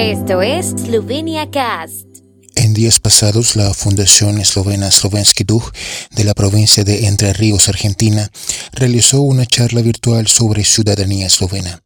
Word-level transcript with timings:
Esto 0.00 0.40
es 0.40 0.68
Slovenia 0.68 1.50
Cast. 1.50 2.06
En 2.54 2.72
días 2.72 2.98
pasados, 2.98 3.54
la 3.54 3.74
Fundación 3.74 4.40
Eslovena 4.40 4.90
Slovenski 4.90 5.44
Duh 5.44 5.62
de 6.12 6.24
la 6.24 6.32
provincia 6.32 6.84
de 6.84 7.06
Entre 7.06 7.34
Ríos, 7.34 7.68
Argentina, 7.68 8.30
realizó 8.72 9.20
una 9.20 9.44
charla 9.44 9.82
virtual 9.82 10.26
sobre 10.26 10.64
ciudadanía 10.64 11.26
eslovena. 11.26 11.82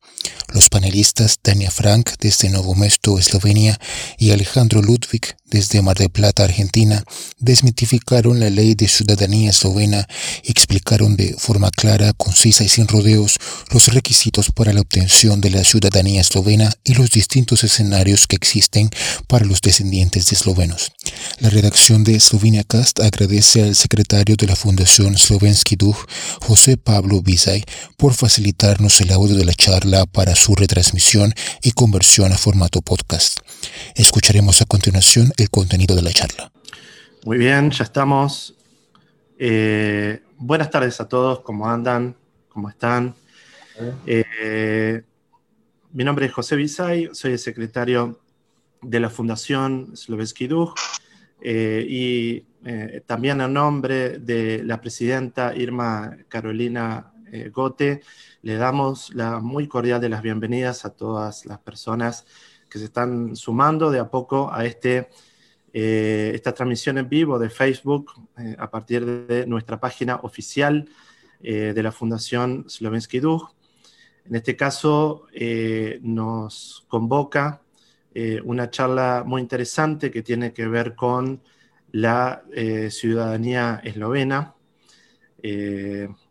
Los 0.52 0.68
panelistas 0.68 1.40
Dania 1.42 1.72
Frank 1.72 2.10
desde 2.20 2.50
Novo 2.50 2.76
Mesto, 2.76 3.18
Eslovenia, 3.18 3.80
y 4.16 4.30
Alejandro 4.30 4.80
Ludwig 4.80 5.34
desde 5.44 5.82
Mar 5.82 5.96
del 5.96 6.10
Plata, 6.10 6.44
Argentina, 6.44 7.04
desmitificaron 7.38 8.40
la 8.40 8.50
ley 8.50 8.74
de 8.74 8.88
ciudadanía 8.88 9.50
eslovena 9.50 10.06
y 10.42 10.50
explicaron 10.50 11.16
de 11.16 11.34
forma 11.38 11.70
clara, 11.70 12.12
concisa 12.12 12.64
y 12.64 12.68
sin 12.68 12.88
rodeos 12.88 13.36
los 13.70 13.88
requisitos 13.88 14.50
para 14.50 14.72
la 14.72 14.80
obtención 14.80 15.40
de 15.40 15.50
la 15.50 15.64
ciudadanía 15.64 16.20
eslovena 16.20 16.72
y 16.82 16.94
los 16.94 17.10
distintos 17.10 17.62
escenarios 17.62 18.26
que 18.26 18.36
existen 18.36 18.90
para 19.28 19.44
los 19.44 19.60
descendientes 19.60 20.30
de 20.30 20.36
eslovenos. 20.36 20.92
La 21.38 21.50
redacción 21.50 22.04
de 22.04 22.18
Slovenia 22.20 22.64
Cast 22.64 23.00
agradece 23.00 23.62
al 23.62 23.76
secretario 23.76 24.36
de 24.36 24.46
la 24.46 24.56
Fundación 24.56 25.16
Slovensky 25.16 25.76
Duh, 25.76 25.96
José 26.40 26.76
Pablo 26.76 27.20
Bizay, 27.22 27.64
por 27.96 28.14
facilitarnos 28.14 29.00
el 29.00 29.12
audio 29.12 29.36
de 29.36 29.44
la 29.44 29.54
charla 29.54 30.06
para 30.06 30.34
su 30.36 30.54
retransmisión 30.54 31.34
y 31.62 31.72
conversión 31.72 32.32
a 32.32 32.38
formato 32.38 32.80
podcast. 32.80 33.40
Escucharemos 33.94 34.60
a 34.62 34.64
continuación 34.66 35.32
el 35.36 35.50
contenido 35.50 35.94
de 35.94 36.02
la 36.02 36.12
charla. 36.12 36.50
Muy 37.24 37.38
bien, 37.38 37.70
ya 37.70 37.84
estamos. 37.84 38.54
Eh, 39.38 40.22
buenas 40.36 40.70
tardes 40.70 41.00
a 41.00 41.08
todos, 41.08 41.40
¿cómo 41.40 41.68
andan? 41.68 42.14
¿Cómo 42.48 42.68
están? 42.68 43.14
Eh, 44.06 45.02
mi 45.92 46.04
nombre 46.04 46.26
es 46.26 46.32
José 46.32 46.54
Bisay, 46.54 47.08
soy 47.12 47.32
el 47.32 47.38
secretario 47.38 48.20
de 48.82 49.00
la 49.00 49.10
Fundación 49.10 49.96
Slovensky 49.96 50.46
Duh 50.46 50.72
eh, 51.40 51.84
y 51.88 52.44
también 53.06 53.40
a 53.40 53.48
nombre 53.48 54.18
de 54.18 54.62
la 54.62 54.80
presidenta 54.80 55.54
Irma 55.54 56.16
Carolina 56.28 57.12
Gote, 57.52 58.02
le 58.42 58.56
damos 58.56 59.14
la 59.14 59.40
muy 59.40 59.66
cordial 59.66 60.00
de 60.00 60.08
las 60.08 60.22
bienvenidas 60.22 60.84
a 60.84 60.90
todas 60.90 61.44
las 61.44 61.58
personas 61.58 62.24
que 62.74 62.80
se 62.80 62.86
están 62.86 63.36
sumando 63.36 63.88
de 63.92 64.00
a 64.00 64.10
poco 64.10 64.52
a 64.52 64.64
este, 64.64 65.08
eh, 65.72 66.32
esta 66.34 66.52
transmisión 66.52 66.98
en 66.98 67.08
vivo 67.08 67.38
de 67.38 67.48
Facebook 67.48 68.10
eh, 68.36 68.56
a 68.58 68.68
partir 68.68 69.06
de 69.06 69.46
nuestra 69.46 69.78
página 69.78 70.16
oficial 70.16 70.88
eh, 71.40 71.72
de 71.72 71.82
la 71.84 71.92
Fundación 71.92 72.64
Slovensky 72.66 73.20
Duh. 73.20 73.48
En 74.24 74.34
este 74.34 74.56
caso 74.56 75.28
nos 76.00 76.84
convoca 76.88 77.62
una 78.44 78.70
charla 78.70 79.22
muy 79.24 79.40
interesante 79.40 80.10
que 80.10 80.22
tiene 80.22 80.52
que 80.52 80.66
ver 80.66 80.96
con 80.96 81.42
la 81.92 82.42
ciudadanía 82.88 83.82
eslovena, 83.84 84.54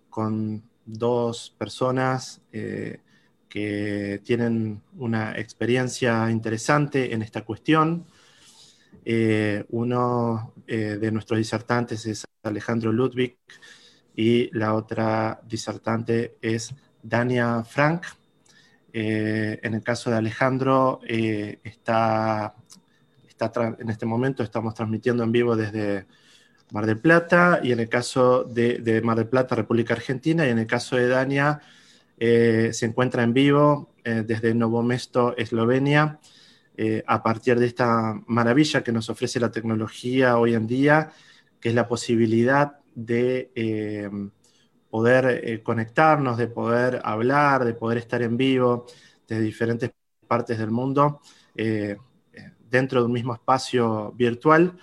con 0.10 0.64
dos 0.86 1.56
personas 1.56 2.42
que 3.54 4.20
tienen 4.23 4.82
una 4.98 5.38
experiencia 5.38 6.32
interesante 6.32 7.14
en 7.14 7.22
esta 7.22 7.44
cuestión. 7.44 8.04
Eh, 9.06 9.64
uno 9.70 10.56
eh, 10.66 10.98
de 11.00 11.12
nuestros 11.12 11.38
disertantes 11.38 12.04
es 12.08 12.26
Alejandro 12.42 12.92
Ludwig 12.92 13.38
y 14.16 14.50
la 14.58 14.74
otra 14.74 15.40
disertante 15.48 16.36
es 16.42 16.74
Dania 17.04 17.64
Frank. 17.64 18.08
Eh, 18.92 19.59
en 19.62 19.76
el 19.76 19.84
caso 19.84 20.09
de 20.09 20.18
Alejandro, 20.18 21.02
está, 21.08 22.56
está 23.30 23.76
en 23.78 23.88
este 23.88 24.08
momento 24.08 24.42
estamos 24.42 24.74
transmitiendo 24.74 25.24
en 25.24 25.31
vivo 25.31 25.56
desde 25.56 26.08
Mar 26.72 26.88
del 26.88 26.98
Plata 26.98 27.59
y 27.62 27.72
en 27.72 27.81
el 27.81 27.88
caso 27.88 28.46
de, 28.46 28.80
de 28.80 29.00
Mar 29.03 29.18
del 29.18 29.28
Plata, 29.28 29.53
República 29.53 29.94
Argentina, 29.94 30.44
y 30.47 30.50
en 30.50 30.58
el 30.58 30.66
caso 30.66 30.96
de 30.96 31.08
Dania, 31.08 31.62
eh, 32.18 32.69
se 32.74 32.85
encuentra 32.85 33.24
en 33.24 33.34
vivo 33.34 33.96
eh, 34.03 34.24
desde 34.25 34.53
Novo 34.53 34.84
Mesto, 34.84 35.35
Eslovenia, 35.35 36.19
eh, 36.75 37.03
a 37.07 37.22
partir 37.22 37.59
de 37.59 37.68
esta 37.68 38.19
maravilla 38.28 38.84
que 38.84 38.91
nos 38.91 39.09
ofrece 39.09 39.40
la 39.40 39.51
tecnología 39.51 40.38
hoy 40.38 40.53
en 40.53 40.68
día, 40.68 41.12
que 41.59 41.69
es 41.69 41.75
la 41.75 41.88
posibilidad 41.88 42.79
de 42.96 44.22
poder 44.90 45.63
conectarnos, 45.63 46.38
de 46.38 46.47
poder 46.47 47.02
hablar, 47.03 47.66
de 47.66 47.73
poder 47.73 47.97
estar 47.97 48.22
en 48.22 48.38
vivo 48.38 48.85
desde 49.28 49.44
diferentes 49.44 49.91
partes 50.28 50.59
del 50.59 50.69
mundo, 50.69 51.22
dentro 52.69 53.00
de 53.00 53.06
un 53.06 53.12
mismo 53.12 53.34
espacio 53.34 54.12
virtual. 54.12 54.78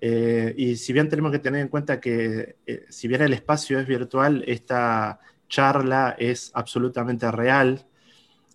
y 0.00 0.76
si 0.76 0.92
bien 0.92 1.08
tenemos 1.08 1.30
que 1.30 1.38
tener 1.38 1.60
en 1.60 1.68
cuenta 1.68 2.00
que 2.00 2.56
si 2.88 3.06
bien 3.06 3.22
el 3.22 3.34
espacio 3.34 3.78
es 3.78 3.86
virtual, 3.86 4.42
esta 4.46 5.20
charla 5.48 6.14
es 6.18 6.50
absolutamente 6.54 7.30
real. 7.30 7.86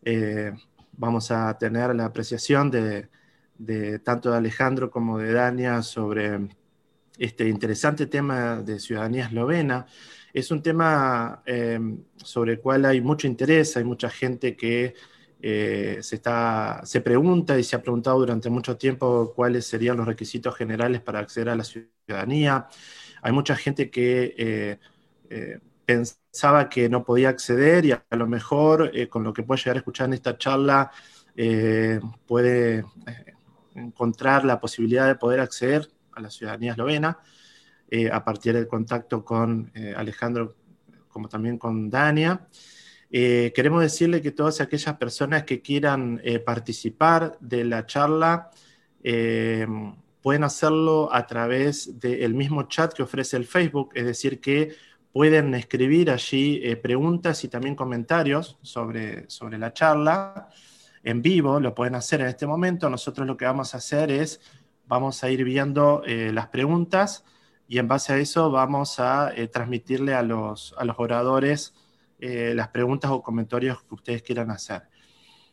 Eh, 0.03 0.51
vamos 0.93 1.31
a 1.31 1.57
tener 1.57 1.95
la 1.95 2.05
apreciación 2.05 2.71
de, 2.71 3.09
tanto 3.99 4.31
de 4.31 4.37
Alejandro 4.37 4.89
como 4.91 5.17
de 5.17 5.33
Dania 5.33 5.81
sobre 5.81 6.47
este 7.17 7.47
interesante 7.47 8.07
tema 8.07 8.61
de 8.61 8.79
ciudadanía 8.79 9.25
eslovena. 9.25 9.85
Es 10.33 10.51
un 10.51 10.61
tema 10.61 11.43
eh, 11.45 11.79
sobre 12.15 12.53
el 12.53 12.59
cual 12.59 12.85
hay 12.85 13.01
mucho 13.01 13.27
interés, 13.27 13.77
hay 13.77 13.83
mucha 13.83 14.09
gente 14.09 14.55
que 14.55 14.95
eh, 15.41 15.97
se, 16.01 16.15
está, 16.15 16.81
se 16.85 17.01
pregunta 17.01 17.57
y 17.59 17.63
se 17.63 17.75
ha 17.75 17.81
preguntado 17.81 18.19
durante 18.19 18.49
mucho 18.49 18.77
tiempo 18.77 19.33
cuáles 19.35 19.65
serían 19.65 19.97
los 19.97 20.07
requisitos 20.07 20.55
generales 20.55 21.01
para 21.01 21.19
acceder 21.19 21.49
a 21.49 21.55
la 21.55 21.63
ciudadanía. 21.63 22.67
Hay 23.21 23.31
mucha 23.31 23.55
gente 23.55 23.89
que 23.89 24.79
pensaba 25.85 26.69
que 26.69 26.89
no 26.89 27.03
podía 27.03 27.29
acceder 27.29 27.85
y 27.85 27.91
a 27.91 28.03
lo 28.11 28.27
mejor 28.27 28.91
eh, 28.93 29.07
con 29.07 29.23
lo 29.23 29.33
que 29.33 29.43
puede 29.43 29.59
llegar 29.59 29.77
a 29.77 29.79
escuchar 29.79 30.07
en 30.07 30.13
esta 30.13 30.37
charla 30.37 30.91
eh, 31.35 31.99
puede 32.25 32.79
eh, 32.79 32.85
encontrar 33.75 34.45
la 34.45 34.59
posibilidad 34.59 35.07
de 35.07 35.15
poder 35.15 35.39
acceder 35.39 35.89
a 36.13 36.21
la 36.21 36.29
ciudadanía 36.29 36.71
eslovena 36.71 37.19
a 38.11 38.25
partir 38.25 38.55
del 38.55 38.67
contacto 38.67 39.23
con 39.23 39.71
Alejandro 39.95 40.55
como 41.09 41.29
también 41.29 41.59
con 41.59 41.91
Dania. 41.91 42.47
queremos 43.11 43.81
decirle 43.83 44.19
que 44.19 44.31
todas 44.31 44.61
aquellas 44.61 44.97
personas 44.97 45.43
que 45.43 45.61
quieran 45.61 46.19
participar 46.43 47.37
de 47.39 47.63
la 47.65 47.85
charla 47.85 48.49
pueden 50.23 50.43
hacerlo 50.43 51.13
a 51.13 51.27
través 51.27 51.99
del 51.99 52.33
mismo 52.33 52.63
chat 52.63 52.93
que 52.93 53.03
ofrece 53.03 53.37
el 53.37 53.45
Facebook, 53.45 53.91
es 53.93 54.05
decir, 54.05 54.41
que 54.41 54.73
pueden 55.13 55.53
escribir 55.53 56.09
allí 56.09 56.59
eh, 56.63 56.75
preguntas 56.75 57.43
y 57.43 57.47
también 57.47 57.75
comentarios 57.75 58.57
sobre, 58.63 59.29
sobre 59.29 59.59
la 59.59 59.71
charla 59.71 60.49
en 61.03 61.21
vivo, 61.21 61.59
lo 61.59 61.75
pueden 61.75 61.93
hacer 61.93 62.21
en 62.21 62.27
este 62.27 62.47
momento. 62.47 62.89
Nosotros 62.89 63.27
lo 63.27 63.37
que 63.37 63.45
vamos 63.45 63.75
a 63.75 63.77
hacer 63.77 64.09
es, 64.09 64.41
vamos 64.87 65.23
a 65.23 65.29
ir 65.29 65.43
viendo 65.43 66.01
eh, 66.05 66.31
las 66.33 66.47
preguntas 66.47 67.23
y 67.67 67.77
en 67.77 67.87
base 67.87 68.13
a 68.13 68.17
eso 68.17 68.49
vamos 68.49 68.99
a 68.99 69.31
eh, 69.35 69.47
transmitirle 69.47 70.15
a 70.15 70.23
los, 70.23 70.73
a 70.77 70.83
los 70.83 70.95
oradores 70.97 71.75
las 72.25 72.69
preguntas 72.69 73.11
o 73.11 73.21
comentarios 73.21 73.83
que 73.83 73.95
ustedes 73.95 74.23
quieran 74.23 74.49
hacer. 74.49 74.83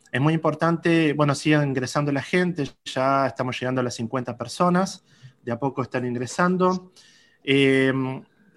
Es 0.09 0.21
muy 0.21 0.33
importante, 0.33 1.11
bueno, 1.11 1.35
sigan 1.35 1.67
ingresando 1.67 2.13
la 2.13 2.21
gente, 2.21 2.63
ya 2.85 3.27
estamos 3.27 3.59
llegando 3.59 3.81
a 3.81 3.83
las 3.83 3.95
50 3.95 4.37
personas, 4.37 5.03
de 5.43 5.51
a 5.51 5.59
poco 5.59 5.81
están 5.81 6.05
ingresando 6.05 6.93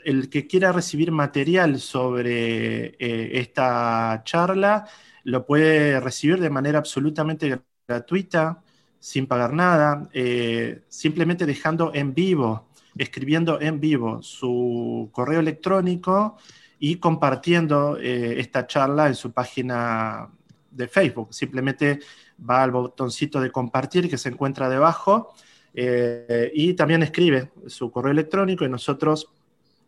el 0.04 0.28
que 0.28 0.46
quiera 0.46 0.72
recibir 0.72 1.10
material 1.10 1.80
sobre 1.80 2.94
eh, 2.98 3.38
esta 3.40 4.22
charla 4.24 4.86
lo 5.24 5.46
puede 5.46 5.98
recibir 6.00 6.38
de 6.38 6.50
manera 6.50 6.78
absolutamente 6.78 7.60
gratuita, 7.88 8.62
sin 8.98 9.26
pagar 9.26 9.52
nada, 9.52 10.08
eh, 10.12 10.82
simplemente 10.88 11.46
dejando 11.46 11.92
en 11.94 12.14
vivo, 12.14 12.68
escribiendo 12.96 13.60
en 13.60 13.80
vivo 13.80 14.22
su 14.22 15.08
correo 15.12 15.40
electrónico 15.40 16.36
y 16.78 16.96
compartiendo 16.96 17.96
eh, 17.98 18.38
esta 18.38 18.66
charla 18.66 19.06
en 19.06 19.14
su 19.14 19.32
página 19.32 20.28
de 20.70 20.88
Facebook. 20.88 21.32
Simplemente 21.32 22.00
va 22.38 22.62
al 22.62 22.70
botoncito 22.70 23.40
de 23.40 23.50
compartir 23.50 24.10
que 24.10 24.18
se 24.18 24.28
encuentra 24.28 24.68
debajo 24.68 25.34
y 25.76 26.74
también 26.74 27.02
escribe 27.02 27.50
su 27.66 27.90
correo 27.90 28.12
electrónico 28.12 28.64
y 28.64 28.68
nosotros 28.68 29.33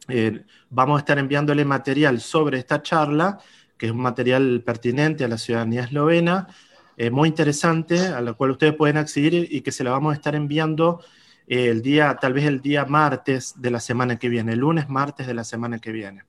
eh, 0.08 0.44
vamos 0.70 0.96
a 0.96 1.00
estar 1.00 1.18
enviándole 1.18 1.64
material 1.64 2.20
sobre 2.20 2.58
esta 2.58 2.82
charla, 2.82 3.38
que 3.76 3.86
es 3.86 3.92
un 3.92 4.00
material 4.00 4.62
pertinente 4.64 5.24
a 5.24 5.28
la 5.28 5.38
ciudadanía 5.38 5.84
eslovena, 5.84 6.48
eh, 6.96 7.10
muy 7.10 7.28
interesante, 7.28 7.98
a 7.98 8.20
la 8.20 8.32
cual 8.32 8.52
ustedes 8.52 8.74
pueden 8.74 8.96
acceder 8.96 9.34
y 9.34 9.60
que 9.60 9.72
se 9.72 9.84
la 9.84 9.90
vamos 9.90 10.12
a 10.12 10.16
estar 10.16 10.34
enviando 10.34 11.02
eh, 11.46 11.68
el 11.68 11.82
día, 11.82 12.16
tal 12.20 12.32
vez 12.32 12.44
el 12.46 12.60
día 12.60 12.84
martes 12.86 13.54
de 13.60 13.70
la 13.70 13.80
semana 13.80 14.18
que 14.18 14.28
viene, 14.28 14.54
el 14.54 14.60
lunes, 14.60 14.88
martes 14.88 15.26
de 15.26 15.34
la 15.34 15.44
semana 15.44 15.78
que 15.78 15.92
viene. 15.92 16.24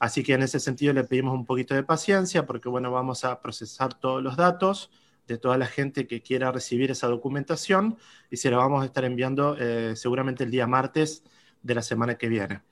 Así 0.00 0.22
que 0.22 0.32
en 0.32 0.42
ese 0.42 0.58
sentido 0.58 0.94
le 0.94 1.04
pedimos 1.04 1.34
un 1.34 1.44
poquito 1.44 1.74
de 1.74 1.82
paciencia 1.82 2.46
porque, 2.46 2.70
bueno, 2.70 2.90
vamos 2.90 3.24
a 3.24 3.40
procesar 3.42 3.92
todos 3.94 4.22
los 4.22 4.36
datos 4.36 4.90
de 5.28 5.38
toda 5.38 5.58
la 5.58 5.66
gente 5.66 6.06
que 6.06 6.22
quiera 6.22 6.50
recibir 6.50 6.90
esa 6.90 7.06
documentación 7.06 7.98
y 8.30 8.38
se 8.38 8.50
la 8.50 8.56
vamos 8.56 8.82
a 8.82 8.86
estar 8.86 9.04
enviando 9.04 9.56
eh, 9.58 9.94
seguramente 9.96 10.44
el 10.44 10.50
día 10.50 10.66
martes 10.66 11.22
de 11.62 11.74
la 11.74 11.82
semana 11.82 12.16
que 12.16 12.28
viene. 12.28 12.62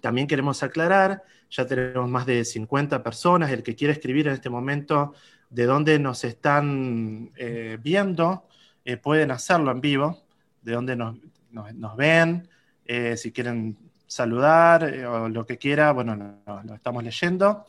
También 0.00 0.26
queremos 0.26 0.62
aclarar, 0.62 1.22
ya 1.50 1.66
tenemos 1.66 2.08
más 2.08 2.26
de 2.26 2.44
50 2.44 3.02
personas, 3.02 3.50
el 3.50 3.62
que 3.62 3.74
quiere 3.74 3.92
escribir 3.92 4.28
en 4.28 4.34
este 4.34 4.50
momento 4.50 5.14
de 5.48 5.64
dónde 5.64 5.98
nos 5.98 6.24
están 6.24 7.32
eh, 7.36 7.78
viendo, 7.82 8.46
eh, 8.84 8.96
pueden 8.96 9.30
hacerlo 9.30 9.70
en 9.70 9.80
vivo, 9.80 10.22
de 10.62 10.72
dónde 10.72 10.96
nos, 10.96 11.96
ven, 11.96 12.48
si 13.16 13.32
quieren 13.32 13.76
saludar 14.06 14.84
o 14.84 15.28
lo 15.28 15.46
que 15.46 15.58
quiera, 15.58 15.92
bueno, 15.92 16.40
lo 16.64 16.74
estamos 16.74 17.02
leyendo. 17.04 17.64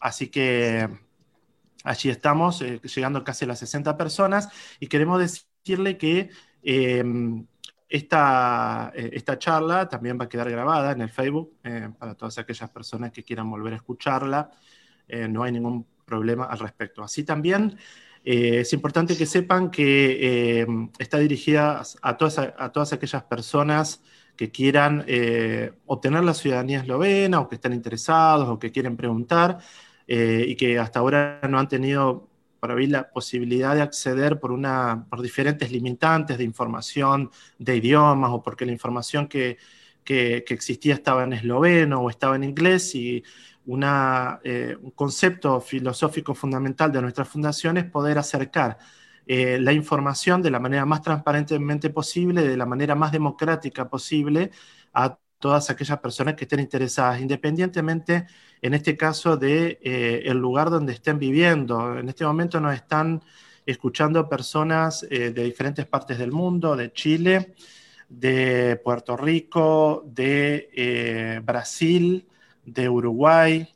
así 0.00 0.28
que 0.28 0.88
Allí 1.86 2.10
estamos, 2.10 2.62
eh, 2.62 2.80
llegando 2.82 3.22
casi 3.22 3.44
a 3.44 3.48
las 3.48 3.60
60 3.60 3.96
personas, 3.96 4.48
y 4.80 4.88
queremos 4.88 5.20
decirle 5.20 5.96
que 5.96 6.30
esta, 7.88 8.92
eh, 8.94 9.10
esta, 9.12 9.38
charla 9.38 9.88
también 9.88 10.18
va 10.20 10.24
a 10.24 10.28
quedar 10.28 10.50
grabada 10.50 10.92
en 10.92 11.00
el 11.00 11.10
Facebook 11.10 11.54
eh, 11.64 11.88
para 11.98 12.14
todas 12.14 12.38
aquellas 12.38 12.68
personas 12.70 13.12
que 13.12 13.22
quieran 13.22 13.50
volver 13.50 13.72
a 13.74 13.76
escucharla. 13.76 14.50
no 15.28 15.44
hay 15.44 15.52
ningún 15.52 15.86
problema 16.04 16.46
al 16.46 16.58
respecto. 16.58 17.02
Así 17.02 17.22
también 17.24 17.76
es 18.24 18.72
importante 18.72 19.16
que 19.16 19.24
sepan 19.24 19.70
que 19.70 20.66
está 20.98 21.18
dirigida 21.18 21.82
a 22.02 22.16
todas, 22.16 22.38
a 22.38 22.72
todas 22.72 22.92
aquellas 22.92 23.22
personas 23.22 24.02
que 24.34 24.50
quieran 24.50 25.04
obtener 25.86 26.24
la 26.24 26.34
ciudadanía 26.34 26.80
eslovena 26.80 27.38
o 27.38 27.48
que 27.48 27.54
estén 27.54 27.72
interesados 27.72 28.48
o 28.48 28.58
que 28.58 28.72
quieren 28.72 28.96
preguntar. 28.96 29.58
Eh, 30.08 30.44
y 30.48 30.56
que 30.56 30.78
hasta 30.78 31.00
ahora 31.00 31.40
no 31.48 31.58
han 31.58 31.68
tenido 31.68 32.28
para 32.66 32.80
mí 32.80 32.88
la 32.88 33.08
posibilidad 33.08 33.76
de 33.76 33.82
acceder 33.82 34.40
por, 34.40 34.50
una, 34.50 35.06
por 35.08 35.22
diferentes 35.22 35.70
limitantes 35.70 36.36
de 36.36 36.42
información, 36.42 37.30
de 37.60 37.76
idiomas, 37.76 38.32
o 38.32 38.42
porque 38.42 38.66
la 38.66 38.72
información 38.72 39.28
que, 39.28 39.56
que, 40.02 40.38
existía 40.48 40.94
estaba 40.94 41.22
en 41.22 41.34
esloveno 41.34 42.00
o 42.00 42.10
estaba 42.10 42.34
en 42.34 42.42
inglés, 42.42 42.92
y 42.96 43.22
una, 43.66 44.40
eh, 44.42 44.76
un 44.82 44.90
concepto 44.90 45.60
filosófico 45.60 46.34
fundamental 46.34 46.90
de 46.90 47.02
nuestra 47.02 47.24
fundación 47.24 47.76
es 47.76 47.84
poder 47.84 48.18
acercar 48.18 48.78
eh, 49.28 49.60
la 49.60 49.72
información 49.72 50.42
de 50.42 50.50
la 50.50 50.58
manera 50.58 50.84
más 50.84 51.02
transparentemente 51.02 51.90
posible, 51.90 52.42
de 52.42 52.56
la 52.56 52.66
manera 52.66 52.96
más 52.96 53.12
democrática 53.12 53.88
posible 53.88 54.50
a 54.92 55.16
todas 55.38 55.70
aquellas 55.70 56.00
personas 56.00 56.34
que 56.34 56.46
estén 56.46 56.58
interesadas, 56.58 57.20
independientemente, 57.20 58.26
en 58.62 58.74
este 58.74 58.96
caso, 58.96 59.36
de 59.36 59.78
eh, 59.82 60.22
el 60.24 60.38
lugar 60.38 60.70
donde 60.70 60.92
estén 60.92 61.18
viviendo. 61.18 61.98
En 61.98 62.08
este 62.08 62.24
momento 62.24 62.60
nos 62.60 62.74
están 62.74 63.22
escuchando 63.64 64.28
personas 64.28 65.06
eh, 65.10 65.30
de 65.30 65.44
diferentes 65.44 65.86
partes 65.86 66.18
del 66.18 66.32
mundo, 66.32 66.76
de 66.76 66.92
Chile, 66.92 67.54
de 68.08 68.80
Puerto 68.82 69.16
Rico, 69.16 70.04
de 70.06 70.70
eh, 70.74 71.40
Brasil, 71.44 72.26
de 72.64 72.88
Uruguay, 72.88 73.68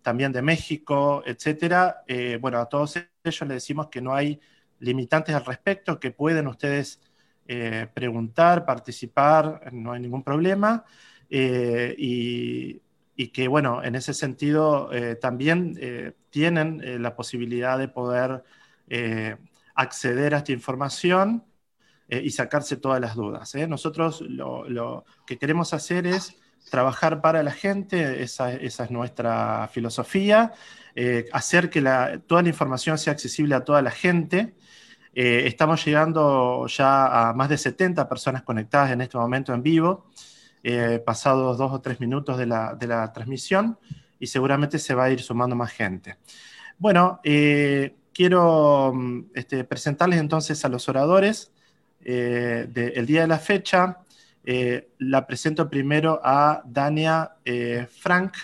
también 0.00 0.32
de 0.32 0.40
México, 0.40 1.22
etcétera. 1.26 2.02
bueno, 2.40 2.58
a 2.58 2.66
todos 2.66 2.96
ellos 2.96 3.40
les 3.42 3.48
decimos 3.48 3.88
que 3.88 4.00
no 4.00 4.14
hay 4.14 4.40
limitantes 4.78 5.34
al 5.34 5.44
respecto, 5.44 6.00
que 6.00 6.12
pueden 6.12 6.46
ustedes 6.46 6.98
preguntar, 7.92 8.64
participar, 8.64 9.70
no 9.70 9.92
hay 9.92 10.00
ningún 10.00 10.22
problema. 10.22 10.82
Y, 11.28 12.80
que, 13.28 13.48
bueno, 13.48 13.82
en 13.82 13.94
ese 13.94 14.14
sentido 14.14 14.92
eh, 14.92 15.16
también 15.16 15.74
tienen 16.30 17.02
la 17.02 17.16
posibilidad 17.16 17.78
de 17.78 17.88
poder 17.88 18.44
acceder 19.74 20.34
a 20.34 20.38
esta 20.38 20.52
información 20.52 21.44
y 22.08 22.30
sacarse 22.30 22.76
todas 22.76 23.00
las 23.00 23.16
dudas. 23.16 23.54
Nosotros 23.68 24.20
lo, 24.20 25.04
que 25.26 25.38
queremos 25.38 25.72
hacer 25.74 26.06
es 26.06 26.36
trabajar 26.70 27.20
para 27.20 27.42
la 27.42 27.52
gente, 27.52 28.22
esa, 28.22 28.52
esa 28.52 28.84
es 28.84 28.90
nuestra 28.90 29.68
filosofía, 29.72 30.52
hacer 31.32 31.70
que 31.70 31.80
la, 31.80 32.20
toda 32.26 32.42
la 32.42 32.48
información 32.48 32.98
sea 32.98 33.12
accesible 33.12 33.54
a 33.54 33.64
toda 33.64 33.82
la 33.82 33.90
gente. 33.90 34.54
Eh, 35.18 35.46
estamos 35.46 35.82
llegando 35.82 36.66
ya 36.66 37.30
a 37.30 37.32
más 37.32 37.48
de 37.48 37.56
70 37.56 38.06
personas 38.06 38.42
conectadas 38.42 38.90
en 38.90 39.00
este 39.00 39.16
momento 39.16 39.54
en 39.54 39.62
vivo, 39.62 40.10
eh, 40.68 40.98
pasados 40.98 41.58
dos 41.58 41.72
o 41.72 41.80
tres 41.80 42.00
minutos 42.00 42.38
de 42.38 42.46
la, 42.46 43.10
transmisión, 43.14 43.78
y 44.18 44.26
seguramente 44.26 44.78
se 44.78 44.94
va 44.94 45.04
a 45.04 45.10
ir 45.10 45.20
sumando 45.20 45.54
más 45.54 45.72
gente. 45.72 46.16
Bueno, 46.78 47.20
eh, 47.22 47.94
quiero 48.12 48.92
mm, 48.94 49.26
este, 49.34 49.64
presentarles 49.64 50.18
entonces 50.18 50.64
a 50.64 50.68
los 50.68 50.88
oradores 50.88 51.52
del 52.00 53.06
día 53.06 53.22
de 53.22 53.26
la 53.26 53.38
fecha. 53.38 53.98
la 54.98 55.26
presento 55.26 55.68
primero 55.68 56.20
a 56.22 56.62
Dania 56.64 57.32
Frank, 57.88 58.34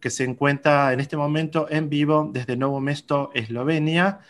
que 0.00 0.08
se 0.08 0.24
encuentra 0.24 0.94
en 0.94 1.00
este 1.00 1.18
momento 1.18 1.66
en 1.68 1.90
vivo 1.90 2.30
desde 2.32 2.56
Novo 2.56 2.80
Mesto, 2.80 3.30
Eslovenia. 3.34 4.20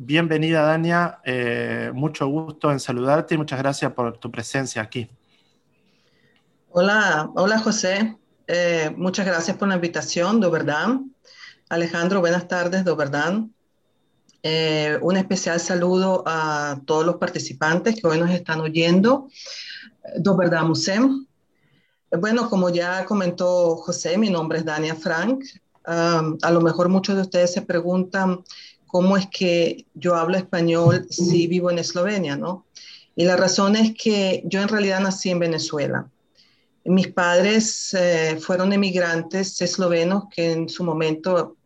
Bienvenida, 0.00 0.62
Dania. 0.62 1.18
Eh, 1.24 1.90
mucho 1.92 2.28
gusto 2.28 2.70
en 2.70 2.78
saludarte 2.78 3.34
y 3.34 3.38
muchas 3.38 3.58
gracias 3.58 3.92
por 3.92 4.16
tu 4.18 4.30
presencia 4.30 4.80
aquí. 4.80 5.10
Hola, 6.70 7.30
hola 7.34 7.58
José. 7.58 8.18
Eh, 8.46 8.92
muchas 8.94 9.24
gracias 9.24 9.56
por 9.56 9.68
la 9.68 9.76
invitación, 9.76 10.38
de 10.38 10.50
verdad. 10.50 11.00
Alejandro, 11.70 12.20
buenas 12.20 12.46
tardes, 12.46 12.84
de 12.84 12.94
verdad. 12.94 13.40
Eh, 14.42 14.98
un 15.00 15.16
especial 15.16 15.60
saludo 15.60 16.22
a 16.26 16.78
todos 16.84 17.06
los 17.06 17.16
participantes 17.16 17.96
que 17.96 18.06
hoy 18.06 18.20
nos 18.20 18.30
están 18.30 18.60
oyendo. 18.60 19.28
Do 20.18 20.36
verdad. 20.36 20.64
Bueno, 22.20 22.50
como 22.50 22.68
ya 22.68 23.06
comentó 23.06 23.76
José, 23.76 24.18
mi 24.18 24.28
nombre 24.28 24.58
es 24.58 24.64
Dania 24.66 24.94
Frank. 24.94 25.42
a 25.84 26.50
lo 26.50 26.60
mejor 26.60 26.90
muchos 26.90 27.16
de 27.16 27.22
ustedes 27.22 27.50
se 27.50 27.62
preguntan 27.62 28.44
cómo 28.86 29.16
es 29.16 29.26
que 29.26 29.86
yo 29.94 30.16
hablo 30.16 30.36
español 30.36 31.06
si 31.08 31.46
vivo 31.46 31.70
en 31.70 31.78
Eslovenia, 31.78 32.36
¿no? 32.36 32.66
Y 33.16 33.24
la 33.24 33.36
razón 33.36 33.74
es 33.74 33.94
que 33.94 34.42
yo 34.44 34.60
en 34.60 34.68
realidad 34.68 35.00
nací 35.00 35.30
en 35.30 35.38
Venezuela. 35.38 36.10
Mis 36.84 37.08
padres 37.08 37.94
eh, 37.94 38.38
fueron 38.40 38.72
emigrantes 38.72 39.60
eslovenos 39.60 40.24
que 40.34 40.52
en 40.52 40.68
su 40.68 40.84
momento 40.84 41.56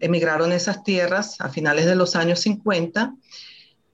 emigraron 0.00 0.52
a 0.52 0.56
esas 0.56 0.84
tierras 0.84 1.40
a 1.40 1.48
finales 1.48 1.86
de 1.86 1.96
los 1.96 2.16
años 2.16 2.40
50 2.40 3.14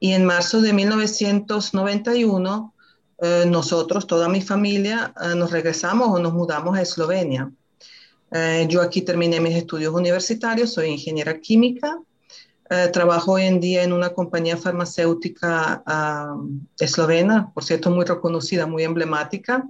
y 0.00 0.12
en 0.12 0.24
marzo 0.24 0.60
de 0.60 0.72
1991 0.72 2.74
eh, 3.18 3.44
nosotros, 3.46 4.06
toda 4.06 4.28
mi 4.28 4.40
familia, 4.40 5.14
eh, 5.22 5.34
nos 5.36 5.52
regresamos 5.52 6.08
o 6.08 6.18
nos 6.18 6.32
mudamos 6.32 6.76
a 6.76 6.82
Eslovenia. 6.82 7.52
yo 8.68 8.80
aquí 8.80 9.02
terminé 9.02 9.40
mis 9.40 9.54
estudios 9.54 9.94
universitarios, 9.94 10.72
soy 10.72 10.88
ingeniera 10.88 11.38
química 11.38 11.98
eh, 12.74 12.88
trabajo 12.88 13.32
hoy 13.32 13.42
en 13.42 13.60
día 13.60 13.82
en 13.82 13.92
una 13.92 14.14
compañía 14.14 14.56
farmacéutica 14.56 15.84
eslovena, 16.78 17.52
por 17.52 17.64
cierto, 17.64 17.90
muy 17.90 18.06
reconocida, 18.06 18.66
muy 18.66 18.82
emblemática. 18.82 19.68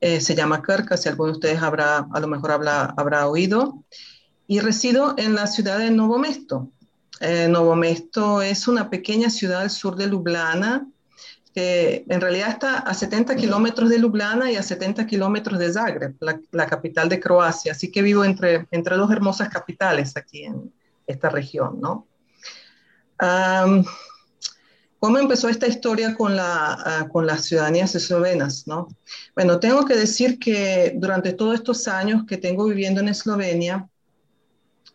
Eh, 0.00 0.20
se 0.20 0.34
llama 0.34 0.62
Kirka, 0.62 0.96
si 0.96 1.08
alguno 1.08 1.32
de 1.32 1.38
ustedes 1.38 1.62
habrá, 1.62 2.06
a 2.12 2.20
lo 2.20 2.26
mejor 2.26 2.52
habrá, 2.52 2.94
habrá 2.96 3.26
oído. 3.28 3.84
Y 4.46 4.60
resido 4.60 5.14
en 5.16 5.34
la 5.34 5.46
ciudad 5.46 5.78
de 5.78 5.90
Novo 5.90 6.18
Mesto. 6.18 6.70
Eh, 7.20 7.48
Novo 7.48 7.74
Mesto 7.74 8.42
es 8.42 8.68
una 8.68 8.90
pequeña 8.90 9.30
ciudad 9.30 9.62
al 9.62 9.70
sur 9.70 9.96
de 9.96 10.06
Ljubljana, 10.06 10.86
que 11.54 12.04
en 12.08 12.20
realidad 12.20 12.50
está 12.50 12.78
a 12.78 12.92
70 12.92 13.34
kilómetros 13.36 13.88
de 13.88 13.98
Ljubljana 13.98 14.52
y 14.52 14.56
a 14.56 14.62
70 14.62 15.06
kilómetros 15.06 15.58
de 15.58 15.72
Zagreb, 15.72 16.14
la, 16.20 16.66
capital 16.66 17.08
de 17.08 17.18
Croacia. 17.18 17.72
Así 17.72 17.90
que 17.90 18.02
vivo 18.02 18.24
entre, 18.24 18.66
entre 18.70 18.96
dos 18.96 19.10
hermosas 19.10 19.48
capitales 19.48 20.16
aquí 20.16 20.44
en, 20.44 20.70
esta 21.06 21.28
región, 21.28 21.80
¿no? 21.80 22.06
¿Cómo 25.06 25.18
empezó 25.18 25.48
esta 25.48 25.68
historia 25.68 26.16
con, 26.16 26.34
la, 26.34 26.72
ah, 26.72 27.08
con 27.08 27.28
las 27.28 27.44
ciudadanías 27.44 27.94
eslovenas? 27.94 28.66
¿no? 28.66 28.88
Bueno, 29.36 29.60
tengo 29.60 29.84
que 29.84 29.94
decir 29.94 30.40
que 30.40 30.94
durante 30.96 31.32
todos 31.32 31.54
estos 31.54 31.86
años 31.86 32.24
que 32.26 32.38
tengo 32.38 32.64
viviendo 32.64 33.00
en 33.00 33.06
Eslovenia, 33.10 33.88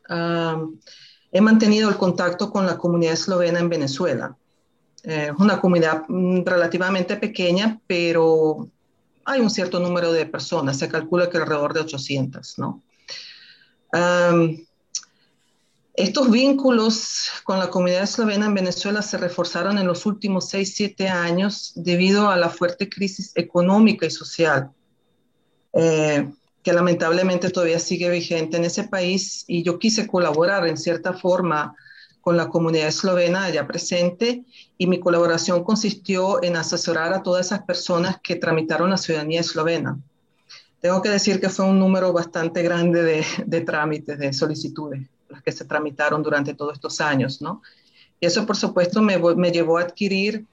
he 0.10 1.40
mantenido 1.40 1.88
el 1.88 1.96
contacto 1.96 2.52
con 2.52 2.66
la 2.66 2.78
comunidad 2.78 3.14
eslovena 3.14 3.62
en 3.62 3.70
Venezuela. 3.70 4.36
Es 5.02 5.30
eh, 5.30 5.34
una 5.40 5.62
comunidad 5.62 6.04
mm, 6.10 6.42
relativamente 6.44 7.16
pequeña, 7.16 7.80
pero 7.88 8.68
hay 9.24 9.40
un 9.40 9.50
cierto 9.50 9.80
número 9.80 10.12
de 10.12 10.26
personas, 10.26 10.78
se 10.78 10.90
calcula 10.90 11.30
que 11.30 11.38
alrededor 11.38 11.74
de 11.74 11.80
800, 11.80 12.60
¿no? 12.60 12.84
Estos 15.94 16.32
vínculos 16.32 17.30
con 17.44 17.60
la 17.60 17.70
comunidad 17.70 18.04
eslovena 18.04 18.46
en 18.46 18.54
Venezuela 18.54 19.02
se 19.02 19.18
reforzaron 19.18 19.78
en 19.78 19.88
los 19.88 20.06
últimos 20.06 20.48
6, 20.50 20.74
7 20.74 21.10
años 21.10 21.74
debido 21.76 22.30
a 22.30 22.38
la 22.38 22.50
fuerte 22.50 22.90
crisis 22.90 23.34
económica 23.36 24.06
y 24.06 24.12
social. 24.12 24.72
Eh, 25.74 26.30
que 26.64 26.74
lamentablemente 26.74 27.50
todavía 27.50 27.80
sigue 27.80 28.10
vigente 28.10 28.58
en 28.58 28.66
ese 28.66 28.84
país 28.84 29.44
y 29.48 29.64
yo 29.64 29.80
quise 29.80 30.08
colaborar 30.08 30.68
en 30.68 30.78
cierta 30.78 31.14
forma 31.14 31.76
con 32.22 32.38
la 32.38 32.50
comunidad 32.50 32.88
eslovena 32.88 33.46
allá 33.46 33.68
presente 33.68 34.46
y 34.78 34.88
mi 34.88 35.00
colaboración 35.00 35.64
consistió 35.64 36.44
en 36.44 36.56
asesorar 36.56 37.14
a 37.14 37.24
todas 37.24 37.48
esas 37.48 37.64
personas 37.64 38.20
que 38.22 38.36
tramitaron 38.36 38.92
la 38.92 38.98
ciudadanía 38.98 39.40
eslovena. 39.40 40.00
Tengo 40.82 41.02
que 41.02 41.10
decir 41.10 41.40
que 41.40 41.50
fue 41.50 41.66
un 41.66 41.80
número 41.80 42.14
bastante 42.14 42.62
grande 42.62 43.02
de, 43.04 43.26
de 43.46 43.62
trámites, 43.62 44.20
de 44.20 44.34
solicitudes, 44.34 45.08
las 45.32 45.42
que 45.42 45.52
se 45.52 45.66
tramitaron 45.66 46.22
durante 46.22 46.54
todos 46.54 46.74
estos 46.74 47.02
años, 47.02 47.42
¿no? 47.42 47.62
Y 48.20 48.26
eso, 48.28 48.46
por 48.46 48.56
supuesto, 48.56 49.02
me, 49.02 49.18
me 49.18 49.52
llevó 49.52 49.78
a 49.78 49.82
adquirir 49.82 50.46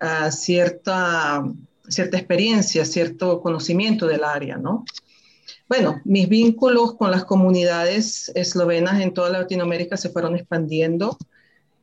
uh, 0.00 0.30
cierta, 0.30 1.44
cierta 1.88 2.16
experiencia, 2.16 2.84
cierto 2.84 3.40
conocimiento 3.40 4.06
del 4.06 4.24
área, 4.24 4.56
¿no? 4.56 4.84
Bueno, 5.68 6.00
mis 6.04 6.28
vínculos 6.28 6.96
con 6.96 7.10
las 7.10 7.24
comunidades 7.24 8.30
eslovenas 8.34 9.00
en 9.00 9.14
toda 9.14 9.30
Latinoamérica 9.30 9.96
se 9.96 10.10
fueron 10.10 10.36
expandiendo, 10.36 11.16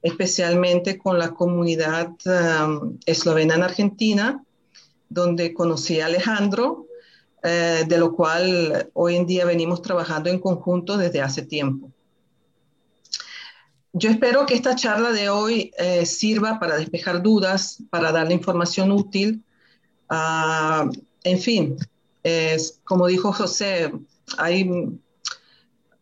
especialmente 0.01 0.97
con 0.97 1.17
la 1.17 1.31
comunidad 1.31 2.11
um, 2.25 2.97
eslovena 3.05 3.55
en 3.55 3.63
Argentina, 3.63 4.43
donde 5.09 5.53
conocí 5.53 5.99
a 5.99 6.05
Alejandro, 6.05 6.85
eh, 7.41 7.85
de 7.87 7.97
lo 7.97 8.13
cual 8.13 8.89
hoy 8.93 9.15
en 9.15 9.25
día 9.25 9.45
venimos 9.45 9.81
trabajando 9.81 10.29
en 10.29 10.39
conjunto 10.39 10.97
desde 10.97 11.21
hace 11.21 11.41
tiempo. 11.41 11.89
Yo 13.99 14.09
espero 14.09 14.45
que 14.45 14.53
esta 14.53 14.75
charla 14.75 15.11
de 15.11 15.27
hoy 15.27 15.71
eh, 15.77 16.05
sirva 16.05 16.57
para 16.57 16.77
despejar 16.77 17.21
dudas, 17.21 17.83
para 17.89 18.13
darle 18.13 18.33
información 18.33 18.93
útil. 18.93 19.43
Uh, 20.09 20.89
en 21.25 21.39
fin, 21.39 21.77
es, 22.23 22.79
como 22.85 23.07
dijo 23.07 23.33
José, 23.33 23.91
hay, 24.37 24.69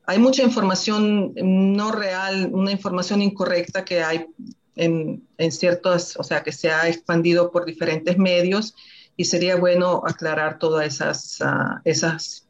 hay 0.05 0.19
mucha 0.19 0.43
información 0.43 1.33
no 1.41 1.91
real, 1.91 2.51
una 2.53 2.71
información 2.71 3.23
incorrecta 3.23 3.83
que 3.83 4.03
hay 4.03 4.27
en, 4.75 5.27
en 5.39 5.51
ciertos, 5.51 6.17
o 6.17 6.23
sea, 6.23 6.43
que 6.43 6.51
se 6.51 6.69
ha 6.69 6.87
expandido 6.87 7.51
por 7.51 7.65
diferentes 7.65 8.15
medios 8.19 8.75
y 9.15 9.25
sería 9.25 9.55
bueno 9.55 10.03
aclarar 10.05 10.59
todas 10.59 10.85
esas, 10.85 11.41
uh, 11.41 11.79
esas, 11.83 12.45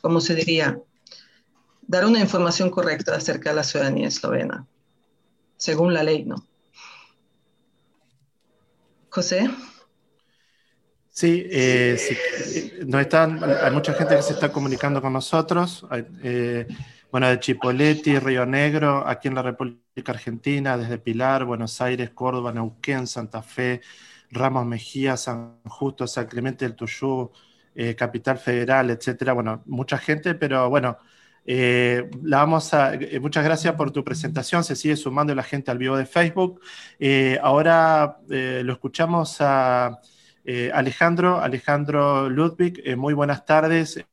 ¿cómo 0.00 0.20
se 0.20 0.36
diría? 0.36 0.78
Dar 1.88 2.06
una 2.06 2.20
información 2.20 2.70
correcta 2.70 3.16
acerca 3.16 3.50
de 3.50 3.56
la 3.56 3.64
ciudadanía 3.64 4.06
eslovena, 4.06 4.64
según 5.62 5.94
la 5.94 6.02
ley, 6.02 6.24
¿no? 6.24 6.44
José. 9.10 9.48
Sí, 11.08 11.46
eh, 11.48 11.96
sí 11.96 12.16
eh, 12.80 13.00
están, 13.00 13.40
hay 13.44 13.70
mucha 13.70 13.92
gente 13.92 14.16
que 14.16 14.22
se 14.22 14.32
está 14.32 14.50
comunicando 14.50 15.00
con 15.00 15.12
nosotros. 15.12 15.86
Eh, 16.24 16.66
bueno, 17.12 17.28
de 17.28 17.38
Chipoletti, 17.38 18.18
Río 18.18 18.44
Negro, 18.44 19.06
aquí 19.06 19.28
en 19.28 19.36
la 19.36 19.42
República 19.42 20.10
Argentina, 20.10 20.76
desde 20.76 20.98
Pilar, 20.98 21.44
Buenos 21.44 21.80
Aires, 21.80 22.10
Córdoba, 22.10 22.52
Neuquén, 22.52 23.06
Santa 23.06 23.40
Fe, 23.40 23.82
Ramos 24.32 24.66
Mejía, 24.66 25.16
San 25.16 25.60
Justo, 25.62 26.08
San 26.08 26.26
Clemente 26.26 26.64
del 26.64 26.74
Tuyú, 26.74 27.30
Capital 27.96 28.36
Federal, 28.36 28.90
etcétera. 28.90 29.32
Bueno, 29.32 29.62
mucha 29.66 29.96
gente, 29.96 30.34
pero 30.34 30.68
bueno, 30.68 30.98
eh, 31.44 32.08
la 32.22 32.38
vamos 32.38 32.72
a, 32.72 32.94
eh, 32.94 33.18
muchas 33.20 33.44
gracias 33.44 33.74
por 33.74 33.90
tu 33.90 34.04
presentación. 34.04 34.62
Se 34.64 34.76
sigue 34.76 34.96
sumando 34.96 35.34
la 35.34 35.42
gente 35.42 35.70
al 35.70 35.78
vivo 35.78 35.96
de 35.96 36.06
Facebook. 36.06 36.60
Eh, 36.98 37.38
ahora 37.42 38.18
lo 38.28 38.72
escuchamos 38.72 39.36
a 39.40 39.98
Alejandro, 40.72 41.40
Alejandro 41.40 42.28
Ludwig, 42.28 42.96
muy 42.96 43.14
buenas 43.14 43.44
tardes, 43.44 44.04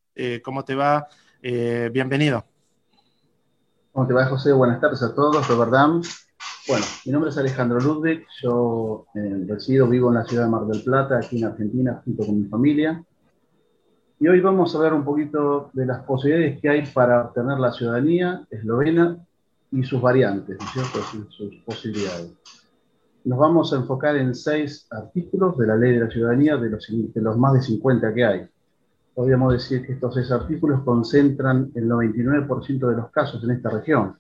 ¿cómo 0.44 0.64
te 0.64 0.76
va? 0.76 1.08
bienvenido. 1.42 2.46
¿Cómo 3.92 4.06
te 4.06 4.14
va, 4.14 4.26
José? 4.26 4.52
Buenas 4.54 4.80
tardes 4.80 5.02
a 5.02 5.16
todos, 5.16 5.48
Robert 5.48 5.72
Bueno, 6.68 6.86
mi 7.06 7.12
nombre 7.12 7.32
es 7.32 7.38
Alejandro 7.38 7.80
Ludwig, 7.80 8.28
yo 8.44 9.08
resido, 9.48 9.88
vivo 9.88 10.10
en 10.10 10.16
la 10.16 10.26
ciudad 10.26 10.44
de 10.44 10.50
Mar 10.50 10.66
del 10.66 10.84
Plata, 10.84 11.18
aquí 11.18 11.40
en 11.40 11.46
Argentina, 11.46 12.02
junto 12.06 12.26
con 12.26 12.42
mi 12.42 12.48
familia. 12.48 13.04
Y 14.20 14.28
hoy 14.28 14.42
vamos 14.42 14.74
a 14.74 14.78
hablar 14.78 14.94
un 14.94 15.06
poquito 15.06 15.70
de 15.74 15.86
las 15.86 16.04
posibilidades 16.04 16.60
que 16.62 16.70
hay 16.70 16.86
para 16.88 17.26
obtener 17.26 17.58
la 17.60 17.72
ciudadanía 17.72 18.46
eslovena 18.50 19.18
y 19.72 19.84
sus 19.84 20.02
variantes, 20.02 20.58
¿no 20.60 20.66
es 20.66 20.72
cierto? 20.72 21.30
sus 21.30 21.56
posibilidades 21.66 22.34
nos 23.26 23.38
vamos 23.38 23.74
a 23.74 23.78
enfocar 23.78 24.16
en 24.16 24.34
seis 24.34 24.88
artículos 24.90 25.58
de 25.58 25.68
la 25.68 25.76
Ley 25.76 25.94
de 25.94 26.00
la 26.00 26.10
Ciudadanía, 26.10 26.58
de 26.58 26.70
los, 26.70 26.88
de 26.90 27.22
los 27.22 27.38
más 27.38 27.54
de 27.54 27.62
50 27.62 28.14
que 28.14 28.26
hay. 28.26 28.48
Podríamos 29.14 29.54
decir 29.54 29.86
que 29.86 29.94
estos 29.94 30.14
seis 30.16 30.32
artículos 30.32 30.82
concentran 30.84 31.72
el 31.76 31.88
99% 31.88 32.90
de 32.90 32.96
los 32.96 33.12
casos 33.12 33.44
en 33.44 33.52
esta 33.52 33.70
región. 33.70 34.16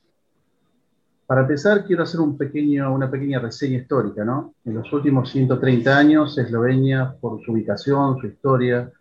Para 1.25 1.41
empezar, 1.41 1.85
quiero 1.85 2.03
hacer 2.03 2.19
un 2.19 2.37
pequeño, 2.37 2.93
una 2.93 3.09
pequeña 3.09 3.39
reseña 3.39 3.77
histórica. 3.77 4.25
¿no? 4.25 4.55
En 4.65 4.75
los 4.75 4.91
últimos 4.91 5.29
130 5.29 5.97
años, 5.97 6.37
Eslovenia, 6.37 7.15
por 7.19 7.41
su 7.43 7.51
ubicación, 7.53 8.19
su 8.19 8.27
historia, 8.27 8.91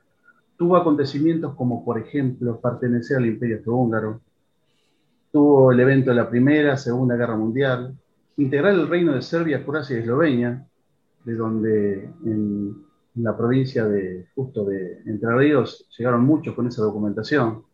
tuvo 0.59 0.77
acontecimientos 0.77 1.55
como, 1.55 1.85
por 1.85 1.99
ejemplo, 1.99 2.61
pertenecer 2.61 3.17
al 3.17 3.27
Imperio 3.27 3.57
Austrohúngaro, 3.57 4.21
tuvo 5.31 5.71
el 5.71 5.79
evento 5.79 6.11
de 6.11 6.17
la 6.17 6.29
Primera, 6.29 6.77
Segunda 6.77 7.15
Guerra 7.15 7.37
Mundial, 7.37 7.97
integrar 8.37 8.75
el 8.75 8.89
reino 8.89 9.15
de 9.15 9.23
Serbia, 9.23 9.65
Croacia 9.65 9.97
y 9.97 10.01
Eslovenia, 10.01 10.67
de 11.25 11.35
donde 11.35 12.11
en, 12.25 12.89
la 13.15 13.37
provincia 13.37 13.85
de 13.85 14.27
justo 14.35 14.65
de 14.65 15.01
Entre 15.07 15.35
Ríos 15.37 15.89
llegaron 15.97 16.25
muchos 16.25 16.55
con 16.55 16.69
esa 16.69 16.83
documentación, 16.83 17.65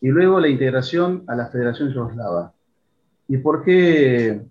y 0.00 0.08
luego 0.08 0.38
la 0.38 0.48
integración 0.48 1.24
a 1.26 1.34
la 1.34 1.46
Federación 1.48 1.92
Yugoslava. 1.92 2.52
¿Y 3.26 3.38
por 3.38 3.64
qué 3.64 4.44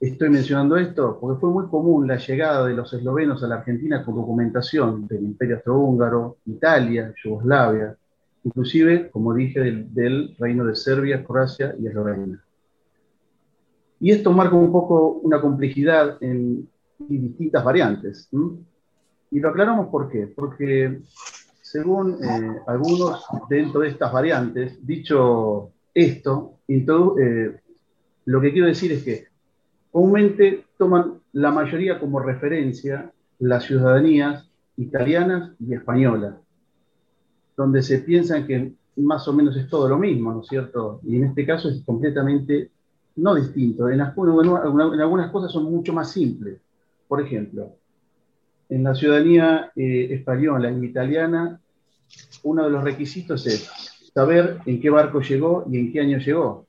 estoy 0.00 0.30
mencionando 0.30 0.76
esto? 0.76 1.18
Porque 1.20 1.40
fue 1.40 1.50
muy 1.50 1.66
común 1.66 2.06
la 2.06 2.16
llegada 2.16 2.66
de 2.66 2.74
los 2.74 2.92
eslovenos 2.92 3.42
a 3.42 3.48
la 3.48 3.56
Argentina 3.56 4.04
con 4.04 4.14
documentación 4.14 5.06
del 5.06 5.24
Imperio 5.24 5.56
Austrohúngaro, 5.56 6.38
Italia, 6.46 7.12
Yugoslavia, 7.22 7.96
inclusive, 8.44 9.10
como 9.10 9.34
dije, 9.34 9.60
del, 9.60 10.36
reino 10.38 10.64
de 10.64 10.76
Serbia, 10.76 11.24
Croacia 11.24 11.74
y 11.78 11.86
Eslovenia. 11.86 12.42
Y 14.00 14.12
esto 14.12 14.32
marca 14.32 14.54
un 14.54 14.70
poco 14.70 15.20
una 15.22 15.40
complejidad 15.40 16.16
en, 16.20 16.68
distintas 16.98 17.62
variantes. 17.64 18.28
Y 19.30 19.38
lo 19.40 19.48
aclaramos 19.50 19.88
por 19.88 20.08
qué. 20.08 20.26
Porque 20.26 21.00
según 21.62 22.18
eh, 22.24 22.60
algunos 22.66 23.24
dentro 23.48 23.80
de 23.80 23.88
estas 23.88 24.12
variantes, 24.12 24.84
dicho 24.84 25.70
esto, 25.94 26.58
eh, 26.68 27.60
lo 28.24 28.40
que 28.40 28.52
quiero 28.52 28.66
decir 28.66 28.92
es 28.92 29.02
que 29.04 29.27
comúnmente 29.98 30.64
toman 30.76 31.14
la 31.32 31.50
mayoría 31.50 31.98
como 31.98 32.20
referencia 32.20 33.10
las 33.40 33.64
ciudadanías 33.64 34.48
italianas 34.76 35.50
y 35.58 35.74
españolas, 35.74 36.36
donde 37.56 37.82
se 37.82 37.98
piensan 37.98 38.46
que 38.46 38.74
más 38.94 39.26
o 39.26 39.32
menos 39.32 39.56
es 39.56 39.68
todo 39.68 39.88
lo 39.88 39.98
mismo, 39.98 40.32
¿no 40.32 40.42
es 40.42 40.46
cierto? 40.46 41.00
Y 41.02 41.16
en 41.16 41.24
este 41.24 41.44
caso 41.44 41.68
es 41.68 41.82
completamente 41.84 42.70
no 43.16 43.34
distinto. 43.34 43.88
En, 43.88 44.00
algunas 44.00 45.32
cosas 45.32 45.50
son 45.50 45.64
mucho 45.64 45.92
más 45.92 46.12
simples. 46.12 46.60
Por 47.08 47.20
ejemplo, 47.20 47.72
en 48.68 48.84
la 48.84 48.94
ciudadanía 48.94 49.72
eh, 49.74 50.10
española 50.12 50.70
y 50.70 50.84
italiana, 50.84 51.60
uno 52.44 52.62
de 52.62 52.70
los 52.70 52.84
requisitos 52.84 53.44
es 53.48 53.68
saber 54.14 54.58
en 54.64 54.80
qué 54.80 54.90
barco 54.90 55.20
llegó 55.22 55.66
y 55.68 55.76
en 55.76 55.92
qué 55.92 56.00
año 56.02 56.18
llegó. 56.18 56.67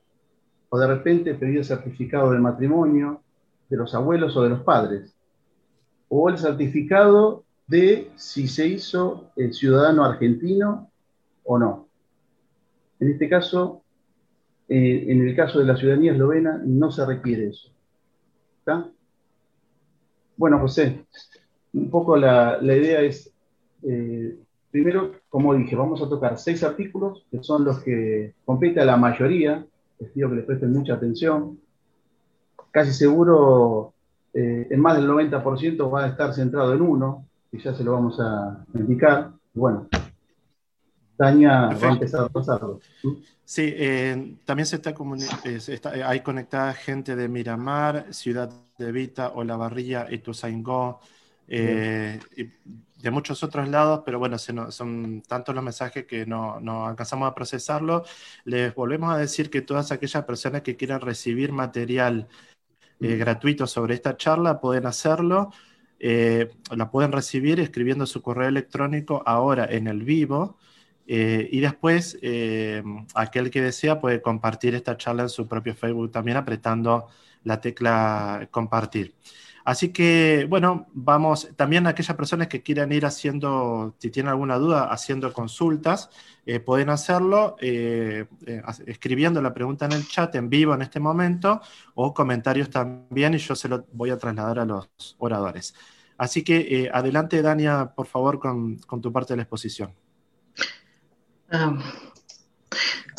O 0.70 0.78
de 0.78 0.86
repente 0.86 1.34
pedir 1.34 1.58
el 1.58 1.64
certificado 1.64 2.32
de 2.32 2.38
matrimonio 2.38 3.20
de 3.68 3.76
los 3.76 3.94
abuelos 3.94 4.36
o 4.36 4.42
de 4.42 4.48
los 4.48 4.62
padres. 4.62 5.14
O 6.08 6.28
el 6.28 6.38
certificado 6.38 7.44
de 7.66 8.10
si 8.16 8.48
se 8.48 8.66
hizo 8.66 9.30
el 9.36 9.52
ciudadano 9.52 10.04
argentino 10.04 10.90
o 11.44 11.58
no. 11.58 11.88
En 12.98 13.10
este 13.10 13.28
caso, 13.28 13.82
eh, 14.68 15.06
en 15.08 15.26
el 15.26 15.36
caso 15.36 15.58
de 15.58 15.66
la 15.66 15.76
ciudadanía 15.76 16.12
eslovena 16.12 16.60
no 16.64 16.90
se 16.90 17.06
requiere 17.06 17.48
eso. 17.48 17.70
¿Está? 18.58 18.90
Bueno, 20.36 20.58
José, 20.58 21.04
un 21.72 21.90
poco 21.90 22.16
la, 22.16 22.58
idea 22.62 23.02
es, 23.02 23.32
eh, 23.82 24.36
primero, 24.70 25.12
como 25.28 25.54
dije, 25.54 25.76
vamos 25.76 26.02
a 26.02 26.08
tocar 26.08 26.38
seis 26.38 26.62
artículos 26.62 27.26
que 27.30 27.42
son 27.42 27.64
los 27.64 27.80
que 27.80 28.34
compete 28.44 28.80
a 28.80 28.84
la 28.84 28.96
mayoría, 28.96 29.64
les 30.00 30.10
pido 30.10 30.30
que 30.30 30.36
les 30.36 30.44
presten 30.44 30.72
mucha 30.72 30.94
atención. 30.94 31.58
Casi 32.70 32.92
seguro, 32.92 33.94
eh, 34.32 34.66
en 34.70 34.80
más 34.80 34.96
del 34.96 35.06
90% 35.08 35.90
va 35.90 36.04
a 36.04 36.08
estar 36.08 36.34
centrado 36.34 36.74
en 36.74 36.80
uno, 36.80 37.26
y 37.52 37.58
ya 37.58 37.74
se 37.74 37.84
lo 37.84 37.92
vamos 37.92 38.18
a 38.20 38.64
indicar. 38.74 39.30
Bueno, 39.52 39.88
Tania 41.16 41.68
va 41.68 41.88
a 41.88 41.92
empezar 41.92 42.24
a 42.24 42.28
pasarlo. 42.28 42.80
Sí, 43.44 43.74
eh, 43.76 44.36
también 44.44 44.66
se 44.66 44.76
está, 44.76 45.96
eh, 45.96 46.02
hay 46.04 46.20
conectada 46.20 46.72
gente 46.72 47.16
de 47.16 47.28
Miramar, 47.28 48.06
Ciudad 48.14 48.50
de 48.78 48.92
Vita, 48.92 49.30
Olavarría, 49.30 50.06
Ituzaingó, 50.10 51.00
eh, 51.48 52.20
de 53.02 53.10
muchos 53.10 53.42
otros 53.42 53.68
lados, 53.68 54.02
pero 54.04 54.18
bueno, 54.18 54.38
son 54.38 55.22
tantos 55.26 55.54
los 55.54 55.64
mensajes 55.64 56.06
que 56.06 56.26
no, 56.26 56.60
no, 56.60 56.86
alcanzamos 56.86 57.30
a 57.30 57.34
procesarlo. 57.34 58.04
Les 58.44 58.74
volvemos 58.74 59.12
a 59.12 59.18
decir 59.18 59.50
que 59.50 59.62
todas 59.62 59.92
aquellas 59.92 60.24
personas 60.24 60.62
que 60.62 60.76
quieran 60.76 61.00
recibir 61.00 61.52
material 61.52 62.28
eh, 63.00 63.16
gratuito 63.16 63.66
sobre 63.66 63.94
esta 63.94 64.16
charla 64.16 64.60
pueden 64.60 64.86
hacerlo. 64.86 65.50
Eh, 65.98 66.50
la 66.70 66.90
pueden 66.90 67.12
recibir 67.12 67.60
escribiendo 67.60 68.06
su 68.06 68.22
correo 68.22 68.48
electrónico 68.48 69.22
ahora 69.26 69.66
en 69.70 69.86
el 69.86 70.02
vivo. 70.02 70.58
Eh, 71.06 71.48
y 71.50 71.60
después, 71.60 72.18
aquel 73.14 73.50
que 73.50 73.62
desea 73.62 74.00
puede 74.00 74.22
compartir 74.22 74.74
esta 74.74 74.96
charla 74.96 75.22
en 75.24 75.28
su 75.28 75.48
propio 75.48 75.74
Facebook 75.74 76.12
también 76.12 76.36
apretando 76.36 77.08
la 77.44 77.60
tecla 77.60 78.48
compartir. 78.50 79.14
Así 79.70 79.90
que, 79.90 80.48
bueno, 80.50 80.88
vamos, 80.94 81.48
también 81.54 81.86
aquellas 81.86 82.16
personas 82.16 82.48
que 82.48 82.60
quieran 82.60 82.90
ir 82.90 83.06
haciendo, 83.06 83.94
si 83.98 84.10
tienen 84.10 84.30
alguna 84.30 84.58
duda, 84.58 84.90
haciendo 84.90 85.32
consultas, 85.32 86.10
eh, 86.44 86.58
pueden 86.58 86.90
hacerlo 86.90 87.54
eh, 87.60 88.26
eh, 88.46 88.62
escribiendo 88.86 89.40
la 89.40 89.54
pregunta 89.54 89.84
en 89.84 89.92
el 89.92 90.08
chat 90.08 90.34
en 90.34 90.50
vivo 90.50 90.74
en 90.74 90.82
este 90.82 90.98
momento 90.98 91.60
o 91.94 92.12
comentarios 92.12 92.68
también 92.68 93.34
y 93.34 93.38
yo 93.38 93.54
se 93.54 93.68
lo 93.68 93.86
voy 93.92 94.10
a 94.10 94.18
trasladar 94.18 94.58
a 94.58 94.64
los 94.64 94.88
oradores. 95.18 95.72
Así 96.18 96.42
que 96.42 96.90
adelante, 96.92 97.40
Dania, 97.40 97.92
por 97.94 98.08
favor, 98.08 98.40
con, 98.40 98.80
tu 99.00 99.12
parte 99.12 99.34
de 99.34 99.36
la 99.36 99.42
exposición. 99.44 99.94
Ah, 101.48 101.78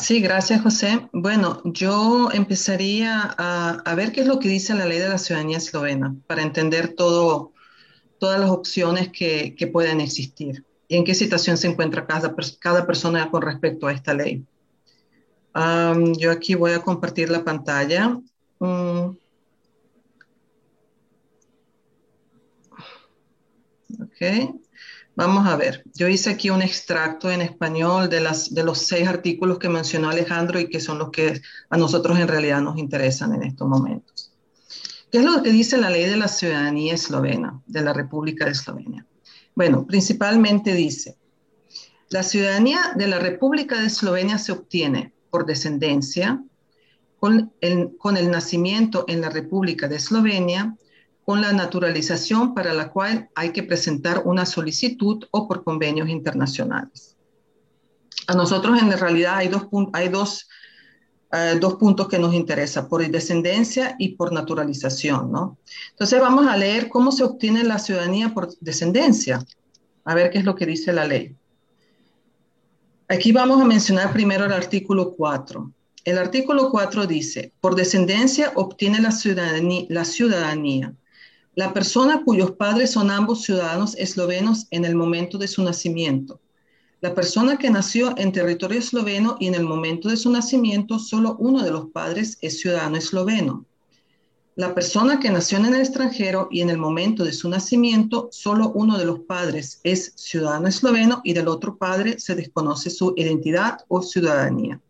Sí, 0.02 0.20
gracias, 0.20 0.62
José. 0.62 1.08
Bueno, 1.12 1.62
yo 1.64 2.32
empezaría 2.32 3.20
a, 3.38 3.94
ver 3.94 4.10
qué 4.10 4.22
es 4.22 4.26
lo 4.26 4.40
que 4.40 4.48
dice 4.48 4.74
la 4.74 4.84
ley 4.84 4.98
de 4.98 5.08
la 5.08 5.16
ciudadanía 5.16 5.58
eslovena 5.58 6.16
para 6.26 6.42
entender 6.42 6.94
todo, 6.94 7.52
todas 8.18 8.40
las 8.40 8.50
opciones 8.50 9.10
que, 9.12 9.54
pueden 9.72 10.00
existir 10.00 10.64
y 10.88 10.96
en 10.96 11.04
qué 11.04 11.14
situación 11.14 11.56
se 11.56 11.68
encuentra 11.68 12.04
cada, 12.04 12.34
cada 12.58 12.84
persona 12.84 13.30
con 13.30 13.42
respecto 13.42 13.86
a 13.86 13.92
esta 13.92 14.12
ley. 14.12 14.44
yo 16.18 16.32
aquí 16.32 16.56
voy 16.56 16.72
a 16.72 16.80
compartir 16.80 17.30
la 17.30 17.44
pantalla. 17.44 18.18
Mm. 18.58 19.16
Ok. 24.00 24.61
Vamos 25.14 25.46
a 25.46 25.56
ver, 25.56 25.84
yo 25.94 26.08
hice 26.08 26.30
aquí 26.30 26.48
un 26.48 26.62
extracto 26.62 27.30
en 27.30 27.42
español 27.42 28.08
de, 28.08 28.20
los 28.20 28.78
seis 28.78 29.06
artículos 29.06 29.58
que 29.58 29.68
mencionó 29.68 30.08
Alejandro 30.08 30.58
y 30.58 30.70
que 30.70 30.80
son 30.80 30.98
los 30.98 31.10
que 31.10 31.42
a 31.68 31.76
nosotros 31.76 32.18
en 32.18 32.28
realidad 32.28 32.62
nos 32.62 32.78
interesan 32.78 33.34
en 33.34 33.42
estos 33.42 33.68
momentos. 33.68 34.32
¿Qué 35.10 35.18
es 35.18 35.24
lo 35.24 35.42
que 35.42 35.50
dice 35.50 35.76
la 35.76 35.90
ley 35.90 36.06
de 36.06 36.16
la 36.16 36.28
ciudadanía 36.28 36.94
eslovena, 36.94 37.60
de 37.66 37.82
la 37.82 37.92
República 37.92 38.46
de 38.46 38.52
Eslovenia? 38.52 39.06
Bueno, 39.54 39.86
principalmente 39.86 40.72
dice, 40.72 41.18
la 42.08 42.22
ciudadanía 42.22 42.94
de 42.96 43.08
la 43.08 43.18
República 43.18 43.78
de 43.78 43.88
Eslovenia 43.88 44.38
se 44.38 44.52
obtiene 44.52 45.12
por 45.28 45.44
descendencia, 45.44 46.42
con 47.20 48.16
el 48.16 48.30
nacimiento 48.30 49.04
en 49.06 49.20
la 49.20 49.28
República 49.28 49.86
de 49.88 49.96
Eslovenia, 49.96 50.74
con 51.24 51.40
la 51.40 51.52
naturalización 51.52 52.54
para 52.54 52.72
la 52.74 52.90
cual 52.90 53.28
hay 53.34 53.52
que 53.52 53.62
presentar 53.62 54.22
una 54.24 54.44
solicitud 54.44 55.24
o 55.30 55.46
por 55.46 55.62
convenios 55.62 56.08
internacionales. 56.08 57.16
A 58.26 58.34
nosotros 58.34 58.80
en 58.80 58.90
realidad 58.92 59.36
hay 59.36 59.48
dos, 59.48 59.66
hay 59.92 60.08
dos, 60.08 60.48
eh, 61.32 61.56
dos 61.60 61.74
puntos 61.74 62.08
que 62.08 62.18
nos 62.18 62.34
interesan, 62.34 62.88
por 62.88 63.08
descendencia 63.08 63.94
y 63.98 64.16
por 64.16 64.32
naturalización, 64.32 65.30
¿no? 65.30 65.58
Entonces 65.90 66.20
vamos 66.20 66.46
a 66.46 66.56
leer 66.56 66.88
cómo 66.88 67.12
se 67.12 67.24
obtiene 67.24 67.64
la 67.64 67.78
ciudadanía 67.78 68.34
por 68.34 68.56
descendencia, 68.60 69.44
a 70.04 70.14
ver 70.14 70.30
qué 70.30 70.38
es 70.38 70.44
lo 70.44 70.54
que 70.54 70.66
dice 70.66 70.92
la 70.92 71.06
ley. 71.06 71.36
Aquí 73.08 73.30
vamos 73.30 73.60
a 73.60 73.64
mencionar 73.64 74.12
primero 74.12 74.44
el 74.44 74.52
artículo 74.52 75.14
4. 75.14 75.72
El 76.04 76.18
artículo 76.18 76.70
4 76.70 77.06
dice, 77.06 77.52
por 77.60 77.76
descendencia 77.76 78.52
obtiene 78.56 79.00
la 79.00 79.12
ciudadanía, 79.12 79.84
la 79.88 80.04
ciudadanía 80.04 80.94
la 81.54 81.74
persona 81.74 82.22
cuyos 82.24 82.52
padres 82.52 82.92
son 82.92 83.10
ambos 83.10 83.42
ciudadanos 83.42 83.94
eslovenos 83.96 84.66
en 84.70 84.84
el 84.84 84.94
momento 84.94 85.36
de 85.36 85.48
su 85.48 85.62
nacimiento. 85.62 86.40
La 87.02 87.14
persona 87.14 87.58
que 87.58 87.68
nació 87.68 88.14
en 88.16 88.32
territorio 88.32 88.78
esloveno 88.78 89.36
y 89.38 89.48
en 89.48 89.54
el 89.54 89.64
momento 89.64 90.08
de 90.08 90.16
su 90.16 90.30
nacimiento 90.30 90.98
solo 90.98 91.36
uno 91.38 91.62
de 91.62 91.70
los 91.70 91.90
padres 91.90 92.38
es 92.40 92.60
ciudadano 92.60 92.96
esloveno. 92.96 93.66
La 94.54 94.74
persona 94.74 95.18
que 95.18 95.30
nació 95.30 95.58
en 95.58 95.66
el 95.66 95.74
extranjero 95.74 96.48
y 96.50 96.60
en 96.60 96.70
el 96.70 96.78
momento 96.78 97.24
de 97.24 97.32
su 97.32 97.48
nacimiento 97.48 98.28
solo 98.30 98.70
uno 98.74 98.96
de 98.96 99.04
los 99.04 99.20
padres 99.20 99.80
es 99.82 100.12
ciudadano 100.16 100.68
esloveno 100.68 101.20
y 101.24 101.32
del 101.32 101.48
otro 101.48 101.76
padre 101.76 102.18
se 102.18 102.34
desconoce 102.34 102.88
su 102.88 103.14
identidad 103.16 103.78
o 103.88 104.00
ciudadanía. 104.02 104.80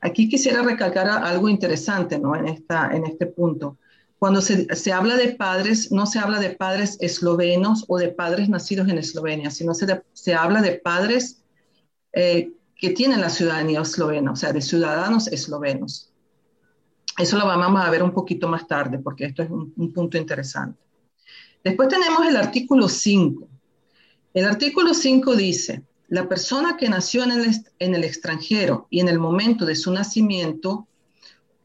Aquí 0.00 0.28
quisiera 0.28 0.62
recalcar 0.62 1.08
algo 1.08 1.48
interesante 1.48 2.18
¿no? 2.18 2.34
en, 2.36 2.48
esta, 2.48 2.90
en 2.94 3.04
este 3.06 3.26
punto. 3.26 3.78
Cuando 4.22 4.40
se, 4.40 4.92
habla 4.92 5.16
de 5.16 5.32
padres, 5.32 5.90
no 5.90 6.06
se 6.06 6.20
habla 6.20 6.38
de 6.38 6.50
padres 6.50 6.96
eslovenos 7.00 7.84
o 7.88 7.98
de 7.98 8.10
padres 8.10 8.48
nacidos 8.48 8.88
en 8.88 8.98
Eslovenia, 8.98 9.50
sino 9.50 9.74
se, 9.74 10.00
se 10.12 10.32
habla 10.32 10.62
de 10.62 10.74
padres 10.74 11.42
eh, 12.12 12.52
que 12.76 12.90
tienen 12.90 13.20
la 13.20 13.30
ciudadanía 13.30 13.80
eslovena, 13.80 14.30
o 14.30 14.36
sea, 14.36 14.52
de 14.52 14.60
ciudadanos 14.60 15.26
eslovenos. 15.26 16.12
Eso 17.18 17.36
lo 17.36 17.46
vamos 17.48 17.84
a 17.84 17.90
ver 17.90 18.04
un 18.04 18.12
poquito 18.12 18.46
más 18.46 18.68
tarde, 18.68 19.00
porque 19.00 19.24
esto 19.24 19.42
es 19.42 19.50
un, 19.50 19.74
un 19.76 19.92
punto 19.92 20.16
interesante. 20.16 20.78
Después 21.64 21.88
tenemos 21.88 22.24
el 22.24 22.36
artículo 22.36 22.88
5. 22.88 23.48
El 24.34 24.44
artículo 24.44 24.94
5 24.94 25.34
dice, 25.34 25.82
la 26.06 26.28
persona 26.28 26.76
que 26.76 26.88
nació 26.88 27.24
en 27.24 27.32
el, 27.32 27.50
en 27.80 27.96
el 27.96 28.04
extranjero 28.04 28.86
y 28.88 29.00
en 29.00 29.08
el 29.08 29.18
momento 29.18 29.66
de 29.66 29.74
su 29.74 29.90
nacimiento 29.90 30.86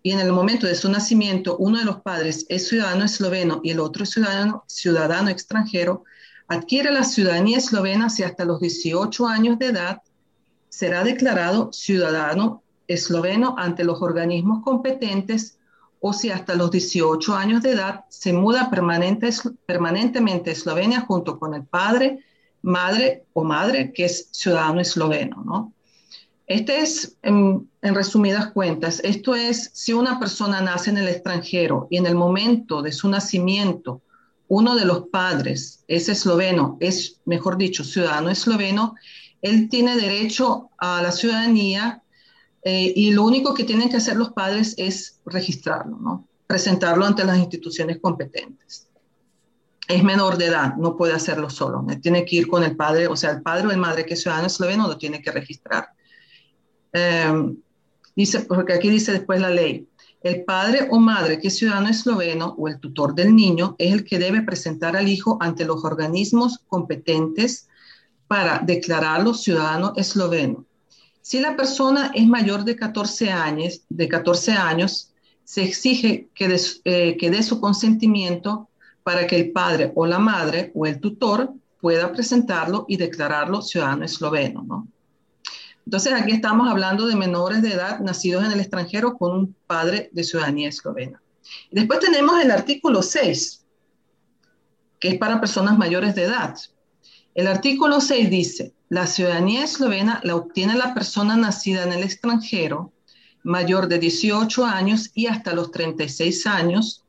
y 0.08 0.12
en 0.14 0.22
el 0.22 0.32
momento 0.32 0.68
de 0.68 0.76
su 0.76 0.90
nacimiento 0.90 1.58
uno 1.58 1.80
de 1.80 1.84
los 1.84 2.00
padres 2.00 2.46
es 2.48 2.70
ciudadano 2.70 3.04
esloveno 3.04 3.60
y 3.62 3.72
el 3.72 3.82
otro 3.82 4.06
ciudadano 4.06 5.30
extranjero, 5.30 6.06
adquiere 6.48 6.92
la 6.92 7.04
ciudadanía 7.04 7.58
eslovena 7.58 8.10
si 8.10 8.24
hasta 8.24 8.46
los 8.46 8.62
18 8.62 9.28
años 9.28 9.60
de 9.60 9.66
edad 9.66 10.02
será 10.70 11.04
declarado 11.04 11.74
ciudadano 11.74 12.64
esloveno 12.88 13.56
ante 13.58 13.84
los 13.84 14.02
organismos 14.02 14.64
competentes 14.64 15.58
o 16.00 16.14
si 16.14 16.32
hasta 16.32 16.56
los 16.56 16.72
18 16.72 17.36
años 17.36 17.62
de 17.62 17.72
edad 17.72 18.06
se 18.08 18.32
muda 18.32 18.70
permanente, 18.70 19.30
permanentemente 19.66 20.52
a 20.52 20.54
Eslovenia 20.54 21.02
junto 21.02 21.38
con 21.38 21.54
el 21.54 21.66
padre, 21.66 22.24
madre 22.62 23.26
o 23.34 23.44
madre 23.44 23.92
que 23.92 24.06
es 24.06 24.30
ciudadano 24.32 24.80
esloveno, 24.80 25.44
¿no? 25.44 25.74
Este 26.48 26.80
es, 26.80 27.18
en, 27.24 27.70
resumidas 27.82 28.52
cuentas, 28.52 29.02
esto 29.04 29.36
es 29.36 29.70
si 29.74 29.92
una 29.92 30.18
persona 30.18 30.62
nace 30.62 30.90
en 30.90 30.98
el 30.98 31.10
extranjero 31.10 31.88
y 31.90 31.98
en 31.98 32.06
el 32.06 32.16
momento 32.16 32.82
de 32.82 32.94
su 32.94 33.10
nacimiento 33.10 34.02
uno 34.48 34.78
de 34.78 34.86
los 34.86 35.10
padres 35.10 35.84
es 35.90 36.08
esloveno, 36.08 36.78
es, 36.80 37.20
mejor 37.26 37.58
dicho, 37.58 37.84
ciudadano 37.84 38.30
esloveno, 38.30 38.96
él 39.42 39.68
tiene 39.68 39.98
derecho 39.98 40.70
a 40.78 41.02
la 41.02 41.12
ciudadanía 41.12 42.02
eh, 42.64 42.94
y 42.96 43.12
lo 43.12 43.26
único 43.26 43.54
que 43.54 43.66
tienen 43.66 43.90
que 43.90 43.98
hacer 43.98 44.16
los 44.16 44.32
padres 44.32 44.74
es 44.78 45.20
registrarlo, 45.26 45.98
¿no? 45.98 46.28
presentarlo 46.48 47.06
ante 47.06 47.26
las 47.26 47.38
instituciones 47.38 48.00
competentes. 48.02 48.88
Es 49.86 50.02
menor 50.02 50.38
de 50.38 50.46
edad, 50.46 50.76
no 50.78 50.96
puede 50.96 51.14
hacerlo 51.14 51.50
solo, 51.50 51.86
tiene 52.02 52.24
que 52.24 52.38
ir 52.38 52.48
con 52.48 52.64
el 52.64 52.78
padre, 52.78 53.08
o 53.08 53.18
sea, 53.18 53.32
el 53.32 53.42
padre 53.42 53.68
o 53.68 53.72
el 53.72 53.78
madre 53.78 54.06
que 54.06 54.14
es 54.14 54.22
ciudadano 54.22 54.48
esloveno 54.48 54.88
lo 54.88 54.98
tiene 54.98 55.22
que 55.22 55.32
registrar. 55.32 55.90
Em, 56.94 57.58
dice, 58.16 58.42
porque 58.42 58.74
aquí 58.74 58.90
dice 58.90 59.12
después 59.12 59.40
la 59.40 59.50
ley, 59.50 59.88
el 60.24 60.44
padre 60.44 60.88
o 60.90 61.00
madre 61.00 61.40
que 61.40 61.50
es 61.50 61.58
ciudadano 61.58 61.90
esloveno 61.90 62.56
o 62.58 62.68
el 62.68 62.80
tutor 62.80 63.14
del 63.14 63.36
niño 63.36 63.76
es 63.78 63.94
el 63.94 64.04
que 64.04 64.20
debe 64.20 64.42
presentar 64.42 64.96
al 64.96 65.08
hijo 65.08 65.38
ante 65.40 65.66
los 65.66 65.86
organismos 65.86 66.60
competentes 66.68 67.68
para 68.28 68.60
declararlo 68.60 69.34
ciudadano 69.34 69.94
esloveno. 69.96 70.66
Si 71.22 71.40
la 71.40 71.56
persona 71.56 72.12
es 72.16 72.26
mayor 72.26 72.64
de 72.64 72.76
14 72.76 73.32
años, 73.32 73.82
de 73.90 74.08
14 74.08 74.54
años 74.54 75.14
se 75.44 75.64
exige 75.64 76.30
que 76.34 76.60
eh, 76.84 77.18
que 77.18 77.30
dé 77.30 77.44
su 77.44 77.62
consentimiento 77.62 78.70
para 79.04 79.28
que 79.28 79.38
el 79.38 79.52
padre 79.52 79.92
o 79.96 80.06
la 80.06 80.20
madre 80.20 80.72
o 80.74 80.86
el 80.86 81.00
tutor 81.00 81.54
pueda 81.80 82.12
presentarlo 82.12 82.86
y 82.88 82.98
declararlo 82.98 83.62
ciudadano 83.62 84.04
esloveno. 84.04 84.64
¿no? 84.68 84.88
Entonces 85.88 86.12
aquí 86.12 86.34
estamos 86.34 86.70
hablando 86.70 87.08
de 87.08 87.16
menores 87.16 87.62
de 87.62 87.72
edad 87.72 88.02
nacidos 88.02 88.44
en 88.44 88.52
el 88.52 88.60
extranjero 88.60 89.18
con 89.18 89.34
un 89.34 89.56
padre 89.68 90.10
de 90.12 90.26
ciudadanía 90.26 90.68
eslovena. 90.68 91.22
después 91.72 92.02
tenemos 92.02 92.44
el 92.44 92.52
artículo 92.52 93.02
6, 93.02 93.64
que 95.00 95.08
es 95.08 95.18
para 95.18 95.40
personas 95.40 95.78
mayores 95.78 96.14
de 96.14 96.24
edad. 96.26 96.58
El 97.34 97.48
artículo 97.48 98.02
6 98.02 98.30
dice, 98.30 98.74
la 98.90 99.08
ciudadanía 99.08 99.64
eslovena 99.64 100.20
la 100.26 100.36
obtiene 100.36 100.76
la 100.76 100.94
persona 100.94 101.38
nacida 101.38 101.84
en 101.84 101.94
el 101.94 102.04
extranjero, 102.04 102.92
mayor 103.44 103.88
de 103.88 103.98
18 103.98 104.66
años 104.66 105.12
y 105.14 105.28
hasta 105.28 105.54
los 105.54 105.72
36 105.72 106.48
años, 106.48 107.06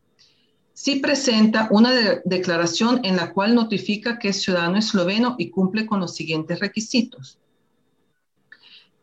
si 0.72 1.00
presenta 1.00 1.66
una 1.72 1.90
declaración 2.24 3.00
en 3.02 3.16
la 3.16 3.32
cual 3.32 3.56
notifica 3.56 4.20
que 4.20 4.28
es 4.28 4.40
ciudadano 4.40 4.78
esloveno 4.78 5.34
y 5.36 5.50
cumple 5.50 5.84
con 5.84 5.98
los 5.98 6.14
siguientes 6.14 6.60
requisitos. 6.60 7.40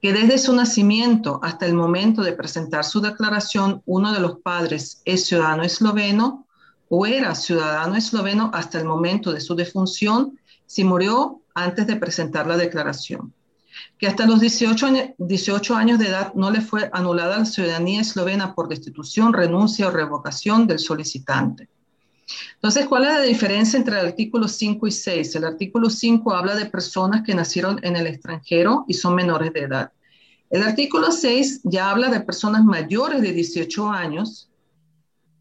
Que 0.06 0.14
desde 0.14 0.38
su 0.38 0.54
nacimiento 0.54 1.40
hasta 1.42 1.66
el 1.66 1.74
momento 1.74 2.22
de 2.22 2.34
presentar 2.34 2.84
su 2.84 3.02
declaración, 3.02 3.82
uno 3.88 4.14
de 4.14 4.20
los 4.20 4.38
padres 4.38 5.02
es 5.04 5.26
ciudadano 5.26 5.64
esloveno 5.64 6.46
o 6.90 7.08
era 7.08 7.34
ciudadano 7.34 7.96
esloveno 7.96 8.52
hasta 8.54 8.78
el 8.78 8.86
momento 8.86 9.34
de 9.34 9.42
su 9.42 9.56
defunción 9.56 10.40
si 10.68 10.84
murió 10.84 11.42
antes 11.56 11.88
de 11.88 11.96
presentar 11.96 12.46
la 12.46 12.56
declaración 12.56 13.34
que 13.98 14.06
hasta 14.06 14.28
los 14.28 14.40
18, 14.40 15.16
18 15.18 15.76
años 15.76 15.98
de 15.98 16.10
edad 16.10 16.36
no 16.36 16.52
le 16.52 16.62
fue 16.62 16.88
anulada 16.94 17.40
la 17.40 17.46
ciudadanía 17.46 18.02
eslovena 18.02 18.54
por 18.54 18.68
destitución, 18.68 19.34
renuncia 19.34 19.88
o 19.88 19.92
revocación 19.92 20.68
del 20.68 20.78
solicitante. 20.78 21.68
Entonces, 22.56 22.88
¿cuál 22.88 23.06
es 23.06 23.14
la 23.14 23.22
diferencia 23.22 23.78
entre 23.78 24.00
el 24.00 24.08
artículo 24.08 24.48
5 24.48 24.88
y 24.88 24.92
6? 24.92 25.36
El 25.36 25.46
artículo 25.46 25.90
5 25.90 26.34
habla 26.34 26.56
de 26.56 26.66
personas 26.66 27.24
que 27.24 27.36
nacieron 27.36 27.80
en 27.84 27.96
el 27.96 28.08
extranjero 28.08 28.86
y 28.88 28.94
son 28.94 29.16
menores 29.16 29.54
de 29.54 29.62
edad. 29.62 29.92
El 30.50 30.64
artículo 30.64 31.12
6 31.12 31.62
ya 31.64 31.92
habla 31.92 32.10
de 32.10 32.22
personas 32.22 32.64
mayores 32.64 33.22
de 33.22 33.34
18 33.34 33.90
años 33.90 34.50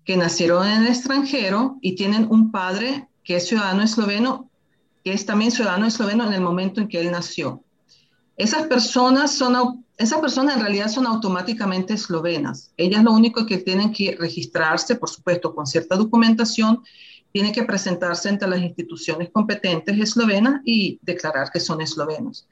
que 0.05 0.17
nacieron 0.17 0.67
en 0.67 0.83
el 0.83 0.89
extranjero 0.89 1.79
y 1.81 1.95
tienen 1.95 2.27
un 2.31 2.51
padre 2.51 3.09
que 3.23 3.37
es 3.37 3.49
ciudadano 3.49 3.83
esloveno, 3.83 4.51
que 5.03 5.13
es 5.13 5.25
también 5.25 5.51
ciudadano 5.51 5.87
esloveno 5.87 6.27
en 6.27 6.35
el 6.35 6.41
momento 6.41 6.81
en 6.81 6.89
que 6.89 7.01
él 7.01 7.11
nació. 7.11 7.63
Esas 8.37 8.67
personas, 8.67 9.31
son, 9.31 9.84
esas 9.97 10.21
personas 10.21 10.57
en 10.57 10.63
realidad 10.63 10.89
son 10.89 11.07
automáticamente 11.07 11.95
eslovenas. 11.95 12.73
Ellas 12.77 13.05
lo 13.05 13.13
único 13.13 13.47
que 13.47 13.59
tienen 13.59 13.93
que 13.93 14.17
registrarse, 14.19 14.97
por 14.97 15.09
supuesto, 15.09 15.55
con 15.55 15.67
cierta 15.67 15.97
documentación, 15.97 16.83
tienen 17.33 17.53
que 17.53 17.65
presentarse 17.65 18.29
ante 18.29 18.47
las 18.47 18.61
instituciones 18.61 19.31
competentes 19.31 19.99
eslovenas 19.99 20.61
y 20.65 20.99
declarar 21.03 21.51
que 21.53 21.61
son 21.61 21.81
eslovenos. 21.81 22.47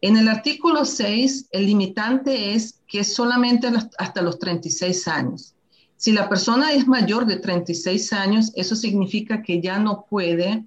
En 0.00 0.16
el 0.16 0.28
artículo 0.28 0.84
6, 0.84 1.48
el 1.52 1.66
limitante 1.66 2.54
es 2.54 2.80
que 2.88 3.00
es 3.00 3.14
solamente 3.14 3.68
hasta 3.98 4.22
los 4.22 4.38
36 4.38 5.06
años. 5.08 5.54
Si 5.96 6.10
la 6.10 6.28
persona 6.28 6.72
es 6.72 6.88
mayor 6.88 7.26
de 7.26 7.36
36 7.36 8.12
años, 8.12 8.52
eso 8.56 8.74
significa 8.74 9.42
que 9.42 9.60
ya 9.60 9.78
no 9.78 10.04
puede, 10.10 10.64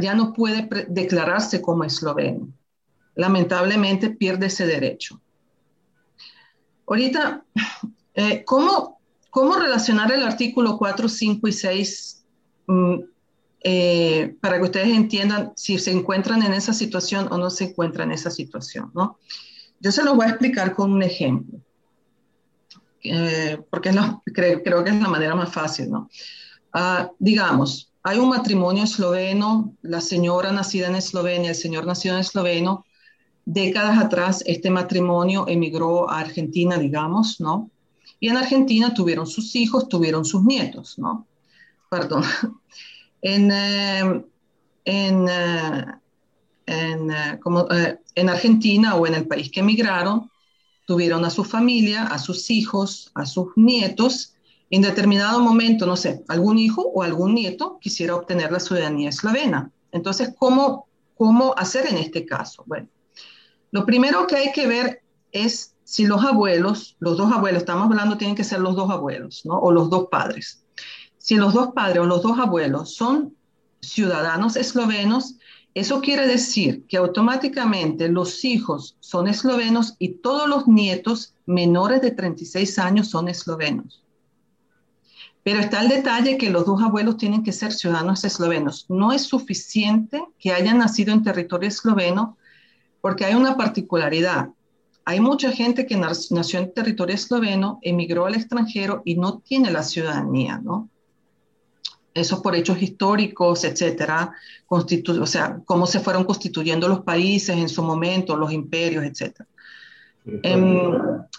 ya 0.00 0.14
no 0.14 0.32
puede 0.32 0.66
declararse 0.88 1.60
como 1.60 1.84
esloveno 1.84 2.48
lamentablemente 3.16 4.10
pierde 4.10 4.46
ese 4.46 4.66
derecho. 4.66 5.20
Ahorita, 6.86 7.44
eh, 8.14 8.44
¿cómo, 8.44 9.00
¿cómo, 9.30 9.56
relacionar 9.56 10.12
el 10.12 10.22
artículo 10.22 10.78
4, 10.78 11.08
5 11.08 11.48
y 11.48 11.52
6 11.52 12.24
mm, 12.66 12.94
eh, 13.64 14.36
para 14.40 14.58
que 14.58 14.64
ustedes 14.64 14.88
entiendan 14.88 15.52
si 15.56 15.78
se 15.78 15.90
encuentran 15.90 16.42
en 16.42 16.52
esa 16.52 16.72
situación 16.72 17.28
o 17.32 17.38
no 17.38 17.50
se 17.50 17.64
encuentran 17.64 18.10
en 18.10 18.14
esa 18.14 18.30
situación? 18.30 18.92
¿no? 18.94 19.18
Yo 19.80 19.90
se 19.90 20.04
lo 20.04 20.14
voy 20.14 20.26
a 20.26 20.30
explicar 20.30 20.74
con 20.74 20.92
un 20.92 21.02
ejemplo, 21.02 21.58
eh, 23.02 23.58
porque 23.68 23.90
creo, 24.32 24.62
creo, 24.62 24.84
que 24.84 24.90
es 24.90 25.00
la 25.00 25.08
manera 25.08 25.34
más 25.34 25.52
fácil. 25.52 25.90
¿no? 25.90 26.08
Ah, 26.72 27.10
digamos, 27.18 27.92
hay 28.04 28.18
un 28.18 28.28
matrimonio 28.28 28.84
esloveno, 28.84 29.74
la 29.82 30.00
señora 30.00 30.52
nacida 30.52 30.86
en 30.86 30.94
Eslovenia, 30.94 31.50
el 31.50 31.56
señor 31.56 31.86
nacido 31.86 32.14
en 32.14 32.20
esloveno, 32.20 32.86
décadas 33.46 33.98
atrás 33.98 34.42
este 34.44 34.70
matrimonio 34.70 35.46
emigró 35.48 36.10
a 36.10 36.18
Argentina, 36.18 36.76
digamos, 36.76 37.40
¿no? 37.40 37.70
Y 38.20 38.28
en 38.28 38.36
Argentina 38.36 38.92
tuvieron 38.92 39.26
sus 39.26 39.54
hijos, 39.56 39.88
tuvieron 39.88 40.24
sus 40.24 40.44
nietos, 40.44 40.98
¿no? 40.98 41.26
Perdón. 41.88 42.22
En, 43.22 43.50
eh, 43.50 44.24
en, 44.84 45.28
eh, 45.28 45.84
eh, 46.66 47.98
en 48.14 48.28
Argentina 48.28 48.94
o 48.94 49.06
en 49.06 49.14
el 49.14 49.26
país 49.26 49.50
que 49.50 49.60
emigraron, 49.60 50.30
tuvieron 50.86 51.24
a 51.24 51.30
su 51.30 51.42
familia, 51.42 52.04
a 52.04 52.18
sus 52.18 52.50
hijos, 52.50 53.10
a 53.14 53.26
sus 53.26 53.48
nietos. 53.56 54.34
En 54.70 54.82
determinado 54.82 55.40
momento, 55.40 55.86
no 55.86 55.96
sé, 55.96 56.22
algún 56.28 56.58
hijo 56.58 56.82
o 56.82 57.02
algún 57.02 57.34
nieto 57.34 57.78
quisiera 57.80 58.14
obtener 58.14 58.52
la 58.52 58.60
ciudadanía 58.60 59.08
eslovena. 59.08 59.72
Entonces, 59.90 60.32
¿cómo, 60.38 60.86
cómo 61.16 61.52
hacer 61.56 61.86
en 61.86 61.96
este 61.96 62.24
caso? 62.24 62.62
Bueno, 62.66 62.86
lo 63.70 63.84
primero 63.84 64.26
que 64.26 64.36
hay 64.36 64.52
que 64.52 64.66
ver 64.66 65.02
es 65.32 65.74
si 65.84 66.04
los 66.04 66.24
abuelos, 66.24 66.96
los 66.98 67.16
dos 67.16 67.32
abuelos, 67.32 67.62
estamos 67.62 67.86
hablando, 67.86 68.18
tienen 68.18 68.36
que 68.36 68.44
ser 68.44 68.60
los 68.60 68.74
dos 68.74 68.90
abuelos, 68.90 69.42
¿no? 69.44 69.58
O 69.58 69.70
los 69.70 69.88
dos 69.88 70.08
padres. 70.10 70.64
Si 71.18 71.36
los 71.36 71.54
dos 71.54 71.68
padres 71.74 72.00
o 72.00 72.06
los 72.06 72.22
dos 72.22 72.38
abuelos 72.38 72.94
son 72.94 73.34
ciudadanos 73.80 74.56
eslovenos, 74.56 75.36
eso 75.74 76.00
quiere 76.00 76.26
decir 76.26 76.86
que 76.86 76.96
automáticamente 76.96 78.08
los 78.08 78.44
hijos 78.44 78.96
son 79.00 79.28
eslovenos 79.28 79.94
y 79.98 80.14
todos 80.14 80.48
los 80.48 80.66
nietos 80.66 81.34
menores 81.44 82.00
de 82.00 82.12
36 82.12 82.78
años 82.78 83.08
son 83.08 83.28
eslovenos. 83.28 84.02
Pero 85.42 85.60
está 85.60 85.82
el 85.82 85.88
detalle 85.88 86.38
que 86.38 86.50
los 86.50 86.66
dos 86.66 86.82
abuelos 86.82 87.18
tienen 87.18 87.44
que 87.44 87.52
ser 87.52 87.72
ciudadanos 87.72 88.24
eslovenos. 88.24 88.86
No 88.88 89.12
es 89.12 89.22
suficiente 89.22 90.24
que 90.40 90.52
hayan 90.52 90.78
nacido 90.78 91.12
en 91.12 91.22
territorio 91.22 91.68
esloveno 91.68 92.36
porque 93.06 93.24
hay 93.24 93.36
una 93.36 93.56
particularidad. 93.56 94.48
Hay 95.04 95.20
mucha 95.20 95.52
gente 95.52 95.86
que 95.86 95.96
nació 95.96 96.58
en 96.58 96.74
territorio 96.74 97.14
esloveno, 97.14 97.78
emigró 97.82 98.26
al 98.26 98.34
extranjero 98.34 99.02
y 99.04 99.14
no 99.14 99.38
tiene 99.38 99.70
la 99.70 99.84
ciudadanía, 99.84 100.58
¿no? 100.58 100.90
Eso 102.12 102.42
por 102.42 102.56
hechos 102.56 102.82
históricos, 102.82 103.62
etcétera, 103.62 104.32
o 104.66 105.26
sea, 105.26 105.60
cómo 105.64 105.86
se 105.86 106.00
fueron 106.00 106.24
constituyendo 106.24 106.88
los 106.88 107.02
países 107.02 107.56
en 107.56 107.68
su 107.68 107.80
momento, 107.84 108.36
los 108.36 108.52
imperios, 108.52 109.04
etcétera. 109.04 109.48
Em, 110.42 110.90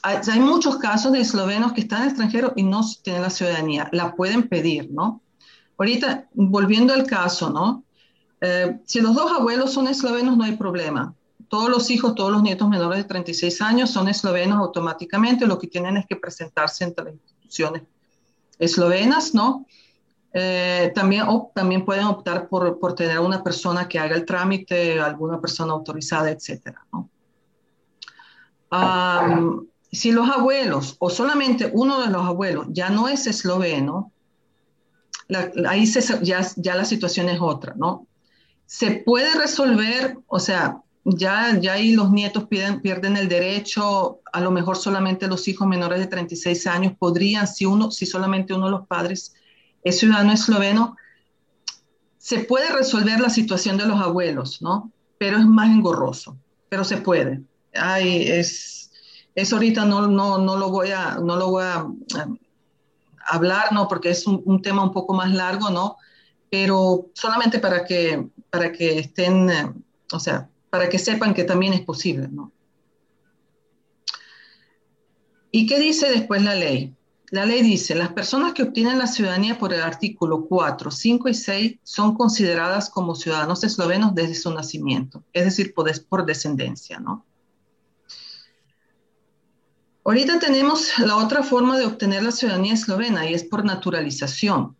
hay, 0.04 0.40
muchos 0.40 0.78
casos 0.78 1.12
de 1.12 1.20
eslovenos 1.20 1.74
que 1.74 1.82
están 1.82 1.98
en 1.98 2.04
el 2.04 2.10
extranjero 2.12 2.54
y 2.56 2.64
no 2.64 2.80
tienen 3.04 3.24
la 3.24 3.30
ciudadanía, 3.30 3.90
la 3.92 4.16
pueden 4.16 4.48
pedir, 4.48 4.90
¿no? 4.90 5.22
Ahorita, 5.78 6.30
volviendo 6.34 6.94
al 6.94 7.06
caso, 7.06 7.50
¿no? 7.50 7.84
Eh, 8.40 8.80
si 8.86 9.02
los 9.02 9.14
dos 9.14 9.30
abuelos 9.30 9.74
son 9.74 9.90
eslovenos, 9.90 10.38
no 10.38 10.46
hay 10.46 10.56
problema 10.56 11.14
todos 11.50 11.70
los 11.70 11.90
hijos, 11.90 12.16
todos 12.16 12.32
los 12.32 12.42
nietos 12.42 12.68
menores 12.68 12.98
de 12.98 13.04
36 13.06 13.62
años 13.62 13.90
son 13.90 14.08
eslovenos 14.08 14.60
automáticamente, 14.60 15.46
lo 15.46 15.58
que 15.58 15.68
tienen 15.68 15.98
es 15.98 16.06
que 16.06 16.16
presentarse 16.16 16.84
entre 16.84 17.06
las 17.06 17.14
instituciones 17.14 17.84
eslovenas, 18.60 19.34
¿no? 19.34 19.66
Eh, 20.34 20.92
también, 20.94 21.26
también 21.56 21.86
pueden 21.86 22.06
optar 22.06 22.48
por, 22.48 22.80
por, 22.80 22.94
tener 22.94 23.20
una 23.20 23.44
persona 23.44 23.88
que 23.88 23.98
haga 23.98 24.16
el 24.16 24.26
trámite, 24.26 25.00
alguna 25.00 25.40
persona 25.40 25.74
autorizada, 25.74 26.30
etcétera, 26.30 26.86
¿no? 26.92 27.10
si 29.90 30.12
los 30.12 30.30
abuelos 30.30 30.98
o 31.00 31.10
solamente 31.10 31.72
uno 31.74 32.02
de 32.02 32.10
los 32.10 32.26
abuelos 32.26 32.68
ya 32.70 32.90
no 32.90 33.08
es 33.08 33.26
esloveno, 33.26 34.12
ahí 35.68 35.86
ya, 36.22 36.46
ya 36.56 36.76
la 36.76 36.86
situación 36.86 37.30
es 37.30 37.40
otra, 37.42 37.74
¿no? 37.78 38.06
Se 38.66 38.92
puede 38.92 39.34
resolver, 39.36 40.18
o 40.28 40.40
sea, 40.40 40.82
ya, 41.10 41.58
ya 41.60 41.74
ahí 41.74 41.94
los 41.94 42.12
nietos 42.12 42.46
pierden, 42.48 42.82
pierden 42.82 43.16
el 43.16 43.30
derecho, 43.30 44.20
a 44.34 44.42
lo 44.42 44.52
mejor 44.52 44.76
solamente 44.76 45.28
los 45.28 45.48
hijos 45.48 45.66
menores 45.66 46.00
de 46.00 46.08
36 46.08 46.68
años 46.68 46.94
podrían, 47.00 47.48
si, 47.48 47.66
uno, 47.66 47.92
si 47.92 48.06
solamente 48.06 48.54
uno 48.54 48.66
de 48.66 48.72
los 48.72 48.88
padres 48.88 49.34
es 49.84 50.00
ciudadano 50.00 50.34
esloveno, 50.34 50.98
se 52.18 52.40
puede 52.40 52.70
resolver 52.74 53.22
la 53.22 53.30
situación 53.30 53.78
de 53.78 53.86
los 53.86 54.02
abuelos, 54.02 54.62
¿no? 54.62 54.92
Pero 55.18 55.38
es 55.38 55.46
más 55.46 55.70
engorroso, 55.70 56.38
pero 56.68 56.84
se 56.84 56.98
puede. 56.98 57.42
Ay, 57.74 58.24
es, 58.28 58.92
ahorita 59.54 59.86
no, 59.86 60.08
no, 60.08 60.38
no, 60.38 60.58
lo 60.58 60.70
voy 60.70 60.92
a, 60.92 61.16
no 61.16 61.38
lo 61.38 61.52
voy 61.52 61.64
a, 61.64 61.88
hablar, 63.30 63.72
¿no? 63.72 63.88
Porque 63.88 64.10
es 64.10 64.28
un, 64.28 64.42
un, 64.46 64.62
tema 64.62 64.84
un 64.84 64.92
poco 64.92 65.14
más 65.14 65.32
largo, 65.32 65.70
¿no? 65.70 65.96
Pero 66.50 67.08
solamente 67.14 67.60
para 67.60 67.86
que, 67.86 68.28
para 68.50 68.74
que 68.74 69.00
estén, 69.00 69.50
eh, 69.50 69.74
o 70.12 70.20
sea, 70.20 70.50
para 70.70 70.90
que 70.90 71.00
sepan 71.00 71.34
que 71.34 71.44
también 71.44 71.74
es 71.74 71.82
posible. 71.82 72.28
¿no? 72.30 72.52
¿Y 75.52 75.66
qué 75.66 75.80
dice 75.80 76.10
después 76.10 76.42
la 76.42 76.56
ley? 76.56 76.94
La 77.30 77.46
ley 77.46 77.62
dice, 77.62 77.94
las 77.94 78.14
personas 78.14 78.54
que 78.54 78.64
obtienen 78.64 78.98
la 78.98 79.08
ciudadanía 79.08 79.58
por 79.58 79.74
el 79.74 79.82
artículo 79.82 80.46
4, 80.46 80.92
5 80.92 81.28
y 81.28 81.34
6 81.34 81.80
son 81.84 82.16
consideradas 82.16 82.90
como 82.90 83.16
ciudadanos 83.16 83.66
eslovenos 83.66 84.16
desde 84.16 84.36
su 84.36 84.54
nacimiento, 84.54 85.24
es 85.34 85.44
decir, 85.44 85.74
por, 85.74 85.92
por 86.06 86.26
descendencia, 86.26 87.00
¿no? 87.00 87.26
Ahorita 90.06 90.40
tenemos 90.40 90.98
la 91.00 91.18
otra 91.18 91.44
forma 91.44 91.78
de 91.78 91.86
obtener 91.86 92.24
la 92.24 92.32
ciudadanía 92.32 92.76
eslovena 92.76 93.30
y 93.30 93.34
es 93.34 93.44
por 93.44 93.66
naturalización. 93.66 94.77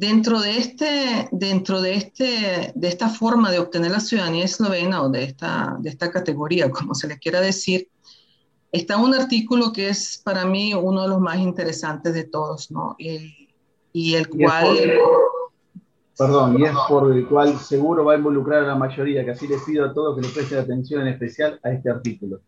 Dentro 0.00 0.40
de, 0.40 0.58
este, 0.58 1.28
dentro 1.32 1.82
de, 1.82 1.94
este, 1.94 2.72
de 2.72 2.86
esta 2.86 3.08
forma 3.08 3.50
de 3.50 3.58
obtener 3.58 3.90
la 3.90 3.98
ciudadanía 3.98 4.44
eslovena 4.44 5.02
o 5.02 5.08
de 5.08 5.24
esta, 5.24 5.76
de 5.80 5.90
esta 5.90 6.12
categoría, 6.12 6.70
como 6.70 6.94
se 6.94 7.08
le 7.08 7.18
quiera 7.18 7.40
decir, 7.40 7.88
está 8.70 8.96
un 8.96 9.12
artículo 9.12 9.72
que 9.72 9.88
es 9.88 10.22
para 10.24 10.44
mí 10.44 10.72
uno 10.72 11.02
de 11.02 11.08
los 11.08 11.18
más 11.18 11.38
interesantes 11.38 12.14
de 12.14 12.22
todos, 12.22 12.70
¿no? 12.70 12.94
El, 13.00 13.48
y 13.92 14.14
el 14.14 14.28
cual... 14.28 14.78
perdón, 16.16 16.60
y 16.60 16.64
es 16.64 16.76
por 16.88 17.12
el 17.12 17.26
cual 17.26 17.58
seguro 17.58 18.04
va 18.04 18.12
a 18.12 18.18
involucrar 18.18 18.62
a 18.62 18.68
la 18.68 18.76
mayoría, 18.76 19.24
que 19.24 19.32
así 19.32 19.48
les 19.48 19.62
pido 19.62 19.84
a 19.84 19.92
todos 19.92 20.14
que 20.14 20.28
le 20.28 20.32
presten 20.32 20.58
atención 20.60 21.00
en 21.00 21.08
especial 21.08 21.58
a 21.64 21.72
este 21.72 21.90
artículo. 21.90 22.40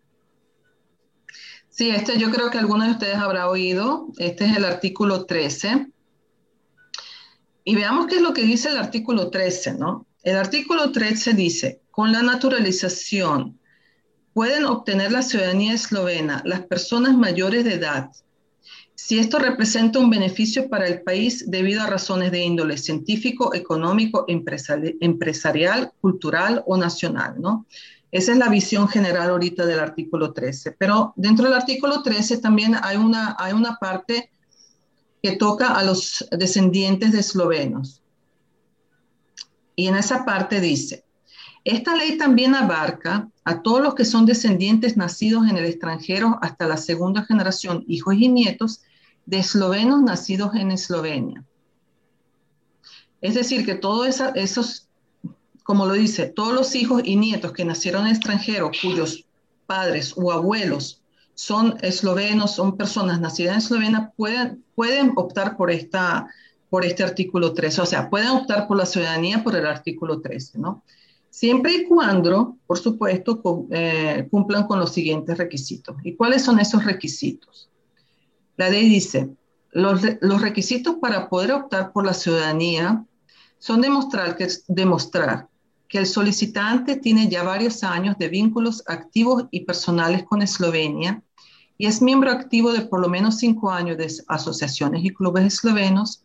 Sí, 1.68 1.90
este 1.90 2.16
yo 2.16 2.30
creo 2.30 2.48
que 2.48 2.58
algunos 2.58 2.86
de 2.86 2.92
ustedes 2.92 3.16
habrá 3.16 3.48
oído. 3.48 4.06
Este 4.18 4.44
es 4.44 4.56
el 4.56 4.64
artículo 4.64 5.24
13. 5.24 5.88
Y 7.64 7.74
veamos 7.74 8.06
qué 8.06 8.16
es 8.16 8.22
lo 8.22 8.32
que 8.32 8.42
dice 8.42 8.68
el 8.68 8.78
artículo 8.78 9.30
13, 9.30 9.74
¿no? 9.74 10.06
El 10.22 10.36
artículo 10.36 10.92
13 10.92 11.34
dice, 11.34 11.80
con 11.90 12.12
la 12.12 12.22
naturalización 12.22 13.58
pueden 14.32 14.64
obtener 14.64 15.12
la 15.12 15.22
ciudadanía 15.22 15.74
eslovena 15.74 16.42
las 16.44 16.60
personas 16.60 17.16
mayores 17.16 17.64
de 17.64 17.74
edad 17.74 18.10
si 19.10 19.18
esto 19.18 19.38
representa 19.38 19.98
un 19.98 20.10
beneficio 20.10 20.68
para 20.68 20.86
el 20.86 21.02
país 21.02 21.50
debido 21.50 21.82
a 21.82 21.86
razones 21.86 22.30
de 22.30 22.44
índole 22.44 22.76
científico, 22.76 23.54
económico, 23.54 24.26
empresarial, 24.28 25.92
cultural 26.02 26.62
o 26.66 26.76
nacional, 26.76 27.40
¿no? 27.40 27.66
Esa 28.12 28.32
es 28.32 28.38
la 28.38 28.50
visión 28.50 28.88
general 28.88 29.30
ahorita 29.30 29.64
del 29.64 29.80
artículo 29.80 30.32
13. 30.32 30.72
Pero 30.72 31.14
dentro 31.16 31.46
del 31.46 31.54
artículo 31.54 32.02
13 32.02 32.38
también 32.38 32.76
hay 32.82 32.98
una, 32.98 33.36
hay 33.38 33.54
una 33.54 33.76
parte 33.76 34.30
que 35.22 35.36
toca 35.36 35.74
a 35.74 35.84
los 35.84 36.26
descendientes 36.30 37.12
de 37.12 37.20
eslovenos. 37.20 38.02
Y 39.76 39.86
en 39.88 39.96
esa 39.96 40.24
parte 40.24 40.60
dice, 40.60 41.04
esta 41.64 41.94
ley 41.94 42.16
también 42.16 42.54
abarca 42.54 43.28
a 43.44 43.62
todos 43.62 43.82
los 43.82 43.94
que 43.94 44.04
son 44.04 44.24
descendientes 44.24 44.96
nacidos 44.96 45.48
en 45.48 45.58
el 45.58 45.66
extranjero 45.66 46.38
hasta 46.40 46.66
la 46.66 46.76
segunda 46.76 47.24
generación, 47.24 47.84
hijos 47.86 48.14
y 48.14 48.28
nietos 48.28 48.80
de 49.26 49.38
eslovenos 49.38 50.02
nacidos 50.02 50.54
en 50.54 50.70
Eslovenia. 50.70 51.44
Es 53.20 53.34
decir, 53.34 53.66
que 53.66 53.74
todos 53.74 54.22
esos, 54.34 54.88
como 55.62 55.84
lo 55.84 55.92
dice, 55.92 56.26
todos 56.26 56.54
los 56.54 56.74
hijos 56.74 57.02
y 57.04 57.16
nietos 57.16 57.52
que 57.52 57.66
nacieron 57.66 58.06
en 58.06 58.14
extranjero, 58.14 58.70
cuyos 58.80 59.26
padres 59.66 60.14
o 60.16 60.32
abuelos 60.32 60.99
son 61.40 61.78
eslovenos, 61.80 62.54
son 62.54 62.76
personas 62.76 63.18
nacidas 63.18 63.54
en 63.54 63.58
Eslovenia, 63.60 64.12
pueden, 64.14 64.62
pueden 64.74 65.12
optar 65.16 65.56
por, 65.56 65.70
esta, 65.70 66.28
por 66.68 66.84
este 66.84 67.02
artículo 67.02 67.54
13, 67.54 67.80
o 67.80 67.86
sea, 67.86 68.10
pueden 68.10 68.28
optar 68.28 68.68
por 68.68 68.76
la 68.76 68.84
ciudadanía 68.84 69.42
por 69.42 69.56
el 69.56 69.64
artículo 69.64 70.20
13, 70.20 70.58
¿no? 70.58 70.82
Siempre 71.30 71.72
y 71.72 71.84
cuando, 71.84 72.58
por 72.66 72.76
supuesto, 72.76 73.66
eh, 73.70 74.28
cumplan 74.30 74.66
con 74.66 74.80
los 74.80 74.92
siguientes 74.92 75.38
requisitos. 75.38 75.96
¿Y 76.04 76.14
cuáles 76.14 76.42
son 76.42 76.60
esos 76.60 76.84
requisitos? 76.84 77.70
La 78.58 78.68
ley 78.68 78.86
dice, 78.90 79.30
los, 79.72 80.02
requisitos 80.42 80.96
para 80.96 81.30
poder 81.30 81.52
optar 81.52 81.92
por 81.92 82.04
la 82.04 82.12
ciudadanía 82.12 83.02
son 83.58 83.80
demostrar 83.80 84.36
que, 84.36 84.46
demostrar 84.68 85.48
que 85.88 85.98
el 85.98 86.06
solicitante 86.06 86.96
tiene 86.96 87.30
ya 87.30 87.42
varios 87.44 87.82
años 87.82 88.16
de 88.18 88.28
vínculos 88.28 88.84
activos 88.86 89.46
y 89.50 89.64
personales 89.64 90.24
con 90.24 90.42
Eslovenia 90.42 91.22
y 91.80 91.86
es 91.86 92.02
miembro 92.02 92.30
activo 92.30 92.74
de 92.74 92.82
por 92.82 93.00
lo 93.00 93.08
menos 93.08 93.38
cinco 93.38 93.70
años 93.70 93.96
de 93.96 94.06
asociaciones 94.28 95.02
y 95.02 95.14
clubes 95.14 95.46
eslovenos, 95.46 96.22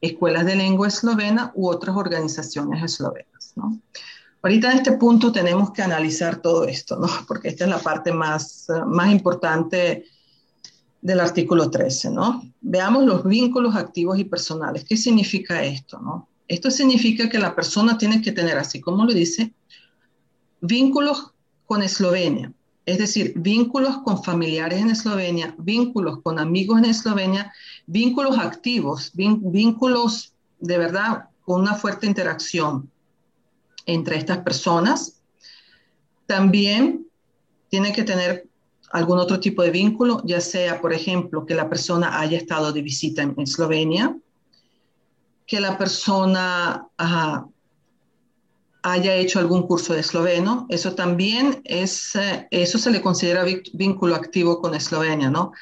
escuelas 0.00 0.46
de 0.46 0.54
lengua 0.54 0.86
eslovena 0.86 1.50
u 1.56 1.68
otras 1.68 1.96
organizaciones 1.96 2.80
eslovenas. 2.80 3.54
Ahorita 4.40 4.70
en 4.70 4.76
este 4.78 4.92
punto 4.92 5.32
tenemos 5.32 5.72
que 5.72 5.82
analizar 5.82 6.36
todo 6.36 6.62
esto, 6.62 6.96
¿no? 6.96 7.08
porque 7.26 7.48
esta 7.48 7.64
es 7.64 7.70
la 7.70 7.80
parte 7.80 8.12
más, 8.12 8.68
más 8.86 9.10
importante 9.10 10.04
del 11.02 11.18
artículo 11.18 11.72
13, 11.72 12.10
¿no? 12.12 12.44
Veamos 12.60 13.04
los 13.04 13.24
vínculos 13.24 13.74
activos 13.74 14.16
y 14.20 14.24
personales. 14.24 14.84
¿Qué 14.84 14.96
significa 14.96 15.64
esto, 15.64 15.98
no? 15.98 16.28
Esto 16.46 16.70
significa 16.70 17.28
que 17.28 17.40
la 17.40 17.56
persona 17.56 17.98
tiene 17.98 18.22
que 18.22 18.30
tener, 18.30 18.58
así 18.58 18.80
como 18.80 19.04
lo 19.04 19.12
dice, 19.12 19.52
vínculos 20.60 21.32
con 21.66 21.82
Eslovenia, 21.82 22.52
es 22.86 22.98
decir, 22.98 23.32
vínculos 23.36 23.98
con 24.04 24.22
familiares 24.22 24.80
en 24.80 24.90
Eslovenia, 24.90 25.54
vínculos 25.58 26.20
con 26.22 26.38
amigos 26.38 26.78
en 26.78 26.84
Eslovenia, 26.84 27.52
vínculos 27.86 28.38
activos, 28.38 29.10
vínculos 29.14 30.34
de 30.60 30.78
verdad 30.78 31.28
con 31.42 31.62
una 31.62 31.74
fuerte 31.74 32.06
interacción 32.06 32.90
entre 33.86 34.16
estas 34.16 34.38
personas. 34.38 35.20
También 36.26 37.06
tiene 37.68 37.92
que 37.92 38.02
tener 38.02 38.48
algún 38.92 39.18
otro 39.18 39.40
tipo 39.40 39.62
de 39.62 39.70
vínculo, 39.70 40.22
ya 40.24 40.40
sea, 40.40 40.80
por 40.80 40.92
ejemplo, 40.92 41.44
que 41.44 41.54
la 41.54 41.68
persona 41.68 42.20
haya 42.20 42.38
estado 42.38 42.72
de 42.72 42.82
visita 42.82 43.22
en, 43.22 43.34
Eslovenia, 43.38 44.16
que 45.46 45.60
la 45.60 45.76
persona 45.76 46.86
haya 48.84 49.14
hecho 49.14 49.38
algún 49.38 49.66
curso 49.66 49.94
de 49.94 50.00
esloveno, 50.00 50.66
eso 50.68 50.94
también 50.94 51.62
es, 51.64 52.14
eh, 52.16 52.46
eso 52.50 52.78
se 52.78 52.90
le 52.90 53.00
considera 53.00 53.42
vínculo 53.72 54.14
activo 54.14 54.60
con 54.60 54.74
Eslovenia, 54.74 55.30
¿no? 55.30 55.52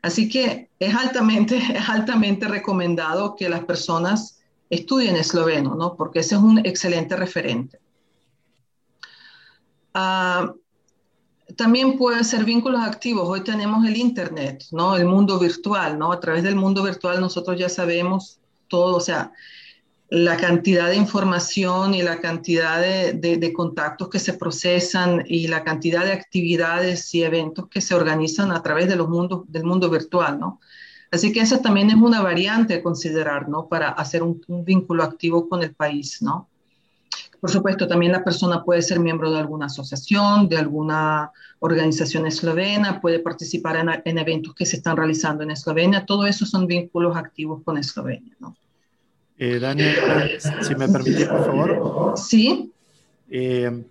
Así 0.00 0.30
que 0.30 0.70
es 0.78 0.94
altamente, 0.94 1.58
es 1.74 1.88
altamente 1.90 2.48
recomendado 2.48 3.36
que 3.36 3.50
las 3.50 3.64
personas 3.64 4.40
estudien 4.70 5.16
esloveno, 5.16 5.74
¿no? 5.74 5.94
Porque 5.94 6.20
ese 6.20 6.36
es 6.36 6.40
un 6.40 6.58
excelente 6.60 7.16
referente. 7.16 7.78
Uh, 9.94 10.56
también 11.56 11.98
pueden 11.98 12.24
ser 12.24 12.44
vínculos 12.44 12.80
activos. 12.80 13.28
Hoy 13.28 13.44
tenemos 13.44 13.86
el 13.86 13.98
Internet, 13.98 14.64
¿no? 14.70 14.96
El 14.96 15.04
mundo 15.04 15.38
virtual, 15.38 15.98
¿no? 15.98 16.12
A 16.12 16.20
través 16.20 16.44
del 16.44 16.56
mundo 16.56 16.82
virtual 16.82 17.20
nosotros 17.20 17.58
ya 17.58 17.68
sabemos 17.68 18.40
todo, 18.68 18.96
o 18.96 19.00
sea, 19.00 19.32
la 20.10 20.36
cantidad 20.36 20.88
de 20.88 20.96
información 20.96 21.94
y 21.94 22.02
la 22.02 22.20
cantidad 22.20 22.80
de, 22.80 23.52
contactos 23.54 24.08
que 24.08 24.18
se 24.18 24.34
procesan 24.34 25.24
y 25.26 25.46
la 25.46 25.62
cantidad 25.62 26.04
de 26.04 26.12
actividades 26.12 27.14
y 27.14 27.22
eventos 27.22 27.68
que 27.68 27.80
se 27.80 27.94
organizan 27.94 28.50
a 28.50 28.62
través 28.62 28.88
de 28.88 28.96
los 28.96 29.08
mundos, 29.08 29.44
del 29.46 29.64
mundo 29.64 29.88
virtual, 29.88 30.40
¿no? 30.40 30.60
Así 31.12 31.32
que 31.32 31.40
esa 31.40 31.62
también 31.62 31.90
es 31.90 31.96
una 31.96 32.22
variante 32.22 32.74
a 32.74 32.82
considerar, 32.82 33.48
¿no? 33.48 33.68
Para 33.68 33.90
hacer 33.90 34.22
un, 34.22 34.42
un 34.48 34.64
vínculo 34.64 35.02
activo 35.02 35.48
con 35.48 35.62
el 35.62 35.74
país, 35.74 36.20
¿no? 36.22 36.48
Por 37.40 37.50
supuesto, 37.50 37.88
también 37.88 38.12
la 38.12 38.22
persona 38.22 38.62
puede 38.64 38.82
ser 38.82 39.00
miembro 39.00 39.30
de 39.30 39.38
alguna 39.38 39.66
asociación, 39.66 40.48
de 40.48 40.58
alguna 40.58 41.32
organización 41.60 42.26
eslovena, 42.26 43.00
puede 43.00 43.20
participar 43.20 43.76
en, 44.04 44.18
eventos 44.18 44.54
que 44.54 44.66
se 44.66 44.76
están 44.76 44.96
realizando 44.96 45.42
en 45.42 45.50
Eslovenia. 45.52 46.04
Todo 46.04 46.26
eso 46.26 46.44
son 46.44 46.66
vínculos 46.66 47.16
activos 47.16 47.62
con 47.64 47.78
Eslovenia. 47.78 48.34
¿no? 48.40 48.56
Eh, 49.42 49.58
Daniel, 49.58 50.38
si 50.38 50.74
me 50.74 50.86
permite, 50.86 51.24
por 51.24 51.46
favor. 51.46 52.12
Sí. 52.18 52.74
Eh, 53.30 53.84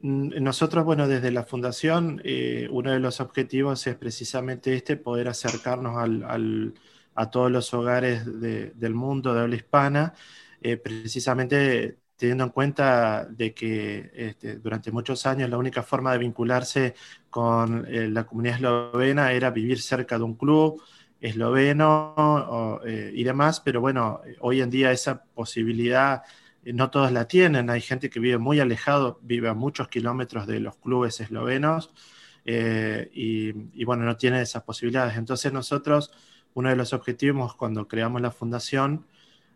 nosotros, 0.00 0.82
bueno, 0.86 1.06
desde 1.06 1.30
la 1.30 1.44
Fundación, 1.44 2.22
eh, 2.24 2.68
uno 2.70 2.90
de 2.90 2.98
los 2.98 3.20
objetivos 3.20 3.86
es 3.86 3.96
precisamente 3.96 4.74
este, 4.74 4.96
poder 4.96 5.28
acercarnos 5.28 5.94
a 7.14 7.30
todos 7.30 7.50
los 7.50 7.74
hogares 7.74 8.24
del 8.40 8.94
mundo 8.94 9.34
de 9.34 9.40
habla 9.42 9.56
hispana, 9.56 10.14
precisamente 10.82 11.98
teniendo 12.22 12.44
en 12.44 12.50
cuenta 12.50 13.24
de 13.24 13.52
que 13.52 14.12
este, 14.14 14.54
durante 14.58 14.92
muchos 14.92 15.26
años 15.26 15.50
la 15.50 15.58
única 15.58 15.82
forma 15.82 16.12
de 16.12 16.18
vincularse 16.18 16.94
con 17.28 17.84
eh, 17.88 18.08
la 18.08 18.22
comunidad 18.22 18.58
eslovena 18.58 19.32
era 19.32 19.50
vivir 19.50 19.82
cerca 19.82 20.18
de 20.18 20.22
un 20.22 20.36
club 20.36 20.80
esloveno 21.22 22.80
eh, 22.84 23.12
y 23.14 23.24
demás, 23.24 23.60
pero 23.60 23.80
bueno, 23.80 24.20
hoy 24.40 24.60
en 24.60 24.68
día 24.68 24.92
esa 24.92 25.22
posibilidad 25.22 26.22
eh, 26.64 26.72
no 26.74 26.90
todos 26.90 27.12
la 27.12 27.26
tienen, 27.26 27.70
hay 27.70 27.80
gente 27.80 28.10
que 28.10 28.20
vive 28.20 28.38
muy 28.38 28.60
alejado, 28.60 29.18
vive 29.22 29.48
a 29.48 29.54
muchos 29.54 29.88
kilómetros 29.88 30.46
de 30.46 30.60
los 30.60 30.76
clubes 30.76 31.20
eslovenos 31.20 31.94
y, 32.44 33.52
y 33.72 33.84
bueno, 33.84 34.02
no 34.04 34.16
tiene 34.16 34.42
esas 34.42 34.64
posibilidades. 34.64 35.16
Entonces 35.16 35.52
nosotros, 35.52 36.10
uno 36.54 36.70
de 36.70 36.76
los 36.76 36.92
objetivos 36.92 37.54
cuando 37.54 37.86
creamos 37.86 38.20
la 38.20 38.32
fundación, 38.32 39.06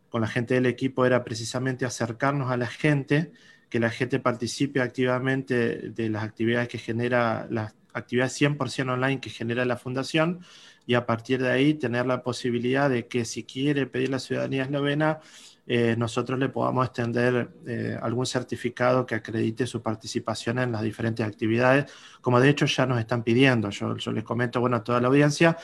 con 0.09 0.21
la 0.21 0.29
gente 0.29 0.55
del 0.55 0.67
equipo 0.67 1.05
era 1.05 1.25
precisamente 1.25 1.85
acercarnos 1.85 2.51
a 2.51 2.57
la 2.57 2.69
gente, 2.69 3.33
que 3.69 3.81
la 3.81 3.91
gente 3.91 4.21
participe 4.21 4.81
activamente 4.81 5.91
de 5.91 6.09
las 6.09 6.23
actividades 6.25 6.69
que 6.69 6.79
genera, 6.79 7.47
las 7.51 7.75
actividades 7.93 8.41
100% 8.41 8.93
online 8.93 9.21
que 9.21 9.31
genera 9.31 9.65
la 9.65 9.77
fundación 9.77 10.41
y 10.87 10.95
a 10.95 11.05
partir 11.05 11.43
de 11.43 11.51
ahí 11.51 11.75
tener 11.75 12.07
la 12.07 12.23
posibilidad 12.23 12.89
de 12.89 13.09
que 13.09 13.25
si 13.25 13.45
quiere 13.45 13.87
pedir 13.87 14.11
la 14.11 14.19
ciudadanía 14.19 14.63
eslovena, 14.63 15.21
eh, 15.67 15.97
nosotros 15.99 16.39
le 16.39 16.49
podamos 16.49 16.87
extender 16.87 17.51
eh, 17.67 17.99
algún 18.01 18.25
certificado 18.25 19.05
que 19.05 19.17
acredite 19.17 19.67
su 19.67 19.83
participación 19.83 20.61
en 20.61 20.71
las 20.71 20.83
diferentes 20.83 21.27
actividades, 21.27 21.93
como 22.21 22.39
de 22.39 22.51
hecho 22.51 22.67
ya 22.67 22.87
nos 22.87 23.01
están 23.01 23.25
pidiendo. 23.25 23.71
Yo, 23.71 23.95
les 23.95 24.25
comento 24.25 24.61
bueno, 24.61 24.77
a 24.77 24.85
toda 24.85 25.01
la 25.01 25.09
audiencia 25.09 25.57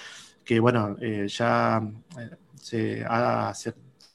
que 0.45 0.59
bueno, 0.59 0.97
eh, 1.01 1.29
ya 1.29 1.81
se 2.61 3.05
ha 3.07 3.53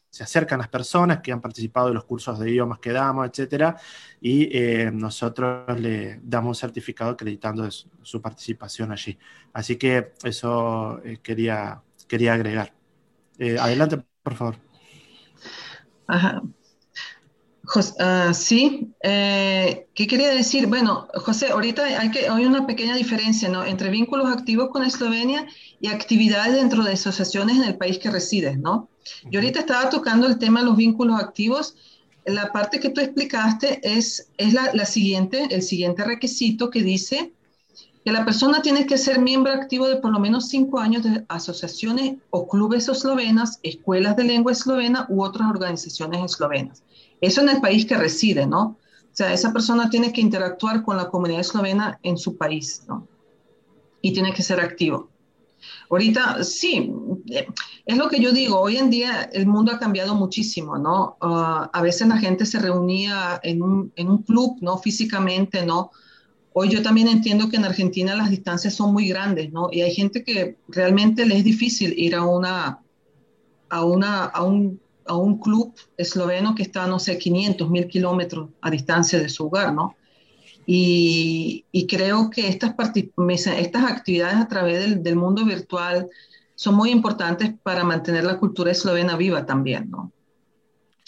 se 0.09 0.23
acercan 0.23 0.59
las 0.59 0.69
personas 0.69 1.21
que 1.21 1.31
han 1.31 1.41
participado 1.41 1.89
de 1.89 1.93
los 1.93 2.05
cursos 2.05 2.39
de 2.39 2.49
idiomas 2.49 2.79
que 2.79 2.91
damos, 2.91 3.27
etcétera, 3.27 3.75
y 4.21 4.49
eh, 4.57 4.89
nosotros 4.91 5.79
le 5.79 6.19
damos 6.23 6.49
un 6.49 6.55
certificado 6.55 7.11
acreditando 7.11 7.69
su, 7.69 8.21
participación 8.21 8.91
allí. 8.91 9.17
Así 9.53 9.75
que 9.75 10.13
eso 10.23 10.99
eh, 11.03 11.17
quería, 11.21 11.81
quería 12.07 12.33
agregar. 12.33 12.73
Eh, 13.37 13.57
adelante, 13.59 14.03
por 14.23 14.35
favor. 14.35 14.55
Ajá. 16.07 16.41
Ah, 17.99 18.33
sí, 18.33 18.93
¿qué 19.03 19.85
quería 19.93 20.29
decir? 20.29 20.67
Bueno, 20.67 21.09
José, 21.15 21.49
ahorita 21.49 21.83
hay, 21.83 22.11
que, 22.11 22.29
hay 22.29 22.45
una 22.45 22.65
pequeña 22.65 22.95
diferencia 22.95 23.49
¿no? 23.49 23.65
entre 23.65 23.89
vínculos 23.89 24.31
activos 24.31 24.69
con 24.69 24.85
Eslovenia 24.85 25.45
y 25.81 25.89
actividades 25.89 26.53
dentro 26.53 26.81
de 26.85 26.93
asociaciones 26.93 27.57
en 27.57 27.63
el 27.63 27.77
país 27.77 27.99
que 27.99 28.09
resides, 28.09 28.57
¿no? 28.57 28.89
Yo 29.29 29.39
ahorita 29.39 29.61
estaba 29.61 29.89
tocando 29.89 30.27
el 30.27 30.37
tema 30.37 30.59
de 30.61 30.67
los 30.67 30.77
vínculos 30.77 31.19
activos. 31.19 31.75
La 32.25 32.51
parte 32.51 32.79
que 32.79 32.89
tú 32.89 33.01
explicaste 33.01 33.79
es, 33.83 34.29
es 34.37 34.53
la, 34.53 34.85
siguiente, 34.85 35.47
el 35.49 35.61
siguiente 35.61 36.03
requisito 36.03 36.69
que 36.69 36.83
dice 36.83 37.33
que 38.03 38.11
la 38.11 38.25
persona 38.25 38.61
tiene 38.61 38.85
que 38.85 38.97
ser 38.97 39.19
miembro 39.19 39.51
activo 39.51 39.87
de 39.87 39.97
por 39.97 40.11
lo 40.11 40.19
menos 40.19 40.47
cinco 40.47 40.79
años 40.79 41.03
de 41.03 41.25
asociaciones 41.27 42.15
o 42.29 42.47
clubes 42.47 42.87
eslovenas, 42.87 43.59
escuelas 43.63 44.15
de 44.15 44.23
lengua 44.23 44.53
eslovena 44.53 45.05
u 45.09 45.23
otras 45.23 45.49
organizaciones 45.49 46.23
eslovenas. 46.23 46.83
Eso 47.19 47.41
en 47.41 47.49
el 47.49 47.61
país 47.61 47.85
que 47.85 47.97
reside, 47.97 48.45
¿no? 48.45 48.61
O 48.61 48.77
sea, 49.17 49.33
esa 49.33 49.51
persona 49.51 49.89
tiene 49.89 50.13
que 50.13 50.21
interactuar 50.21 50.83
con 50.83 50.95
la 50.95 51.09
comunidad 51.09 51.41
eslovena 51.41 51.99
en 52.03 52.17
su 52.17 52.37
país, 52.37 52.83
¿no? 52.87 53.07
Y 54.01 54.13
tiene 54.13 54.31
que 54.33 54.43
ser 54.43 54.59
activo. 54.59 55.09
Ahorita, 55.89 56.43
sí, 56.43 56.91
es 57.85 57.97
lo 57.97 58.09
que 58.09 58.19
yo 58.19 58.31
digo, 58.31 58.59
hoy 58.59 58.77
en 58.77 58.89
día 58.89 59.29
el 59.31 59.47
mundo 59.47 59.71
ha 59.71 59.79
cambiado 59.79 60.15
muchísimo, 60.15 60.77
¿no? 60.77 61.17
Ah, 61.21 61.69
a 61.71 61.81
veces 61.81 62.07
la 62.07 62.17
gente 62.17 62.45
se 62.45 62.59
reunía 62.59 63.39
en 63.43 63.61
un, 63.61 63.93
en 63.95 64.09
un 64.09 64.23
club, 64.23 64.57
¿no? 64.61 64.77
Físicamente, 64.77 65.65
¿no? 65.65 65.91
Hoy 66.53 66.69
yo 66.69 66.81
también 66.81 67.07
entiendo 67.07 67.49
que 67.49 67.57
en 67.57 67.65
Argentina 67.65 68.15
las 68.15 68.29
distancias 68.29 68.73
son 68.73 68.91
muy 68.91 69.07
grandes, 69.07 69.51
¿no? 69.51 69.69
Y 69.71 69.81
hay 69.81 69.93
gente 69.93 70.23
que 70.23 70.57
realmente 70.67 71.25
le 71.25 71.37
es 71.37 71.43
difícil 71.43 71.93
ir 71.97 72.15
a 72.15 72.25
una, 72.25 72.81
a 73.69 73.85
una, 73.85 74.25
a 74.25 74.43
un 74.43 74.79
a 75.07 75.15
un 75.15 75.39
club 75.39 75.73
esloveno 75.97 76.53
que 76.53 76.63
está, 76.63 76.85
no 76.87 76.99
sé, 76.99 77.17
500, 77.17 77.69
1000 77.69 77.87
kilómetros 77.87 78.49
a 78.61 78.69
distancia 78.69 79.19
de 79.19 79.29
su 79.29 79.47
hogar, 79.47 79.73
¿no? 79.73 79.95
Y, 80.69 81.87
creo 81.87 82.29
que 82.29 82.49
estas, 82.49 82.75
estas 82.75 83.83
actividades 83.89 84.35
a 84.35 84.49
través 84.49 84.79
del, 84.79 85.01
del, 85.01 85.15
mundo 85.15 85.45
virtual 85.45 86.09
son 86.55 86.75
muy 86.75 86.91
importantes 86.91 87.53
para 87.63 87.85
mantener 87.85 88.25
la 88.25 88.37
cultura 88.37 88.71
eslovena 88.71 89.15
viva 89.15 89.45
también, 89.45 89.89
¿no? 89.89 90.11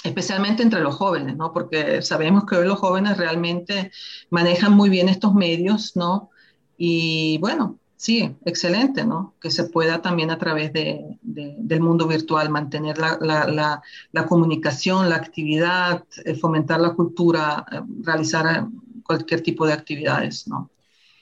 Especialmente 0.01 0.63
entre 0.63 0.79
los 0.79 0.95
jóvenes, 0.95 1.35
¿no? 1.35 1.51
Porque 1.51 2.01
sabemos 2.01 2.45
que 2.45 2.55
hoy 2.55 2.67
los 2.67 2.79
jóvenes 2.79 3.17
realmente 3.17 3.91
manejan 4.29 4.71
muy 4.71 4.89
bien 4.89 5.09
estos 5.09 5.33
medios, 5.33 5.93
¿no? 5.97 6.29
Y 6.77 7.37
bueno, 7.39 7.79
Sí, 7.99 8.33
excelente, 8.45 9.03
¿no? 9.05 9.33
Que 9.41 9.51
se 9.51 9.65
pueda 9.65 10.01
también 10.01 10.31
a 10.31 10.37
través 10.37 10.71
de, 10.71 11.19
del 11.21 11.81
mundo 11.81 12.07
virtual 12.07 12.49
mantener 12.49 12.97
la, 12.97 13.17
la, 13.19 13.81
la, 14.13 14.25
comunicación, 14.25 15.09
la 15.09 15.17
actividad, 15.17 16.05
eh, 16.23 16.33
fomentar 16.35 16.79
la 16.79 16.93
cultura, 16.93 17.65
eh, 17.69 17.81
realizar 18.01 18.69
cualquier 19.09 19.41
tipo 19.41 19.65
de 19.65 19.73
actividades, 19.73 20.47
¿no? 20.47 20.69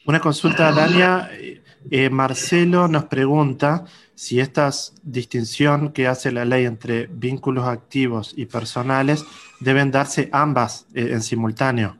Una 0.06 0.20
consulta, 0.20 0.74
Dalia. 0.74 1.30
Marcelo 2.12 2.90
nos 2.90 3.06
pregunta 3.06 3.86
si 4.14 4.42
esta 4.42 4.70
distinción 5.04 5.94
que 5.94 6.08
hace 6.08 6.34
la 6.34 6.44
ley 6.44 6.66
entre 6.66 7.08
vínculos 7.08 7.66
activos 7.66 8.34
y 8.36 8.46
personales 8.46 9.24
deben 9.62 9.90
darse 9.90 10.28
ambas 10.34 10.86
en 10.94 11.22
simultáneo. 11.22 11.96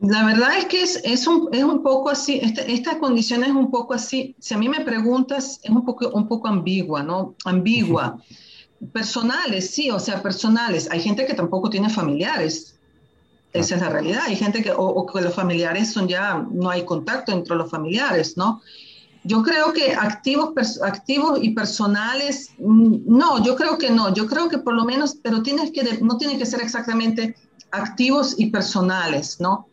La 0.00 0.24
verdad 0.24 0.56
es 0.56 0.64
que 0.66 0.82
es, 0.82 1.00
es, 1.04 1.26
un, 1.26 1.50
es 1.52 1.62
un, 1.62 1.82
poco 1.82 2.08
así, 2.08 2.40
este, 2.42 2.72
esta, 2.72 2.98
condición 2.98 3.44
es 3.44 3.50
un 3.50 3.70
poco 3.70 3.92
así, 3.92 4.34
si 4.38 4.54
a 4.54 4.58
mí 4.58 4.68
me 4.68 4.80
preguntas, 4.80 5.60
es 5.62 5.70
un 5.70 5.84
poco, 5.84 6.08
un 6.08 6.26
poco 6.26 6.48
ambigua, 6.48 7.02
¿no? 7.02 7.34
Ambigua. 7.44 8.20
Personales, 8.92 9.70
sí, 9.70 9.90
o 9.90 10.00
sea, 10.00 10.22
personales. 10.22 10.88
Hay 10.90 11.00
gente 11.00 11.26
que 11.26 11.34
tampoco 11.34 11.68
tiene 11.68 11.90
familiares, 11.90 12.79
esa 13.52 13.74
es 13.76 13.80
la 13.80 13.88
realidad. 13.88 14.22
Hay 14.26 14.36
gente 14.36 14.62
que, 14.62 14.72
o, 14.76 15.06
que 15.06 15.20
los 15.20 15.34
familiares 15.34 15.92
son 15.92 16.08
ya, 16.08 16.46
no 16.50 16.70
hay 16.70 16.84
contacto 16.84 17.32
entre 17.32 17.56
los 17.56 17.70
familiares, 17.70 18.36
¿no? 18.36 18.60
Yo 19.22 19.42
creo 19.42 19.72
que 19.72 19.92
activos, 19.92 20.80
activos 20.82 21.40
y 21.42 21.50
personales, 21.50 22.52
mm, 22.58 22.98
no, 23.06 23.42
yo 23.44 23.54
creo 23.56 23.76
que 23.76 23.90
no. 23.90 24.14
Yo 24.14 24.26
creo 24.26 24.48
que 24.48 24.58
por 24.58 24.74
lo 24.74 24.84
menos, 24.84 25.16
pero 25.22 25.42
tienes 25.42 25.72
que, 25.72 25.98
no 26.00 26.16
tiene 26.16 26.38
que 26.38 26.46
ser 26.46 26.60
exactamente 26.60 27.36
activos 27.70 28.34
y 28.38 28.46
personales, 28.46 29.40
¿no? 29.40 29.66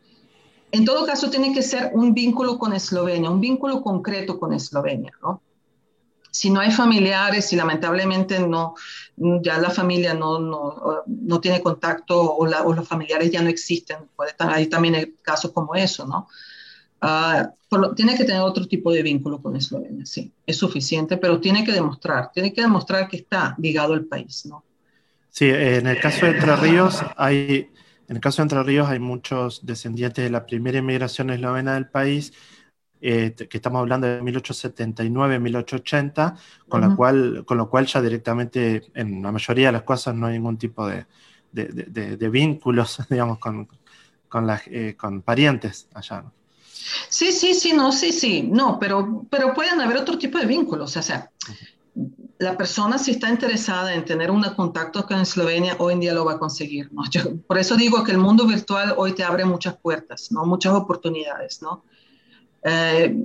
En 0.72 0.84
todo 0.84 1.06
caso, 1.06 1.30
tiene 1.30 1.54
que 1.54 1.62
ser 1.62 1.92
un 1.94 2.13
vínculo 2.13 2.58
con 2.60 2.74
Eslovenia, 2.74 3.30
un 3.30 3.40
vínculo 3.40 3.82
concreto 3.82 4.38
con 4.38 4.54
Eslovenia, 4.54 5.13
¿no? 5.22 5.42
Si 6.38 6.52
no 6.52 6.60
hay 6.60 6.71
familiares, 6.71 7.47
si 7.47 7.56
lamentablemente 7.56 8.39
no, 8.39 8.76
ya 9.41 9.58
la 9.58 9.71
familia 9.71 10.13
no, 10.13 10.38
no, 10.38 11.04
no 11.08 11.41
tiene 11.41 11.62
contacto 11.62 12.36
o, 12.36 12.45
los 12.45 12.88
familiares 12.88 13.32
ya 13.32 13.41
no 13.41 13.50
existen, 13.50 13.97
puede 14.15 14.30
estar 14.30 14.47
ahí 14.52 14.67
también 14.67 15.15
casos 15.23 15.52
como 15.52 15.73
eso, 15.73 16.06
¿no? 16.06 16.28
Ah, 17.02 17.50
tiene 17.95 18.15
que 18.15 18.23
tener 18.23 18.41
otro 18.41 18.67
tipo 18.67 18.91
de 18.91 19.02
vínculo 19.02 19.41
con 19.41 19.56
Eslovenia, 19.56 20.06
sí, 20.06 20.32
es 20.45 20.58
suficiente, 20.58 21.17
pero 21.17 21.41
tiene 21.41 21.63
que 21.65 21.71
demostrar, 21.71 22.32
tiene 22.32 22.54
que 22.54 22.62
demostrar 22.62 23.08
que 23.08 23.17
está 23.17 23.56
ligado 23.58 23.95
al 23.95 24.06
país, 24.06 24.45
¿no? 24.45 24.63
Sí, 25.32 25.50
en 25.50 25.88
el 25.88 26.00
caso 26.00 26.28
de 26.28 26.34
Entre 26.34 26.56
Ríos 26.56 27.02
hay 27.15 27.71
en 28.08 28.15
el 28.15 28.21
caso 28.21 28.38
de 28.38 28.43
Entre 28.43 28.63
Ríos 28.63 28.88
hay 28.88 29.00
muchos 29.00 29.65
descendientes 29.65 30.23
de 30.23 30.30
la 30.30 30.45
primera 30.45 30.78
inmigración 30.78 31.32
eslovena 31.32 31.73
del 31.73 31.88
país, 31.88 32.32
eh, 32.99 33.36
que 33.36 33.57
estamos 33.57 33.79
hablando 33.79 34.07
de 34.07 34.21
1879-1880, 34.21 36.36
con, 36.67 36.81
la 36.81 36.95
cual, 36.95 37.43
con 37.45 37.57
lo 37.57 37.69
cual 37.69 37.86
ya 37.86 38.01
directamente 38.01 38.89
en 38.95 39.21
la 39.21 39.31
mayoría 39.31 39.67
de 39.67 39.73
las 39.73 39.83
cosas 39.83 40.15
no 40.15 40.25
hay 40.27 40.33
ningún 40.33 40.57
tipo 40.57 40.88
de, 40.88 41.05
vínculos, 42.29 42.99
digamos, 43.10 43.39
con, 43.39 43.67
con, 44.27 44.49
eh, 44.67 44.95
con 44.97 45.21
parientes 45.21 45.88
allá. 45.93 46.25
Sí, 47.10 47.31
sí, 47.31 47.53
sí, 47.53 47.73
no, 47.73 47.91
sí, 47.91 48.12
sí, 48.12 48.43
no, 48.43 48.79
pero, 48.79 49.25
pero 49.29 49.53
pueden 49.53 49.79
haber 49.81 49.97
otro 49.97 50.17
tipo 50.17 50.39
de 50.39 50.45
vínculos, 50.45 50.97
o 50.97 51.01
sea, 51.01 51.29
la 52.39 52.55
persona 52.55 52.97
si 52.97 53.12
está 53.12 53.29
interesada 53.29 53.93
en 53.93 54.05
tener 54.05 54.31
un 54.31 54.43
contacto 54.55 55.05
con 55.05 55.19
Eslovenia, 55.19 55.75
hoy 55.79 55.93
en 55.93 55.99
día 55.99 56.13
lo 56.13 56.25
va 56.25 56.33
a 56.33 56.39
conseguir. 56.39 56.91
¿no? 56.91 57.03
por 57.47 57.57
eso 57.57 57.75
digo 57.75 58.03
que 58.03 58.12
el 58.12 58.19
mundo 58.19 58.45
virtual 58.45 58.93
hoy 58.97 59.13
te 59.13 59.23
abre 59.23 59.45
muchas 59.45 59.75
puertas, 59.77 60.31
¿no? 60.31 60.45
muchas 60.45 60.73
oportunidades. 60.73 61.62
¿no? 61.62 61.83
Eh, 62.67 63.15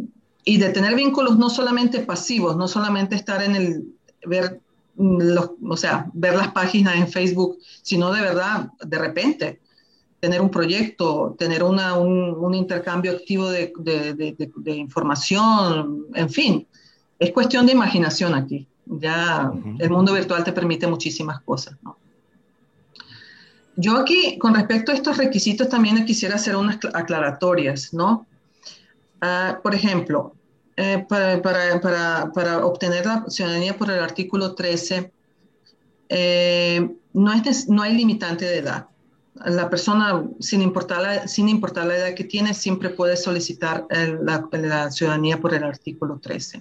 y 0.45 0.59
de 0.59 0.71
tener 0.71 0.95
vínculos 0.95 1.39
no 1.39 1.51
solamente 1.51 2.01
pasivos, 2.01 2.57
no 2.57 2.67
solamente 2.67 3.15
estar 3.15 3.43
en 3.43 3.57
el 3.57 3.85
ver, 4.25 4.61
los, 4.97 5.53
o 5.63 5.77
sea, 5.77 6.11
ver 6.13 6.35
las 6.35 6.53
páginas 6.53 6.97
en 6.97 7.09
Facebook, 7.09 7.59
sino 7.83 8.13
de 8.13 8.23
verdad, 8.23 8.71
de 8.85 8.99
repente, 8.99 9.61
tener 10.21 10.41
un 10.41 10.51
proyecto, 10.51 11.35
tener 11.39 11.63
una, 11.63 11.97
un, 11.97 12.55
intercambio 12.55 13.13
activo 13.13 13.51
de, 13.51 13.73
de 13.77 14.73
información, 14.73 16.07
en 16.15 16.29
fin, 16.29 16.67
es 17.19 17.33
cuestión 17.33 17.67
de 17.67 17.73
imaginación 17.73 18.35
aquí. 18.35 18.67
Ya 18.85 19.53
el 19.79 19.91
mundo 19.91 20.13
virtual 20.13 20.43
te 20.43 20.53
permite 20.53 20.87
muchísimas 20.87 21.41
cosas, 21.43 21.77
¿no? 21.83 21.97
Yo 23.77 23.97
aquí, 23.97 24.39
con 24.39 24.55
respecto 24.55 24.93
a 24.93 24.95
estos 24.95 25.17
requisitos, 25.17 25.69
también 25.69 26.05
quisiera 26.05 26.35
hacer 26.35 26.57
unas 26.57 26.79
aclaratorias, 26.93 27.95
¿no? 27.95 28.27
Ah, 29.25 29.61
por 29.63 29.73
ejemplo, 29.73 30.35
eh, 30.77 31.07
para, 31.09 31.41
para, 31.41 31.81
para, 32.33 32.67
obtener 32.67 33.07
la 33.07 33.25
ciudadanía 33.29 33.79
por 33.79 33.89
el 33.89 34.01
artículo 34.01 34.57
13, 34.57 35.13
eh, 36.09 36.91
no, 37.13 37.33
es, 37.33 37.69
no 37.69 37.83
hay 37.83 37.95
limitante 37.95 38.45
de 38.45 38.59
edad. 38.59 38.89
La 39.45 39.71
persona, 39.71 40.25
sin 40.41 40.61
importar 40.61 41.03
la, 41.03 41.29
sin 41.29 41.49
importar 41.49 41.87
la 41.87 41.97
edad 41.97 42.15
que 42.15 42.25
tiene, 42.25 42.53
siempre 42.53 42.91
puede 42.91 43.17
solicitar 43.17 43.87
la, 43.91 44.49
la 44.51 44.91
ciudadanía 44.91 45.41
por 45.41 45.55
el 45.55 45.63
artículo 45.63 46.19
13. 46.21 46.61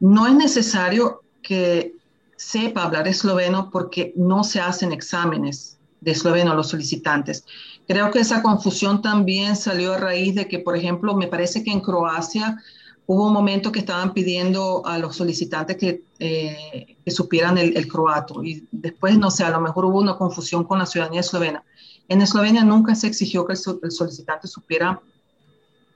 No 0.00 0.26
es 0.26 0.34
necesario 0.34 1.22
que 1.42 1.92
sepa 2.36 2.84
hablar 2.84 3.06
esloveno 3.08 3.68
porque 3.70 4.14
no 4.16 4.42
se 4.42 4.60
hacen 4.60 4.92
exámenes 4.92 5.76
de 6.00 6.12
esloveno 6.12 6.52
a 6.52 6.54
los 6.54 6.68
solicitantes. 6.68 7.44
Creo 7.88 8.10
que 8.10 8.20
esa 8.20 8.42
confusión 8.42 9.02
también 9.02 9.56
salió 9.56 9.94
a 9.94 9.98
raíz 9.98 10.34
de 10.34 10.46
que, 10.46 10.60
por 10.60 10.76
ejemplo, 10.76 11.16
me 11.16 11.26
parece 11.26 11.64
que 11.64 11.72
en 11.72 11.80
Croacia 11.80 12.62
hubo 13.06 13.26
un 13.26 13.32
momento 13.32 13.72
que 13.72 13.80
estaban 13.80 14.12
pidiendo 14.12 14.86
a 14.86 14.98
los 14.98 15.16
solicitantes 15.16 15.76
que, 15.76 16.04
eh, 16.20 16.96
supieran 17.06 17.56
el, 17.56 17.88
croato 17.88 18.44
y 18.44 18.68
después, 18.70 19.16
no 19.18 19.30
sé, 19.30 19.42
a 19.44 19.50
lo 19.50 19.60
mejor 19.60 19.86
hubo 19.86 19.98
una 19.98 20.16
confusión 20.16 20.64
con 20.64 20.78
la 20.78 20.86
ciudadanía 20.86 21.20
eslovena. 21.20 21.64
En 22.08 22.20
Eslovenia 22.20 22.62
nunca 22.64 22.94
se 22.94 23.06
exigió 23.06 23.46
que 23.46 23.54
el, 23.54 23.90
solicitante 23.90 24.46
supiera, 24.46 25.00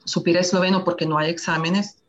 supiera 0.04 0.40
esloveno 0.40 0.84
porque 0.84 1.04
no 1.04 1.18
hay 1.18 1.30
exámenes 1.30 2.02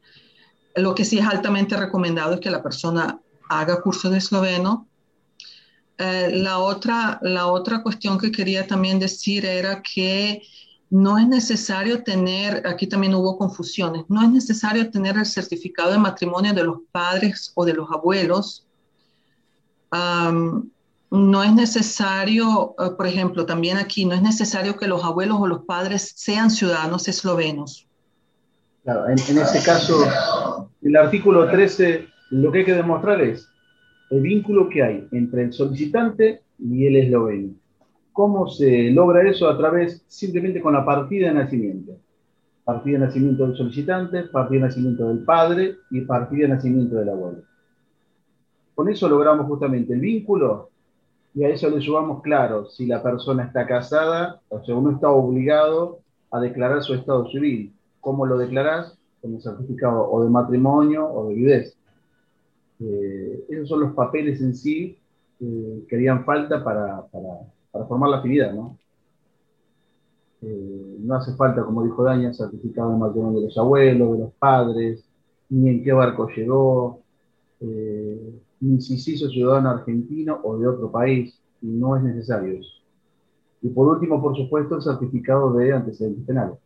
lo 0.75 0.95
que 0.95 1.05
sí 1.05 1.19
es 1.19 1.25
altamente 1.25 1.77
recomendado 1.77 2.33
es 2.33 2.39
que 2.39 2.49
la 2.49 2.63
persona 2.63 3.19
haga 3.49 3.81
curso 3.81 4.09
de 4.09 4.17
esloveno. 4.17 4.87
Eh, 5.97 6.31
la, 6.33 6.59
otra, 6.59 7.19
la 7.21 7.47
otra 7.47 7.83
cuestión 7.83 8.17
que 8.17 8.31
quería 8.31 8.65
también 8.65 8.99
decir 8.99 9.45
era 9.45 9.81
que 9.81 10.41
no 10.89 11.17
es 11.17 11.27
necesario 11.27 12.03
tener, 12.03 12.65
aquí 12.67 12.87
también 12.87 13.15
hubo 13.15 13.37
confusiones, 13.37 14.03
no 14.09 14.21
es 14.21 14.29
necesario 14.29 14.89
tener 14.91 15.17
el 15.17 15.25
certificado 15.25 15.91
de 15.91 15.97
matrimonio 15.97 16.53
de 16.53 16.63
los 16.63 16.79
padres 16.91 17.51
o 17.55 17.65
de 17.65 17.73
los 17.73 17.89
abuelos 17.91 18.65
no 21.13 21.43
es 21.43 21.53
necesario, 21.53 22.73
eh, 22.79 22.89
por 22.97 23.05
ejemplo, 23.05 23.45
también 23.45 23.77
aquí, 23.77 24.03
no 24.03 24.15
es 24.15 24.21
necesario 24.23 24.77
que 24.77 24.87
los 24.87 25.03
abuelos 25.03 25.37
o 25.39 25.45
los 25.45 25.63
padres 25.65 26.11
sean 26.15 26.49
ciudadanos 26.49 27.07
eslovenos. 27.07 27.87
Claro, 28.83 29.07
en, 29.07 29.19
en 29.29 29.37
ese 29.37 29.63
caso, 29.63 30.67
el 30.81 30.95
artículo 30.95 31.49
13 31.51 32.07
lo 32.31 32.51
que 32.51 32.59
hay 32.59 32.65
que 32.65 32.73
demostrar 32.73 33.21
es 33.21 33.47
el 34.13 34.21
vínculo 34.21 34.69
que 34.69 34.83
hay 34.83 35.07
entre 35.11 35.43
el 35.43 35.53
solicitante 35.53 36.41
y 36.59 36.85
el 36.85 36.97
esloveno. 36.97 37.53
¿Cómo 38.11 38.47
se 38.47 38.91
logra 38.91 39.27
eso? 39.27 39.49
A 39.49 39.57
través 39.57 40.03
simplemente 40.07 40.61
con 40.61 40.73
la 40.73 40.85
partida 40.85 41.29
de 41.29 41.33
nacimiento. 41.33 41.93
Partida 42.63 42.99
de 42.99 43.05
nacimiento 43.07 43.47
del 43.47 43.57
solicitante, 43.57 44.23
partida 44.25 44.61
de 44.61 44.67
nacimiento 44.67 45.07
del 45.07 45.23
padre 45.23 45.77
y 45.89 46.01
partida 46.01 46.43
de 46.43 46.53
nacimiento 46.53 46.95
del 46.95 47.09
abuelo. 47.09 47.41
Con 48.75 48.87
eso 48.89 49.09
logramos 49.09 49.47
justamente 49.47 49.93
el 49.93 49.99
vínculo 49.99 50.69
y 51.33 51.43
a 51.43 51.49
eso 51.49 51.71
le 51.71 51.81
sumamos 51.81 52.21
claro 52.21 52.65
si 52.65 52.85
la 52.85 53.01
persona 53.01 53.45
está 53.45 53.65
casada 53.65 54.41
o 54.49 54.63
sea, 54.63 54.75
uno 54.75 54.91
está 54.91 55.09
obligado 55.09 56.01
a 56.29 56.39
declarar 56.39 56.83
su 56.83 56.93
estado 56.93 57.27
civil. 57.31 57.73
¿Cómo 57.99 58.27
lo 58.27 58.37
declarás? 58.37 58.95
Con 59.21 59.33
un 59.33 59.41
certificado 59.41 60.07
o 60.07 60.23
de 60.23 60.29
matrimonio 60.29 61.11
o 61.11 61.29
de 61.29 61.33
viudez. 61.33 61.77
Eh, 62.85 63.45
esos 63.49 63.69
son 63.69 63.81
los 63.81 63.93
papeles 63.93 64.41
en 64.41 64.55
sí 64.55 64.97
eh, 65.39 65.85
que 65.87 65.95
harían 65.95 66.25
falta 66.25 66.63
para, 66.63 67.03
formar 67.87 68.09
la 68.09 68.17
actividad, 68.17 68.53
¿no? 68.53 68.77
Eh, 70.41 70.97
no 70.99 71.15
hace 71.15 71.33
falta, 71.35 71.63
como 71.63 71.83
dijo 71.83 72.03
Daña, 72.03 72.33
certificado 72.33 72.91
de 72.91 72.97
matrimonio 72.97 73.39
de 73.39 73.45
los 73.47 73.57
abuelos, 73.57 74.13
de 74.13 74.23
los 74.25 74.33
padres, 74.33 75.05
ni 75.49 75.69
en 75.69 75.83
qué 75.83 75.93
barco 75.93 76.27
llegó, 76.27 76.99
ni 78.59 78.81
si 78.81 78.99
se 78.99 79.11
hizo 79.11 79.29
ciudadano 79.29 79.69
argentino 79.69 80.39
o 80.43 80.57
de 80.57 80.67
otro 80.67 80.91
país, 80.91 81.39
y 81.61 81.67
no 81.67 81.95
es 81.95 82.03
necesario 82.03 82.59
eso. 82.59 82.69
Y 83.61 83.69
por 83.69 83.87
último, 83.87 84.21
por 84.21 84.35
supuesto, 84.35 84.75
el 84.75 84.81
certificado 84.81 85.53
de 85.53 85.71
antecedentes 85.71 86.25
penales. 86.25 86.57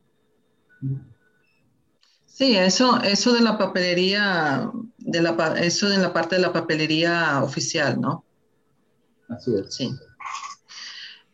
Sí, 2.27 2.55
eso, 2.55 3.01
eso 3.01 3.33
de 3.33 3.41
la 3.41 3.57
papelería, 3.57 4.69
de 4.99 5.21
la, 5.21 5.55
eso 5.59 5.89
de 5.89 5.97
la 5.97 6.13
parte 6.13 6.35
de 6.35 6.41
la 6.43 6.53
papelería 6.53 7.41
oficial, 7.41 7.99
¿no? 7.99 8.23
Así 9.27 9.55
es. 9.55 9.73
Sí. 9.73 9.91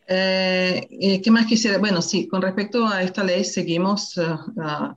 Eh, 0.06 1.20
¿Qué 1.22 1.30
más 1.30 1.46
quisiera? 1.46 1.78
Bueno, 1.78 2.00
sí, 2.00 2.26
con 2.26 2.40
respecto 2.40 2.86
a 2.86 3.02
esta 3.02 3.22
ley, 3.22 3.44
seguimos. 3.44 4.16
Eh, 4.16 4.36
ah, 4.60 4.96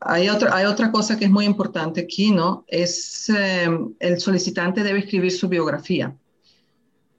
hay, 0.00 0.28
otra, 0.28 0.56
hay 0.56 0.66
otra 0.66 0.90
cosa 0.90 1.18
que 1.18 1.26
es 1.26 1.30
muy 1.30 1.44
importante 1.44 2.00
aquí, 2.00 2.30
¿no? 2.30 2.64
Es 2.66 3.28
eh, 3.28 3.68
el 3.98 4.20
solicitante 4.20 4.82
debe 4.82 5.00
escribir 5.00 5.32
su 5.32 5.48
biografía. 5.48 6.16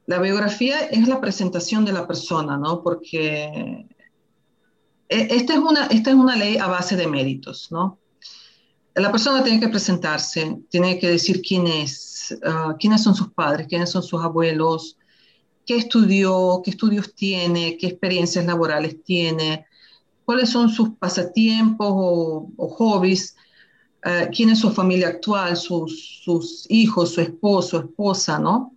La 0.05 0.19
biografía 0.19 0.79
es 0.87 1.07
la 1.07 1.21
presentación 1.21 1.85
de 1.85 1.93
la 1.93 2.07
persona, 2.07 2.57
¿no? 2.57 2.81
Porque 2.81 3.85
esta 5.09 5.53
es 5.53 5.59
una, 5.59 5.87
esta 5.87 6.11
es 6.11 6.15
una 6.15 6.35
ley 6.35 6.57
a 6.57 6.67
base 6.67 6.95
de 6.95 7.07
méritos, 7.07 7.71
¿no? 7.71 7.99
la 8.99 9.11
persona 9.11 9.43
tiene 9.43 9.59
que 9.59 9.69
presentarse, 9.69 10.57
tiene 10.69 10.99
que 10.99 11.09
decir 11.09 11.41
quién 11.41 11.67
es, 11.67 12.37
ah, 12.43 12.75
quiénes 12.79 13.03
son 13.03 13.15
sus 13.15 13.31
padres, 13.31 13.67
quiénes 13.67 13.91
son 13.91 14.03
sus 14.03 14.21
abuelos, 14.21 14.97
qué 15.65 15.77
estudió, 15.77 16.61
qué 16.63 16.71
estudios 16.71 17.13
tiene, 17.13 17.77
qué 17.77 17.87
experiencias 17.87 18.45
laborales 18.45 19.03
tiene, 19.03 19.65
cuáles 20.25 20.49
son 20.49 20.69
sus 20.69 20.91
pasatiempos 20.91 21.87
o, 21.91 22.67
hobbies, 22.77 23.35
ah, 24.03 24.27
quién 24.33 24.49
es 24.49 24.59
su 24.59 24.71
familia 24.71 25.09
actual, 25.09 25.55
sus, 25.55 26.21
sus 26.23 26.65
hijos, 26.69 27.13
su 27.13 27.21
esposo, 27.21 27.79
esposa, 27.79 28.39
¿no? 28.39 28.73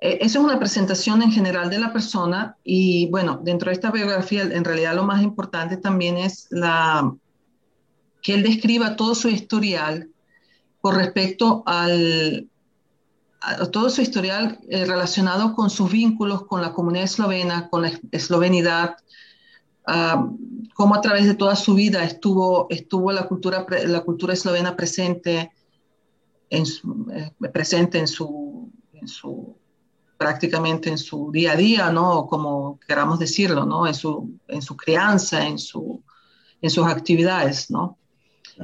E, 0.00 0.18
eso 0.20 0.38
es 0.38 0.44
una 0.44 0.58
presentación 0.58 1.22
en 1.22 1.32
general 1.32 1.70
de 1.70 1.78
la 1.78 1.92
persona 1.92 2.56
y 2.64 3.08
bueno, 3.10 3.40
dentro 3.42 3.70
de 3.70 3.74
esta 3.74 3.90
biografía 3.90 4.42
en 4.42 4.64
realidad 4.64 4.94
lo 4.94 5.04
más 5.04 5.22
importante 5.22 5.76
también 5.76 6.18
es 6.18 6.46
la, 6.50 7.14
que 8.22 8.34
él 8.34 8.42
describa 8.42 8.96
todo 8.96 9.14
su 9.14 9.28
historial 9.28 10.10
con 10.80 10.96
respecto 10.96 11.62
al, 11.66 12.48
a 13.40 13.66
todo 13.66 13.90
su 13.90 14.02
historial 14.02 14.58
eh, 14.68 14.84
relacionado 14.84 15.54
con 15.54 15.70
sus 15.70 15.90
vínculos 15.90 16.44
con 16.46 16.60
la 16.60 16.72
comunidad 16.72 17.04
eslovena, 17.04 17.68
con 17.68 17.82
la 17.82 17.92
eslovenidad, 18.10 18.96
uh, 19.86 20.36
cómo 20.74 20.94
a 20.94 21.00
través 21.00 21.26
de 21.26 21.34
toda 21.34 21.56
su 21.56 21.74
vida 21.74 22.04
estuvo, 22.04 22.66
estuvo 22.70 23.12
la, 23.12 23.28
cultura, 23.28 23.64
la 23.86 24.00
cultura 24.00 24.34
eslovena 24.34 24.76
presente 24.76 25.52
en 26.50 26.64
eh, 27.12 27.30
presente 27.52 27.98
en 27.98 28.08
su, 28.08 28.70
en 28.92 29.08
su, 29.08 29.56
prácticamente 30.16 30.88
en 30.88 30.98
su 30.98 31.30
día 31.30 31.52
a 31.52 31.56
día, 31.56 31.90
¿no? 31.90 32.26
Como 32.26 32.78
queramos 32.86 33.18
decirlo, 33.18 33.66
¿no? 33.66 33.86
En 33.86 33.94
su, 33.94 34.38
en 34.48 34.62
su 34.62 34.76
crianza, 34.76 35.46
en, 35.46 35.58
su, 35.58 36.02
en 36.62 36.70
sus 36.70 36.86
actividades, 36.86 37.70
¿no? 37.70 37.98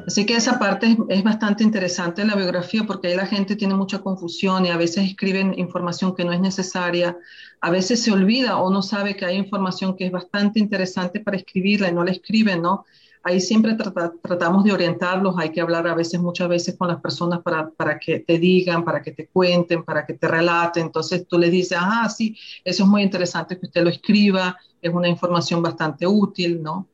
Así 0.06 0.24
que 0.24 0.34
esa 0.34 0.58
parte 0.58 0.96
es, 1.10 1.22
bastante 1.22 1.62
interesante 1.62 2.22
en 2.22 2.28
la 2.28 2.34
biografía 2.34 2.84
porque 2.84 3.08
ahí 3.08 3.16
la 3.16 3.26
gente 3.26 3.56
tiene 3.56 3.74
mucha 3.74 3.98
confusión 3.98 4.64
y 4.64 4.70
a 4.70 4.78
veces 4.78 5.04
escriben 5.04 5.58
información 5.58 6.14
que 6.14 6.24
no 6.24 6.32
es 6.32 6.40
necesaria, 6.40 7.18
a 7.60 7.70
veces 7.70 8.02
se 8.02 8.10
olvida 8.10 8.56
o 8.56 8.70
no 8.70 8.80
sabe 8.80 9.16
que 9.16 9.26
hay 9.26 9.36
información 9.36 9.94
que 9.94 10.06
es 10.06 10.12
bastante 10.12 10.58
interesante 10.60 11.20
para 11.20 11.36
escribirla 11.36 11.88
y 11.88 11.92
no 11.92 12.04
la 12.04 12.12
escriben, 12.12 12.62
¿no? 12.62 12.86
Ahí 13.24 13.40
siempre 13.40 13.76
tratamos 14.22 14.64
de 14.64 14.72
orientarlos, 14.72 15.36
hay 15.38 15.50
que 15.50 15.60
hablar 15.60 15.86
a 15.86 15.94
veces, 15.94 16.20
muchas 16.20 16.48
veces 16.48 16.76
con 16.76 16.88
las 16.88 17.00
personas 17.00 17.40
para, 17.40 17.70
para 17.70 17.98
que 17.98 18.18
te 18.18 18.38
digan, 18.38 18.84
para 18.84 19.00
que 19.00 19.12
te 19.12 19.28
cuenten, 19.28 19.84
para 19.84 20.04
que 20.04 20.14
te 20.14 20.26
relaten. 20.26 20.86
Entonces 20.86 21.26
tú 21.28 21.38
le 21.38 21.48
dices, 21.48 21.78
ah, 21.80 22.08
sí, 22.08 22.36
eso 22.64 22.82
es 22.82 22.88
muy 22.88 23.02
interesante 23.02 23.58
que 23.58 23.66
usted 23.66 23.84
lo 23.84 23.90
escriba, 23.90 24.56
es 24.80 24.92
una 24.92 25.08
información 25.08 25.62
bastante 25.62 26.04
útil, 26.04 26.60
¿no? 26.62 26.88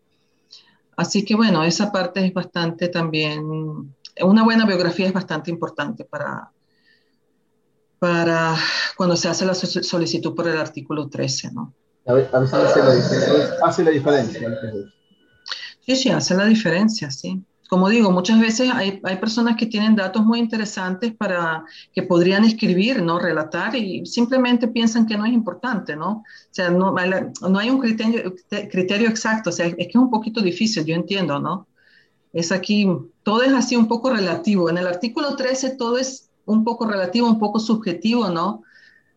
Así 0.96 1.24
que 1.24 1.34
bueno, 1.34 1.64
esa 1.64 1.90
parte 1.90 2.26
es 2.26 2.34
bastante 2.34 2.88
también, 2.88 3.94
una 4.20 4.42
buena 4.42 4.66
biografía 4.66 5.06
es 5.06 5.12
bastante 5.12 5.50
importante 5.50 6.04
para, 6.04 6.50
para 7.98 8.54
cuando 8.96 9.16
se 9.16 9.28
hace 9.28 9.46
la 9.46 9.54
solicitud 9.54 10.34
por 10.34 10.46
el 10.48 10.58
artículo 10.58 11.08
13, 11.08 11.52
¿no? 11.52 11.72
A 12.04 12.14
veces 12.14 12.34
hace 12.34 12.80
la, 12.80 13.66
hace 13.66 13.84
la 13.84 13.90
diferencia. 13.90 14.48
Sí, 15.88 15.96
sí, 15.96 16.10
hace 16.10 16.36
la 16.36 16.44
diferencia, 16.44 17.10
sí 17.10 17.42
como 17.68 17.90
digo, 17.90 18.10
muchas 18.10 18.40
veces 18.40 18.70
hay, 18.72 18.98
hay, 19.04 19.16
personas 19.16 19.56
que 19.56 19.66
tienen 19.66 19.94
datos 19.94 20.24
muy 20.24 20.38
interesantes 20.38 21.14
para 21.14 21.64
que 21.92 22.02
podrían 22.02 22.44
escribir, 22.44 23.02
¿no? 23.02 23.18
Relatar 23.18 23.76
y 23.76 24.06
simplemente 24.06 24.68
piensan 24.68 25.06
que 25.06 25.18
no 25.18 25.26
es 25.26 25.32
importante, 25.32 25.94
¿no? 25.94 26.10
O 26.10 26.24
sea, 26.50 26.70
no, 26.70 26.94
no 26.94 27.58
hay 27.58 27.70
un 27.70 27.78
criterio, 27.78 28.34
criterio 28.48 29.08
exacto, 29.08 29.50
o 29.50 29.52
sea, 29.52 29.66
es 29.66 29.76
que 29.76 29.82
es 29.82 29.96
un 29.96 30.10
poquito 30.10 30.40
difícil, 30.40 30.84
yo 30.86 30.94
entiendo, 30.94 31.38
¿no? 31.40 31.68
Es 32.32 32.52
aquí, 32.52 32.88
todo 33.22 33.42
es 33.42 33.52
así 33.52 33.76
un 33.76 33.86
poco 33.86 34.10
relativo. 34.10 34.70
En 34.70 34.78
el 34.78 34.86
artículo 34.86 35.36
13 35.36 35.76
todo 35.76 35.98
es 35.98 36.30
un 36.46 36.64
poco 36.64 36.86
relativo, 36.86 37.28
un 37.28 37.38
poco 37.38 37.60
subjetivo, 37.60 38.30
¿no? 38.30 38.62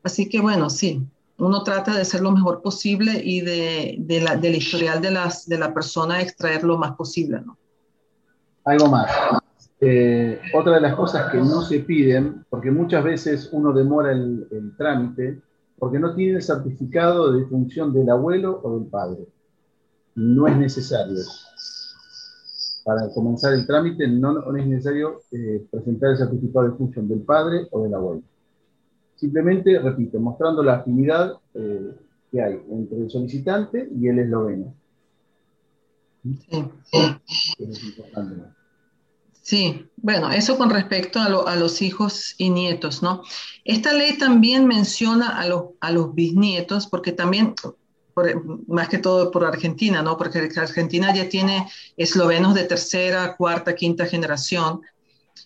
Así 0.03 0.28
que 0.28 0.41
bueno, 0.41 0.69
sí, 0.69 1.01
uno 1.45 1.63
trata 1.63 1.95
de 1.95 2.05
ser 2.05 2.21
lo 2.21 2.31
mejor 2.31 2.61
posible 2.61 3.21
y 3.23 3.41
de, 3.41 3.95
de 3.99 4.21
la, 4.21 4.35
del 4.35 4.55
historial 4.55 5.01
de, 5.01 5.11
las, 5.11 5.47
de 5.47 5.57
la 5.57 5.73
persona 5.73 6.21
extraer 6.21 6.63
lo 6.63 6.77
más 6.77 6.93
posible, 6.93 7.41
¿no? 7.41 7.57
algo 8.63 8.87
más. 8.87 9.11
Eh, 9.79 10.39
otra 10.53 10.75
de 10.75 10.81
las 10.81 10.95
cosas 10.95 11.31
que 11.31 11.37
no 11.37 11.61
se 11.61 11.79
piden, 11.79 12.45
porque 12.49 12.69
muchas 12.69 13.03
veces 13.03 13.49
uno 13.51 13.73
demora 13.73 14.11
el, 14.11 14.73
trámite, 14.77 15.41
porque 15.77 15.99
no 15.99 16.13
tiene 16.13 16.35
el 16.35 16.43
certificado 16.43 17.31
de 17.31 17.45
función 17.45 17.91
del 17.91 18.09
abuelo 18.09 18.61
o 18.63 18.77
del 18.77 18.87
padre. 18.87 19.25
No 20.15 20.47
es 20.47 20.55
necesario. 20.57 21.21
Para 22.83 23.09
comenzar 23.13 23.53
el 23.53 23.65
trámite 23.65 24.07
no, 24.07 24.55
es 24.55 24.65
necesario 24.67 25.21
eh, 25.31 25.65
presentar 25.71 26.11
el 26.11 26.17
certificado 26.17 26.69
de 26.69 26.77
función 26.77 27.07
del 27.07 27.21
padre 27.21 27.67
o 27.71 27.83
del 27.83 27.93
abuelo. 27.93 28.21
Simplemente, 29.22 29.78
repito, 29.78 30.19
mostrando 30.19 30.63
la 30.63 30.78
afinidad 30.78 31.34
eh, 31.53 31.93
que 32.32 32.41
hay 32.41 32.59
entre 32.72 32.97
el 32.97 33.11
solicitante 33.11 33.88
y 33.95 34.07
el 34.07 34.17
esloveno. 34.17 34.74
Sí. 39.43 39.86
bueno, 39.97 40.32
eso 40.32 40.57
con 40.57 40.72
respecto 40.72 41.19
a, 41.19 41.55
los 41.55 41.84
hijos 41.84 42.34
y 42.39 42.49
nietos, 42.49 43.03
¿no? 43.03 43.22
Esta 43.63 43.93
ley 43.93 44.17
también 44.17 44.65
menciona 44.65 45.39
a, 45.39 45.43
a 45.82 45.91
los 45.91 46.15
bisnietos, 46.15 46.88
porque 46.88 47.11
también, 47.11 47.53
más 48.67 48.89
que 48.89 48.97
todo 48.97 49.30
por 49.30 49.45
Argentina, 49.45 50.01
¿no? 50.01 50.17
Porque 50.17 50.49
Argentina 50.55 51.13
ya 51.13 51.30
tiene 51.30 51.67
eslovenos 51.95 52.55
de 52.55 52.63
tercera, 52.63 53.36
cuarta, 53.36 53.76
quinta 53.76 54.07
generación, 54.07 54.82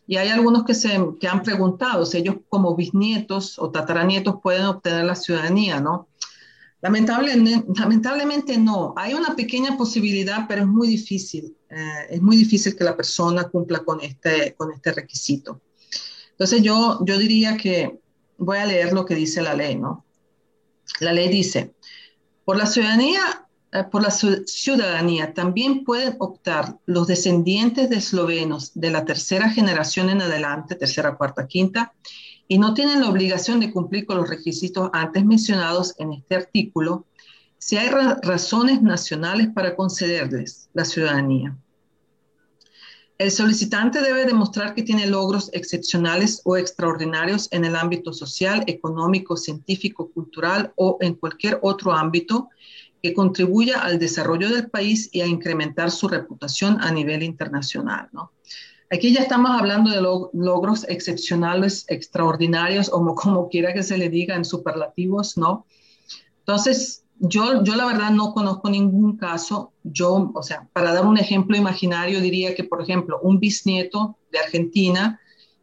y 0.07 0.17
hay 0.17 0.29
algunos 0.29 0.65
que, 0.65 0.73
se, 0.73 0.99
que 1.19 1.27
han 1.27 1.41
preguntado 1.41 2.05
si 2.05 2.17
ellos 2.17 2.35
como 2.49 2.75
bisnietos 2.75 3.57
o 3.57 3.71
tataranietos 3.71 4.35
pueden 4.41 4.65
obtener 4.65 5.05
la 5.05 5.15
ciudadanía, 5.15 5.79
¿no? 5.79 6.07
lamentablemente 6.81 8.57
no. 8.57 8.93
Hay 8.95 9.13
una 9.15 9.35
pequeña 9.35 9.75
posibilidad, 9.75 10.45
pero 10.47 10.61
es 10.61 10.67
muy 10.67 10.87
difícil. 10.87 11.55
Eh, 11.69 12.07
es 12.11 12.21
muy 12.21 12.37
difícil 12.37 12.75
que 12.75 12.83
la 12.83 12.95
persona 12.95 13.45
cumpla 13.45 13.79
con 13.79 14.01
este, 14.01 14.53
con 14.55 14.71
este 14.71 14.91
requisito. 14.91 15.61
Entonces 16.31 16.61
yo, 16.61 16.99
yo 17.03 17.17
diría 17.17 17.57
que 17.57 17.99
voy 18.37 18.57
a 18.57 18.65
leer 18.65 18.93
lo 18.93 19.05
que 19.05 19.15
dice 19.15 19.41
la 19.41 19.55
ley, 19.55 19.75
¿no? 19.75 20.05
La 20.99 21.11
ley 21.11 21.29
dice, 21.29 21.73
por 22.43 22.57
la 22.57 22.67
ciudadanía, 22.67 23.44
por 23.91 24.03
la 24.03 24.11
ciudadanía 24.11 25.33
también 25.33 25.83
pueden 25.83 26.15
optar 26.19 26.77
los 26.85 27.07
descendientes 27.07 27.89
de 27.89 27.97
eslovenos 27.97 28.71
de 28.73 28.91
la 28.91 29.05
tercera 29.05 29.49
generación 29.49 30.09
en 30.09 30.21
adelante, 30.21 30.75
tercera, 30.75 31.15
cuarta, 31.15 31.47
quinta, 31.47 31.93
y 32.47 32.57
no 32.57 32.73
tienen 32.73 33.01
la 33.01 33.09
obligación 33.09 33.59
de 33.59 33.71
cumplir 33.71 34.05
con 34.05 34.17
los 34.17 34.29
requisitos 34.29 34.89
antes 34.93 35.25
mencionados 35.25 35.95
en 35.97 36.13
este 36.13 36.35
artículo 36.35 37.05
si 37.57 37.77
hay 37.77 37.89
razones 37.89 38.81
nacionales 38.81 39.47
para 39.53 39.75
concederles 39.75 40.69
la 40.73 40.85
ciudadanía. 40.85 41.57
El 43.17 43.31
solicitante 43.31 44.01
debe 44.01 44.25
demostrar 44.25 44.75
que 44.75 44.83
tiene 44.83 45.07
logros 45.07 45.49
excepcionales 45.53 46.41
o 46.43 46.57
extraordinarios 46.57 47.47
en 47.51 47.63
el 47.63 47.77
ámbito 47.77 48.11
social, 48.11 48.63
económico, 48.67 49.37
científico, 49.37 50.11
cultural 50.11 50.73
o 50.75 50.97
en 50.99 51.15
cualquier 51.15 51.57
otro 51.61 51.93
ámbito 51.93 52.49
que 53.05 53.13
contribuya 53.13 53.81
al 53.81 53.99
desarrollo 53.99 54.49
del 54.49 54.67
país 54.67 55.11
y 55.11 55.21
a 55.21 55.27
incrementar 55.27 55.91
su 55.91 56.07
reputación 56.07 56.81
a 56.81 56.91
nivel 56.91 57.21
internacional. 57.21 58.09
Aquí 58.89 59.13
ya 59.13 59.21
estamos 59.21 59.51
hablando 59.51 59.91
de 59.91 60.01
logros 60.01 60.87
excepcionales, 60.89 61.85
extraordinarios, 61.87 62.89
o 62.91 63.13
como 63.13 63.47
quiera 63.47 63.75
que 63.75 63.83
se 63.83 63.99
le 63.99 64.09
diga 64.09 64.35
en 64.35 64.43
superlativos, 64.43 65.37
¿no? 65.37 65.67
Entonces, 66.39 67.03
yo, 67.19 67.63
yo 67.63 67.75
la 67.75 67.85
verdad 67.85 68.09
no 68.09 68.33
conozco 68.33 68.71
ningún 68.71 69.17
caso. 69.17 69.71
Yo, 69.83 70.31
o 70.33 70.41
sea, 70.41 70.67
para 70.73 70.91
dar 70.91 71.05
un 71.05 71.19
ejemplo 71.19 71.55
imaginario, 71.55 72.21
diría 72.21 72.55
que, 72.55 72.63
por 72.63 72.81
ejemplo, 72.81 73.19
un 73.21 73.39
bisnieto 73.39 74.17
de 74.31 74.39
Argentina 74.39 75.19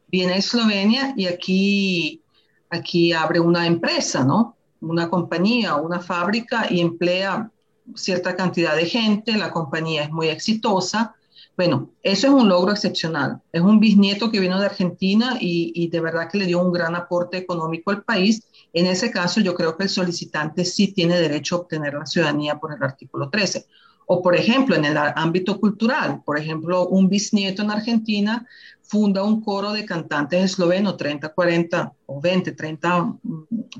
viene 0.06 0.34
a 0.34 0.36
Eslovenia 0.36 1.12
y 1.16 1.26
aquí, 1.26 2.22
aquí 2.70 3.12
abre 3.12 3.40
una 3.40 3.66
empresa, 3.66 4.24
¿no? 4.24 4.56
Una 4.82 5.08
compañía 5.08 5.76
o 5.76 5.86
una 5.86 6.00
fábrica 6.00 6.66
y 6.70 6.80
emplea 6.80 7.50
cierta 7.94 8.36
cantidad 8.36 8.76
de 8.76 8.86
gente, 8.86 9.36
la 9.36 9.50
compañía 9.50 10.04
es 10.04 10.10
muy 10.10 10.28
exitosa. 10.28 11.14
Bueno, 11.56 11.90
eso 12.02 12.26
es 12.28 12.32
un 12.32 12.48
logro 12.48 12.72
excepcional. 12.72 13.40
Es 13.52 13.60
un 13.62 13.80
bisnieto 13.80 14.30
que 14.30 14.40
vino 14.40 14.58
de 14.60 14.66
Argentina 14.66 15.36
y, 15.40 15.72
y 15.74 15.88
de 15.88 16.00
verdad 16.00 16.28
que 16.30 16.38
le 16.38 16.46
dio 16.46 16.60
un 16.60 16.72
gran 16.72 16.94
aporte 16.94 17.36
económico 17.36 17.90
al 17.90 18.02
país 18.02 18.42
en 18.72 18.86
ese 18.86 19.10
caso, 19.10 19.40
yo 19.40 19.54
creo 19.54 19.76
que 19.76 19.84
el 19.84 19.88
solicitante 19.88 20.64
sí 20.64 20.92
tiene 20.92 21.20
derecho 21.20 21.56
a 21.56 21.58
obtener 21.60 21.94
la 21.94 22.06
ciudadanía 22.06 22.58
por 22.58 22.74
el 22.74 22.82
artículo 22.82 23.28
13. 23.28 23.66
O, 24.06 24.22
por 24.22 24.34
ejemplo, 24.34 24.74
en 24.74 24.84
el 24.84 24.96
ámbito 24.96 25.60
cultural, 25.60 26.22
por 26.24 26.38
ejemplo, 26.38 26.88
un 26.88 27.08
bisnieto 27.08 27.62
en 27.62 27.70
Argentina 27.70 28.46
funda 28.92 29.22
un 29.22 29.40
coro 29.40 29.72
de 29.72 29.86
cantantes 29.86 30.44
eslovenos, 30.44 30.98
30, 30.98 31.30
40 31.30 31.94
o 32.04 32.20
20, 32.20 32.52
30, 32.52 33.16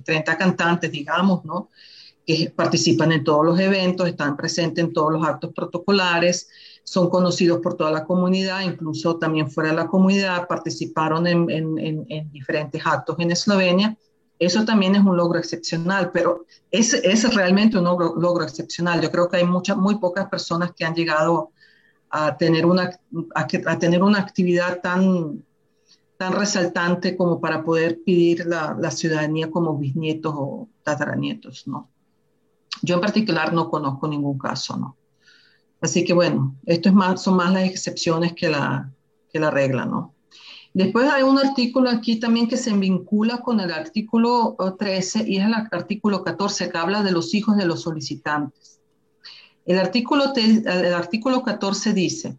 30 0.02 0.38
cantantes, 0.38 0.90
digamos, 0.90 1.44
¿no? 1.44 1.68
que 2.26 2.50
participan 2.56 3.12
en 3.12 3.22
todos 3.22 3.44
los 3.44 3.60
eventos, 3.60 4.08
están 4.08 4.36
presentes 4.36 4.82
en 4.82 4.92
todos 4.92 5.12
los 5.12 5.26
actos 5.26 5.52
protocolares, 5.54 6.48
son 6.82 7.10
conocidos 7.10 7.60
por 7.60 7.76
toda 7.76 7.90
la 7.90 8.04
comunidad, 8.04 8.62
incluso 8.62 9.18
también 9.18 9.50
fuera 9.50 9.70
de 9.70 9.76
la 9.76 9.86
comunidad, 9.86 10.48
participaron 10.48 11.26
en, 11.26 11.50
en, 11.50 12.06
en 12.08 12.32
diferentes 12.32 12.80
actos 12.86 13.16
en 13.18 13.32
Eslovenia 13.32 13.94
eso 14.44 14.64
también 14.64 14.96
es 14.96 15.04
un 15.04 15.16
logro 15.16 15.38
excepcional, 15.38 16.10
pero 16.10 16.46
es, 16.72 16.94
es 16.94 17.32
realmente 17.32 17.78
un 17.78 17.84
logro, 17.84 18.42
excepcional. 18.42 19.00
Yo 19.00 19.08
creo 19.12 19.28
que 19.28 19.36
hay 19.36 19.44
muchas, 19.44 19.76
muy 19.76 20.00
pocas 20.00 20.28
personas 20.28 20.72
que 20.76 20.84
han 20.84 20.96
llegado 20.96 21.52
a 22.12 22.36
tener 22.36 22.66
una, 22.66 22.90
a, 23.34 23.78
tener 23.78 24.02
una 24.02 24.18
actividad 24.18 24.82
tan, 24.82 25.42
tan 26.18 26.32
resaltante 26.34 27.16
como 27.16 27.40
para 27.40 27.64
poder 27.64 28.00
pedir 28.04 28.44
la, 28.46 28.76
la, 28.78 28.90
ciudadanía 28.90 29.50
como 29.50 29.78
bisnietos 29.78 30.34
o 30.36 30.68
tataranietos, 30.82 31.66
¿no? 31.66 31.88
Yo 32.82 32.96
en 32.96 33.00
particular 33.00 33.54
no 33.54 33.70
conozco 33.70 34.06
ningún 34.06 34.38
caso, 34.38 34.76
¿no? 34.76 34.96
Así 35.80 36.04
que 36.04 36.12
bueno, 36.12 36.54
esto 36.66 36.90
es 36.90 36.94
más, 36.94 37.22
son 37.22 37.36
más 37.36 37.50
las 37.50 37.64
excepciones 37.64 38.34
que 38.34 38.50
la, 38.50 38.92
que 39.32 39.40
la 39.40 39.50
regla, 39.50 39.86
¿no? 39.86 40.14
Después 40.74 41.10
hay 41.10 41.22
un 41.22 41.38
artículo 41.38 41.90
aquí 41.90 42.16
también 42.16 42.46
que 42.46 42.56
se 42.56 42.72
vincula 42.72 43.38
con 43.38 43.60
el 43.60 43.72
artículo 43.72 44.56
13 44.78 45.24
y 45.26 45.38
es 45.38 45.46
el 45.46 45.54
artículo 45.54 46.24
14 46.24 46.70
que 46.70 46.78
habla 46.78 47.02
de 47.02 47.12
los 47.12 47.34
hijos 47.34 47.56
de 47.56 47.66
los 47.66 47.82
solicitantes. 47.82 48.71
El 49.64 49.78
artículo, 49.78 50.32
el 50.34 50.94
artículo 50.94 51.42
14 51.42 51.92
dice, 51.92 52.36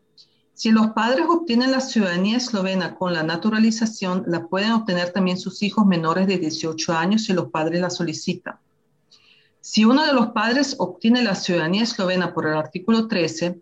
si 0.54 0.72
los 0.72 0.92
padres 0.92 1.26
obtienen 1.30 1.72
la 1.72 1.80
ciudadanía 1.80 2.38
eslovena 2.38 2.96
con 2.96 3.14
la 3.14 3.24
naturalización, 3.24 4.24
la 4.28 4.48
pueden 4.48 4.72
obtener 4.74 5.12
también 5.12 5.38
sus 5.38 5.64
hijos 5.64 5.86
menores 5.86 6.28
de 6.28 6.38
18 6.38 6.94
años 6.94 7.24
si 7.24 7.34
los 7.34 7.50
padres 7.50 7.82
la 7.82 7.90
solicitan. 7.90 8.58
Si 9.62 9.84
uno 9.86 10.06
de 10.06 10.14
los 10.14 10.28
padres 10.28 10.76
obtiene 10.78 11.24
la 11.24 11.36
ciudadanía 11.36 11.84
eslovena 11.84 12.34
por 12.34 12.46
el 12.48 12.54
artículo 12.54 13.08
13, 13.08 13.62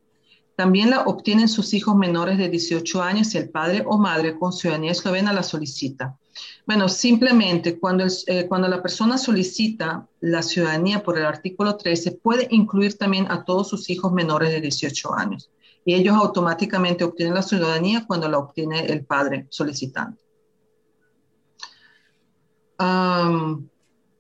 también 0.56 0.90
la 0.90 1.04
obtienen 1.04 1.48
sus 1.48 1.74
hijos 1.74 1.96
menores 1.96 2.38
de 2.38 2.50
18 2.50 3.02
años 3.02 3.28
si 3.28 3.38
el 3.38 3.50
padre 3.50 3.84
o 3.86 3.98
madre 3.98 4.38
con 4.38 4.52
ciudadanía 4.52 4.92
eslovena 4.92 5.32
la 5.32 5.44
solicita. 5.44 6.18
Bueno, 6.66 6.88
simplemente 6.88 7.80
cuando, 7.80 8.06
eh, 8.28 8.48
cuando 8.48 8.68
la 8.68 8.82
persona 8.82 9.18
solicita 9.18 10.08
la 10.22 10.42
ciudadanía 10.42 11.04
por 11.04 11.18
el 11.18 11.26
artículo 11.26 11.76
13, 11.76 12.14
puede 12.14 12.48
incluir 12.52 12.98
también 12.98 13.30
a 13.30 13.44
todos 13.44 13.70
sus 13.70 13.90
hijos 13.90 14.12
menores 14.12 14.52
de 14.52 14.62
18 14.62 15.14
años. 15.14 15.50
Y 15.84 15.96
ellos 15.96 16.16
automáticamente 16.16 17.04
obtienen 17.04 17.34
la 17.34 17.42
ciudadanía 17.42 18.06
cuando 18.06 18.30
la 18.30 18.38
obtiene 18.38 18.86
el 18.86 19.06
padre 19.06 19.48
solicitante. 19.50 20.22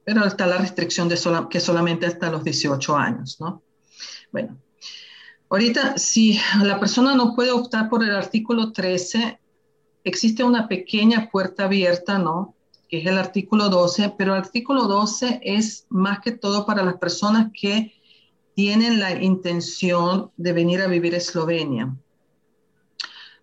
pero 0.04 0.26
está 0.26 0.46
la 0.46 0.58
restricción 0.58 1.08
de 1.10 1.18
que 1.50 1.60
solamente 1.60 2.06
hasta 2.06 2.30
los 2.30 2.44
18 2.44 2.96
años, 2.96 3.38
¿no? 3.40 3.64
Bueno, 4.32 4.58
Ahorita, 5.52 5.98
si 5.98 6.40
la 6.64 6.80
persona 6.80 7.14
no 7.14 7.36
puede 7.36 7.52
optar 7.52 7.90
por 7.90 8.02
el 8.06 8.16
artículo 8.16 8.72
13, 8.72 9.41
existe 10.04 10.44
una 10.44 10.68
pequeña 10.68 11.30
puerta 11.32 11.66
abierta, 11.66 12.18
¿no? 12.18 12.56
Que 12.90 13.00
es 13.00 13.08
el 13.08 13.18
artículo 13.18 13.70
12, 13.70 14.14
pero 14.18 14.34
el 14.34 14.42
artículo 14.42 14.88
12 14.88 15.42
es 15.44 15.86
más 15.90 16.20
que 16.20 16.32
todo 16.32 16.66
para 16.66 16.84
las 16.84 16.96
personas 16.96 17.52
que 17.60 17.94
tienen 18.56 19.00
la 19.00 19.22
intención 19.22 20.32
de 20.38 20.54
venir 20.54 20.82
a 20.82 20.88
vivir 20.88 21.14
a 21.14 21.18
Eslovenia. 21.18 21.96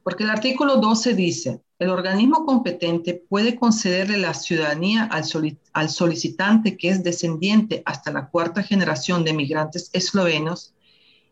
Porque 0.02 0.24
el 0.24 0.30
artículo 0.30 0.76
12 0.76 1.14
dice, 1.14 1.62
el 1.78 1.90
organismo 1.90 2.44
competente 2.44 3.14
puede 3.28 3.56
concederle 3.56 4.18
la 4.18 4.34
ciudadanía 4.34 5.04
al, 5.04 5.24
al 5.72 5.88
solicitante 5.90 6.76
que 6.76 6.88
es 6.88 7.02
descendiente 7.02 7.82
hasta 7.84 8.10
la 8.10 8.28
cuarta 8.28 8.62
generación 8.62 9.24
de 9.24 9.32
migrantes 9.32 9.90
eslovenos 9.92 10.74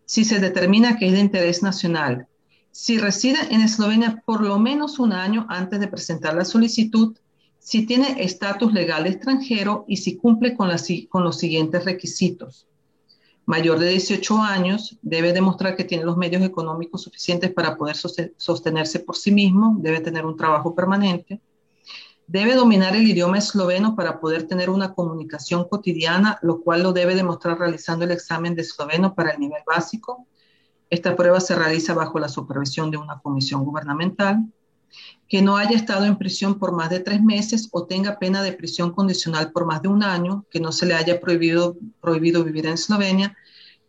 si 0.06 0.24
se 0.24 0.38
determina 0.38 0.96
que 0.96 1.08
es 1.08 1.12
de 1.12 1.20
interés 1.20 1.62
nacional, 1.62 2.28
si 2.76 2.98
reside 2.98 3.38
en 3.48 3.62
Eslovenia 3.62 4.22
por 4.26 4.42
lo 4.42 4.58
menos 4.58 4.98
un 4.98 5.14
año 5.14 5.46
antes 5.48 5.80
de 5.80 5.88
presentar 5.88 6.34
la 6.34 6.44
solicitud, 6.44 7.16
si 7.58 7.86
tiene 7.86 8.22
estatus 8.22 8.70
legal 8.74 9.06
extranjero 9.06 9.86
y 9.88 9.96
si 9.96 10.18
cumple 10.18 10.54
con, 10.54 10.68
con 11.08 11.24
los 11.24 11.38
siguientes 11.38 11.86
requisitos. 11.86 12.68
Mayor 13.46 13.78
de 13.78 13.88
18 13.88 14.42
años, 14.42 14.98
debe 15.00 15.32
demostrar 15.32 15.74
que 15.74 15.84
tiene 15.84 16.04
los 16.04 16.18
medios 16.18 16.42
económicos 16.42 17.00
suficientes 17.02 17.50
para 17.50 17.78
poder 17.78 17.96
sostenerse 17.96 19.00
por 19.00 19.16
sí 19.16 19.32
mismo, 19.32 19.76
debe 19.78 20.00
tener 20.00 20.26
un 20.26 20.36
trabajo 20.36 20.74
permanente, 20.74 21.40
Debe 22.28 22.56
dominar 22.56 22.96
el 22.96 23.06
idioma 23.06 23.38
esloveno 23.38 23.94
para 23.94 24.18
poder 24.18 24.48
tener 24.48 24.68
una 24.68 24.94
comunicación 24.94 25.68
cotidiana, 25.68 26.40
lo 26.42 26.60
cual 26.60 26.82
lo 26.82 26.92
debe 26.92 27.14
demostrar 27.14 27.56
realizando 27.56 28.04
el 28.04 28.10
examen 28.10 28.56
de 28.56 28.62
esloveno 28.62 29.14
para 29.14 29.30
el 29.30 29.38
nivel 29.38 29.62
básico. 29.64 30.26
Esta 30.90 31.16
prueba 31.16 31.40
se 31.40 31.54
realiza 31.54 31.94
bajo 31.94 32.18
la 32.18 32.28
supervisión 32.28 32.90
de 32.90 32.96
una 32.96 33.20
comisión 33.20 33.64
gubernamental. 33.64 34.44
Que 35.28 35.42
no 35.42 35.56
haya 35.56 35.76
estado 35.76 36.04
en 36.04 36.16
prisión 36.16 36.58
por 36.58 36.72
más 36.72 36.88
de 36.90 37.00
tres 37.00 37.20
meses 37.20 37.68
o 37.72 37.86
tenga 37.86 38.18
pena 38.18 38.42
de 38.42 38.52
prisión 38.52 38.92
condicional 38.92 39.50
por 39.50 39.66
más 39.66 39.82
de 39.82 39.88
un 39.88 40.02
año, 40.02 40.44
que 40.50 40.60
no 40.60 40.70
se 40.70 40.86
le 40.86 40.94
haya 40.94 41.20
prohibido, 41.20 41.76
prohibido 42.00 42.44
vivir 42.44 42.66
en 42.66 42.74
Eslovenia, 42.74 43.36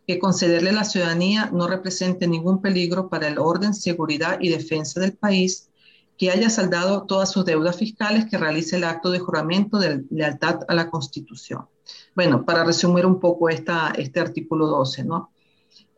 que 0.06 0.18
concederle 0.18 0.72
la 0.72 0.84
ciudadanía 0.84 1.50
no 1.52 1.68
represente 1.68 2.26
ningún 2.26 2.60
peligro 2.60 3.08
para 3.08 3.28
el 3.28 3.38
orden, 3.38 3.74
seguridad 3.74 4.38
y 4.40 4.48
defensa 4.48 5.00
del 5.00 5.12
país 5.12 5.68
que 6.18 6.32
haya 6.32 6.50
saldado 6.50 7.04
todas 7.04 7.30
sus 7.30 7.44
deudas 7.44 7.76
fiscales, 7.76 8.26
que 8.26 8.36
realice 8.36 8.76
el 8.76 8.84
acto 8.84 9.10
de 9.10 9.20
juramento 9.20 9.78
de 9.78 10.04
lealtad 10.10 10.60
a 10.66 10.74
la 10.74 10.90
Constitución. 10.90 11.66
Bueno, 12.14 12.44
para 12.44 12.64
resumir 12.64 13.06
un 13.06 13.20
poco 13.20 13.48
esta, 13.48 13.92
este 13.96 14.18
artículo 14.18 14.66
12, 14.66 15.04
¿no? 15.04 15.30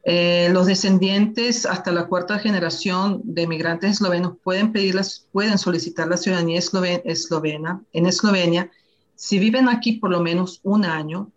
Eh, 0.05 0.49
los 0.53 0.67
descendientes 0.67 1.67
hasta 1.67 1.93
la 1.93 2.07
cuarta 2.07 2.39
generación 2.39 3.21
de 3.23 3.47
migrantes 3.47 3.93
eslovenos 3.93 4.39
pueden, 4.43 4.73
pedirlas, 4.73 5.27
pueden 5.31 5.59
solicitar 5.59 6.09
la 6.09 6.17
ciudadanía 6.17 6.59
eslovena 6.59 7.83
en 7.93 8.07
Eslovenia 8.07 8.71
si 9.15 9.39
viven 9.39 9.69
aquí 9.69 9.93
por 9.93 10.11
lo 10.11 10.21
menos 10.21 10.61
un 10.63 10.87
año 10.87 11.31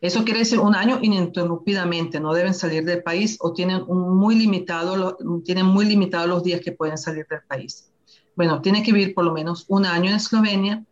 eso 0.00 0.24
quiere 0.24 0.40
decir 0.40 0.58
un 0.58 0.74
año 0.74 0.98
ininterrumpidamente, 1.02 2.20
no 2.20 2.32
deben 2.32 2.54
salir 2.54 2.84
del 2.84 3.02
país 3.02 3.36
o 3.40 3.52
tienen, 3.52 3.84
muy, 3.86 4.34
limitado, 4.34 5.18
tienen 5.44 5.66
muy 5.66 5.84
limitados 5.84 6.28
los 6.28 6.42
días 6.42 6.62
que 6.62 6.72
pueden 6.72 6.96
salir 6.96 7.26
del 7.28 7.42
país. 7.46 7.90
Bueno, 8.34 8.62
tiene 8.62 8.82
que 8.82 8.92
vivir 8.92 9.14
por 9.14 9.24
lo 9.24 9.32
menos 9.32 9.66
un 9.68 9.84
año 9.84 10.08
en 10.08 10.16
Eslovenia 10.16 10.84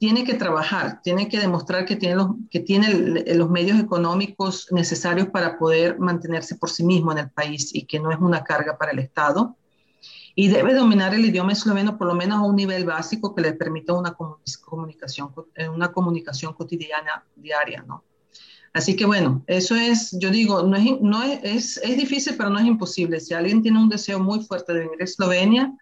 tiene 0.00 0.24
que 0.24 0.32
trabajar, 0.32 1.02
tiene 1.02 1.28
que 1.28 1.38
demostrar 1.38 1.84
que 1.84 1.94
tiene, 1.94 2.24
tiene 2.64 3.34
los 3.34 3.50
medios 3.50 3.78
económicos 3.78 4.66
necesarios 4.70 5.28
para 5.28 5.58
poder 5.58 5.98
mantenerse 5.98 6.54
por 6.54 6.70
sí 6.70 6.84
mismo 6.84 7.12
en 7.12 7.18
el 7.18 7.30
país 7.30 7.74
y 7.74 7.84
que 7.84 8.00
no 8.00 8.10
es 8.10 8.18
una 8.18 8.42
carga 8.42 8.78
para 8.78 8.92
el 8.92 8.98
Estado. 8.98 9.58
Y 10.34 10.48
debe 10.48 10.72
dominar 10.72 11.12
el 11.12 11.26
idioma 11.26 11.52
esloveno 11.52 11.98
por 11.98 12.06
lo 12.06 12.14
menos 12.14 12.38
a 12.38 12.46
un 12.46 12.56
nivel 12.56 12.86
básico 12.86 13.34
que 13.34 13.42
le 13.42 13.52
permita 13.52 13.92
una 13.92 14.16
comunicación, 14.64 15.34
eh, 15.54 15.68
una 15.68 15.92
comunicación 15.92 16.54
cotidiana 16.54 17.22
diaria, 17.36 17.84
¿no? 17.86 18.02
Así 18.72 18.96
que 18.96 19.04
bueno, 19.04 19.44
eso 19.48 19.74
es, 19.74 20.16
yo 20.18 20.30
digo, 20.30 20.62
no 20.62 20.76
es, 20.76 20.98
no 21.02 21.22
es, 21.22 21.76
es, 21.76 21.96
difícil, 21.98 22.36
pero 22.38 22.48
no 22.48 22.58
es 22.58 22.64
imposible. 22.64 23.20
Si 23.20 23.34
alguien 23.34 23.60
tiene 23.60 23.78
un 23.78 23.90
deseo 23.90 24.18
muy 24.18 24.42
fuerte 24.44 24.72
de 24.72 24.80
venir 24.80 25.02
a 25.02 25.04
Eslovenia, 25.04 25.74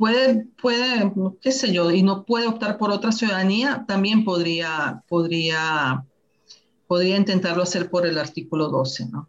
puede, 0.00 0.46
puede, 0.62 1.12
qué 1.42 1.52
sé 1.52 1.74
yo, 1.74 1.90
y 1.90 2.02
no 2.02 2.24
puede 2.24 2.46
optar 2.46 2.78
por 2.78 2.90
otra 2.90 3.12
ciudadanía, 3.12 3.84
también 3.86 4.24
podría, 4.24 5.04
podría, 5.06 6.06
podría 6.86 7.18
intentarlo 7.18 7.62
hacer 7.62 7.90
por 7.90 8.06
el 8.06 8.16
artículo 8.16 8.70
12, 8.70 9.10
¿no? 9.10 9.28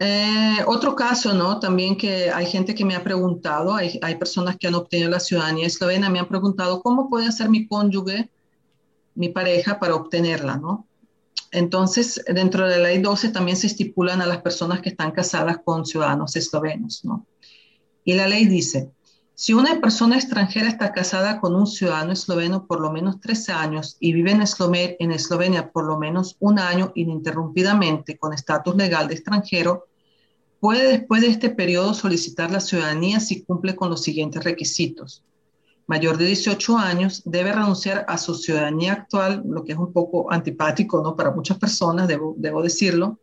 Eh, 0.00 0.56
otro 0.66 0.96
caso, 0.96 1.32
¿no? 1.32 1.60
También 1.60 1.96
que 1.96 2.28
hay 2.32 2.46
gente 2.46 2.74
que 2.74 2.84
me 2.84 2.96
ha 2.96 3.04
preguntado, 3.04 3.72
hay, 3.72 4.00
hay, 4.02 4.16
personas 4.16 4.56
que 4.56 4.66
han 4.66 4.74
obtenido 4.74 5.08
la 5.08 5.20
ciudadanía 5.20 5.68
eslovena, 5.68 6.10
me 6.10 6.18
han 6.18 6.26
preguntado 6.26 6.82
cómo 6.82 7.08
puede 7.08 7.28
hacer 7.28 7.48
mi 7.50 7.68
cónyuge, 7.68 8.28
mi 9.14 9.28
pareja, 9.28 9.78
para 9.78 9.94
obtenerla, 9.94 10.56
¿no? 10.56 10.88
Entonces, 11.52 12.20
dentro 12.26 12.68
de 12.68 12.78
la 12.78 12.88
ley 12.88 12.98
12 12.98 13.28
también 13.28 13.56
se 13.56 13.68
estipulan 13.68 14.20
a 14.20 14.26
las 14.26 14.42
personas 14.42 14.80
que 14.80 14.88
están 14.88 15.12
casadas 15.12 15.58
con 15.64 15.86
ciudadanos 15.86 16.34
eslovenos, 16.34 17.04
¿no? 17.04 17.24
Y 18.04 18.14
la 18.14 18.26
ley 18.26 18.46
dice, 18.46 18.90
si 19.34 19.54
una 19.54 19.80
persona 19.80 20.16
extranjera 20.16 20.68
está 20.68 20.92
casada 20.92 21.40
con 21.40 21.54
un 21.54 21.66
ciudadano 21.66 22.12
esloveno 22.12 22.66
por 22.66 22.80
lo 22.80 22.92
menos 22.92 23.18
tres 23.20 23.48
años 23.48 23.96
y 23.98 24.12
vive 24.12 24.30
en, 24.30 25.10
Eslovenia 25.10 25.72
por 25.72 25.84
lo 25.84 25.98
menos 25.98 26.36
un 26.38 26.58
año 26.58 26.92
ininterrumpidamente 26.94 28.18
con 28.18 28.32
estatus 28.32 28.76
legal 28.76 29.08
de 29.08 29.14
extranjero, 29.14 29.86
puede 30.60 30.86
después 30.86 31.22
de 31.22 31.28
este 31.28 31.50
periodo 31.50 31.94
solicitar 31.94 32.50
la 32.50 32.60
ciudadanía 32.60 33.20
si 33.20 33.42
cumple 33.42 33.74
con 33.74 33.90
los 33.90 34.02
siguientes 34.02 34.44
requisitos. 34.44 35.24
Mayor 35.88 36.18
de 36.18 36.26
18 36.26 36.78
años 36.78 37.22
debe 37.24 37.52
renunciar 37.52 38.04
a 38.06 38.18
su 38.18 38.34
ciudadanía 38.34 38.92
actual, 38.92 39.42
lo 39.44 39.64
que 39.64 39.72
es 39.72 39.78
un 39.78 39.92
poco 39.92 40.30
antipático 40.30 41.02
¿no? 41.02 41.16
para 41.16 41.32
muchas 41.32 41.58
personas, 41.58 42.06
debo 42.06 42.62
decirlo, 42.62 43.18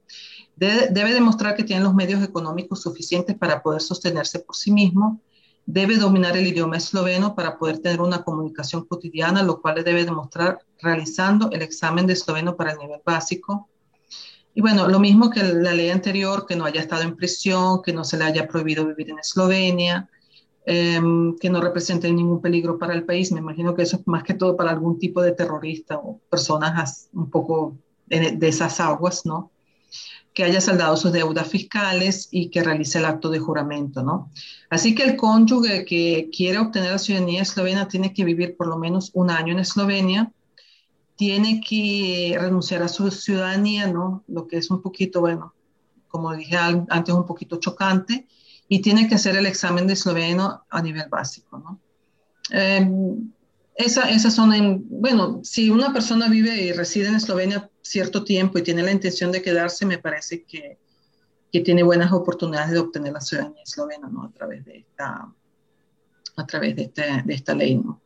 Debe, 0.59 1.13
demostrar 1.13 1.55
que 1.55 1.63
tiene 1.63 1.83
los 1.83 1.95
medios 1.95 2.21
económicos 2.21 2.81
suficientes 2.81 3.37
para 3.37 3.63
poder 3.63 3.81
sostenerse 3.81 4.39
por 4.39 4.57
sí 4.57 4.73
mismo. 4.73 5.21
Debe 5.65 5.95
dominar 5.95 6.35
el 6.35 6.47
idioma 6.47 6.75
esloveno 6.75 7.33
para 7.33 7.57
poder 7.57 7.79
tener 7.79 8.01
una 8.01 8.23
comunicación 8.23 8.83
cotidiana, 8.83 9.41
lo 9.41 9.61
cual 9.61 9.81
debe 9.85 10.03
demostrar 10.03 10.59
realizando 10.81 11.49
el 11.53 11.61
examen 11.61 12.07
de 12.07 12.13
esloveno 12.13 12.57
para 12.57 12.73
el 12.73 12.77
nivel 12.77 12.99
básico. 13.05 13.69
Y 14.53 14.59
bueno, 14.59 14.89
lo 14.89 14.99
mismo 14.99 15.29
que 15.29 15.41
la 15.43 15.71
ley 15.71 15.91
anterior, 15.91 16.45
que 16.45 16.57
no 16.57 16.65
haya 16.65 16.81
estado 16.81 17.03
en 17.03 17.15
prisión, 17.15 17.81
que 17.81 17.93
no 17.93 18.03
se 18.03 18.17
le 18.17 18.25
haya 18.25 18.45
prohibido 18.45 18.85
vivir 18.85 19.11
en 19.11 19.19
Eslovenia, 19.19 20.09
em, 20.65 21.37
que 21.37 21.49
no 21.49 21.61
represente 21.61 22.11
ningún 22.11 22.41
peligro 22.41 22.77
para 22.77 22.93
el 22.93 23.05
país. 23.05 23.31
Me 23.31 23.39
imagino 23.39 23.73
que 23.73 23.83
eso 23.83 23.95
es 23.95 24.07
más 24.07 24.23
que 24.23 24.33
todo 24.33 24.57
para 24.57 24.71
algún 24.71 24.99
tipo 24.99 25.21
de 25.21 25.31
terrorista 25.31 25.99
o 25.99 26.19
personas 26.29 27.07
un 27.13 27.29
poco 27.29 27.77
de 28.07 28.47
esas 28.49 28.81
aguas, 28.81 29.25
¿no? 29.25 29.51
Que 30.33 30.43
haya 30.43 30.61
saldado 30.61 30.95
sus 30.95 31.11
deudas 31.11 31.47
fiscales 31.47 32.29
y 32.31 32.49
que 32.49 32.63
realice 32.63 32.99
el 32.99 33.05
acto 33.05 33.29
de 33.29 33.39
juramento, 33.39 34.03
¿no? 34.03 34.31
Así 34.69 34.93
que 34.95 35.03
el 35.03 35.15
cónyuge 35.15 35.85
que 35.85 36.29
quiere 36.35 36.59
obtener 36.59 36.91
la 36.91 36.99
ciudadanía 36.99 37.41
eslovena 37.41 37.87
tiene 37.87 38.13
que 38.13 38.23
vivir 38.23 38.55
por 38.55 38.67
lo 38.67 38.77
menos 38.77 39.11
un 39.13 39.31
año 39.31 39.53
en 39.53 39.59
Eslovenia, 39.59 40.31
tiene 41.15 41.61
que 41.67 42.37
renunciar 42.39 42.83
a 42.83 42.87
su 42.87 43.11
ciudadanía, 43.11 43.87
¿no? 43.87 44.23
Lo 44.27 44.47
que 44.47 44.57
es 44.57 44.71
un 44.71 44.81
poquito, 44.81 45.19
bueno, 45.19 45.53
como 46.07 46.33
dije 46.35 46.55
antes, 46.55 47.13
un 47.13 47.25
poquito 47.25 47.57
chocante, 47.57 48.27
y 48.67 48.79
tiene 48.79 49.09
que 49.09 49.15
hacer 49.15 49.35
el 49.35 49.47
examen 49.47 49.87
de 49.87 49.93
esloveno 49.93 50.63
a 50.69 50.81
nivel 50.81 51.09
básico, 51.09 51.57
¿no? 51.57 51.79
Em, 52.51 53.31
esa, 53.75 54.09
esas 54.09 54.33
son, 54.35 54.53
en, 54.53 54.85
bueno, 54.89 55.39
si 55.43 55.69
una 55.69 55.93
persona 55.93 56.27
vive 56.27 56.61
y 56.61 56.71
reside 56.73 57.07
en 57.07 57.15
Eslovenia 57.15 57.69
cierto 57.89 58.23
tiempo 58.23 58.57
y 58.57 58.63
tiene 58.63 58.83
la 58.83 58.91
intención 58.91 59.31
de 59.31 59.41
quedarse, 59.41 59.85
me 59.85 59.97
parece 59.97 60.43
que, 60.43 60.77
que 61.51 61.61
tiene 61.61 61.83
buenas 61.83 62.11
oportunidades 62.11 62.71
de 62.71 62.79
obtener 62.79 63.13
la 63.13 63.21
ciudadanía 63.21 63.63
eslovena, 63.63 64.07
¿no? 64.07 64.23
A 64.23 64.31
través 64.31 64.65
de 64.65 64.77
esta, 64.77 65.33
a 66.35 66.45
través 66.45 66.75
de, 66.75 66.83
este, 66.83 67.23
de 67.25 67.33
esta 67.33 67.55
ley, 67.55 67.75
¿no? 67.75 68.01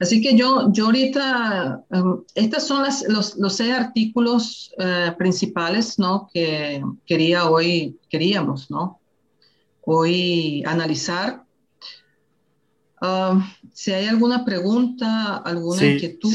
Así 0.00 0.20
que 0.20 0.36
yo, 0.36 0.72
yo 0.72 0.86
ahorita, 0.86 1.84
um, 1.90 2.24
estos 2.34 2.64
son 2.64 2.82
las, 2.82 3.04
los, 3.08 3.36
los, 3.36 3.54
seis 3.54 3.72
artículos 3.72 4.74
uh, 4.78 5.16
principales, 5.16 5.98
¿no? 5.98 6.28
Que 6.32 6.82
quería 7.06 7.48
hoy, 7.48 7.98
queríamos, 8.10 8.70
¿no? 8.70 9.00
Hoy 9.82 10.64
analizar 10.66 11.44
Ah, 13.06 13.54
si 13.74 13.92
hay 13.92 14.06
alguna 14.06 14.46
pregunta, 14.46 15.36
alguna 15.36 15.84
inquietud. 15.84 16.32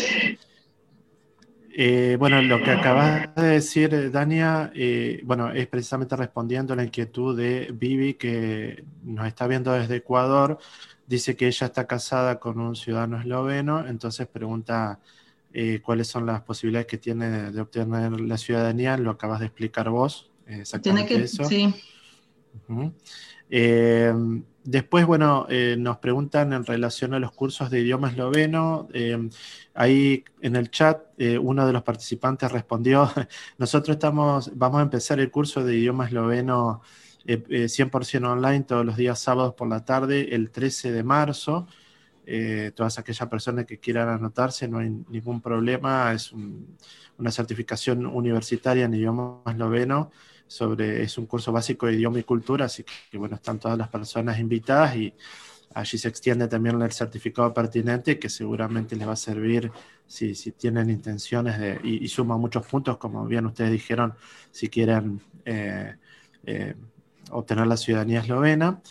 Eh, 1.72 2.18
bueno, 2.18 2.42
lo 2.42 2.62
que 2.64 2.72
acabas 2.72 3.34
de 3.36 3.44
decir, 3.44 4.12
Dania, 4.12 4.72
eh, 4.74 5.22
bueno, 5.24 5.52
es 5.52 5.68
precisamente 5.68 6.16
respondiendo 6.16 6.74
a 6.74 6.76
la 6.76 6.84
inquietud 6.84 7.38
de 7.38 7.70
Vivi, 7.74 8.16
que 8.16 8.84
nos 9.04 9.28
está 9.28 9.48
viendo 9.48 9.72
desde 9.72 9.98
Ecuador. 9.98 10.58
Dice 11.06 11.36
que 11.36 11.48
ella 11.48 11.68
está 11.68 11.86
casada 11.86 12.40
con 12.40 12.60
un 12.60 12.76
ciudadano 12.76 13.20
esloveno, 13.20 13.88
entonces 13.88 14.28
pregunta 14.28 15.00
eh, 15.54 15.80
cuáles 15.84 16.08
son 16.08 16.26
las 16.26 16.42
posibilidades 16.42 16.88
que 16.88 16.98
tiene 16.98 17.52
de, 17.52 17.62
obtener 17.62 18.20
la 18.20 18.38
ciudadanía. 18.38 18.98
Lo 18.98 19.12
acabas 19.12 19.40
de 19.40 19.48
explicar 19.48 19.90
vos. 19.90 20.32
Exactamente 20.48 21.08
tiene 21.08 21.22
que, 21.22 21.26
eso. 21.26 21.44
Sí. 21.46 21.74
Después, 24.72 25.08
bueno, 25.08 25.48
eh, 25.50 25.76
nos 25.80 25.98
preguntan 25.98 26.54
en 26.54 26.64
relación 26.64 27.16
a 27.16 27.20
los 27.20 27.32
cursos 27.32 27.72
de 27.72 27.80
idioma 27.80 28.10
esloveno. 28.10 28.88
Eh, 28.94 29.18
ahí 29.74 30.24
en 30.42 30.56
el 30.56 30.70
chat 30.70 31.02
eh, 31.18 31.40
uno 31.40 31.66
de 31.66 31.74
los 31.74 31.82
participantes 31.82 32.52
respondió, 32.52 33.12
nosotros 33.58 33.96
estamos, 33.96 34.52
vamos 34.54 34.78
a 34.78 34.84
empezar 34.84 35.20
el 35.20 35.32
curso 35.32 35.64
de 35.64 35.76
idioma 35.76 36.06
esloveno 36.06 36.84
100% 37.26 38.28
online 38.28 38.64
todos 38.64 38.86
los 38.86 38.96
días 38.96 39.20
sábados 39.20 39.56
por 39.56 39.68
la 39.68 39.84
tarde, 39.84 40.36
el 40.36 40.52
13 40.52 40.92
de 40.92 41.04
marzo. 41.04 41.66
todas 42.76 43.00
aquellas 43.00 43.28
personas 43.28 43.66
que 43.66 43.80
quieran 43.80 44.10
anotarse, 44.10 44.68
no 44.68 44.80
hay 44.80 44.90
ningún 45.10 45.42
problema, 45.42 46.14
es 46.14 46.32
una 47.18 47.32
certificación 47.32 48.06
universitaria 48.06 48.86
en 48.86 48.94
idioma 48.94 49.42
esloveno 49.48 50.12
sobre, 50.50 51.04
es 51.04 51.18
un 51.20 51.28
curso 51.28 51.52
básico 51.52 51.86
de 51.86 51.94
idioma 51.94 52.20
y 52.20 52.24
cultura, 52.24 52.66
así 52.66 52.84
que 53.10 53.18
bueno, 53.20 53.36
están 53.36 53.60
todas 53.60 53.78
las 53.78 53.88
personas 53.88 54.40
invitadas 54.40 54.96
y 54.96 55.14
allí 55.76 55.98
se 56.00 56.08
extiende 56.08 56.48
también 56.48 56.82
el 56.82 56.92
certificado 56.92 57.54
pertinente 57.54 58.18
que 58.18 58.30
seguramente 58.30 58.96
les 58.96 59.08
va 59.08 59.14
a 59.14 59.16
servir 59.16 59.72
si, 60.08 60.34
si 60.34 60.52
tienen 60.52 60.90
intenciones 60.90 61.60
de, 61.60 61.80
y, 61.84 62.08
suma 62.08 62.36
muchos 62.36 62.66
puntos, 62.66 62.98
como 62.98 63.26
bien 63.28 63.46
ustedes 63.46 63.72
dijeron, 63.72 64.16
si 64.52 64.70
quieren 64.70 65.22
eh, 65.46 65.96
eh, 66.48 66.74
obtener 67.30 67.68
la 67.68 67.78
ciudadanía 67.78 68.22
eslovena. 68.22 68.82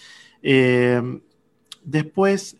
Eh, 0.41 1.03
después, 1.83 2.57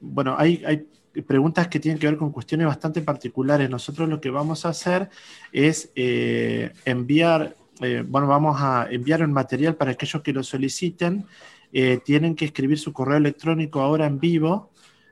bueno, 0.00 0.34
hay, 0.36 0.64
hay 0.66 1.22
preguntas 1.22 1.68
que 1.68 1.78
tienen 1.78 2.00
que 2.00 2.08
ver 2.08 2.16
con 2.16 2.32
cuestiones 2.32 2.66
bastante 2.66 3.02
particulares. 3.02 3.70
Nosotros 3.70 4.08
lo 4.08 4.20
que 4.20 4.30
vamos 4.30 4.66
a 4.66 4.70
hacer 4.70 5.08
es 5.52 5.92
enviar 5.94 7.54
eh, 7.82 8.04
bueno, 8.06 8.26
vamos 8.26 8.60
a 8.60 8.86
enviar 8.90 9.20
el 9.20 9.28
material 9.28 9.74
para 9.76 9.92
aquellos 9.92 10.22
que 10.22 10.32
lo 10.32 10.42
soliciten. 10.42 11.26
Eh, 11.72 12.00
tienen 12.04 12.34
que 12.36 12.44
escribir 12.44 12.78
su 12.78 12.92
correo 12.92 13.16
electrónico 13.16 13.80
ahora 13.80 14.06
en 14.06 14.20
vivo. 14.20 14.70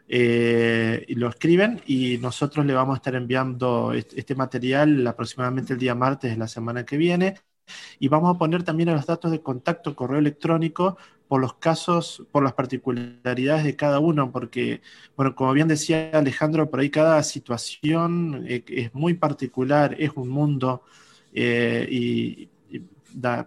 Eh, 0.08 1.04
lo 1.10 1.28
escriben 1.28 1.80
y 1.86 2.18
nosotros 2.18 2.66
le 2.66 2.74
vamos 2.74 2.94
a 2.94 2.96
estar 2.98 3.14
enviando 3.14 3.92
este, 3.92 4.34
material 4.34 5.06
aproximadamente 5.06 5.72
el 5.72 5.78
día 5.78 5.94
martes 5.94 6.30
de 6.32 6.36
la 6.36 6.48
semana 6.48 6.84
que 6.84 6.96
viene. 6.96 7.36
Y 7.98 8.08
vamos 8.08 8.34
a 8.34 8.38
poner 8.38 8.62
también 8.62 8.90
los 8.90 9.06
datos 9.06 9.30
de 9.30 9.40
contacto, 9.42 9.94
correo 9.94 10.18
electrónico, 10.18 10.96
por 11.28 11.40
los 11.40 11.54
casos, 11.54 12.26
por 12.32 12.42
las 12.42 12.54
particularidades 12.54 13.64
de 13.64 13.76
cada 13.76 14.00
uno, 14.00 14.32
porque, 14.32 14.82
bueno, 15.16 15.36
como 15.36 15.52
bien 15.52 15.68
decía 15.68 16.10
Alejandro, 16.12 16.68
por 16.70 16.80
ahí 16.80 16.90
cada 16.90 17.22
situación 17.22 18.44
es 18.48 18.92
muy 18.94 19.14
particular, 19.14 19.94
es 20.00 20.10
un 20.16 20.28
mundo, 20.28 20.82
y, 21.32 22.48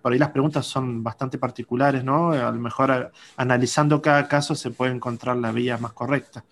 por 0.02 0.12
ahí 0.12 0.20
las 0.20 0.30
preguntas 0.30 0.66
son 0.66 1.04
bastante 1.04 1.38
particulares, 1.38 2.04
¿no? 2.04 2.32
A 2.32 2.52
lo 2.52 2.60
mejor 2.60 3.12
analizando 3.38 4.02
cada 4.02 4.28
caso 4.28 4.56
se 4.56 4.72
puede 4.72 4.94
encontrar 4.94 5.38
la 5.38 5.52
vía 5.52 5.78
más 5.78 5.94
correcta. 5.94 6.44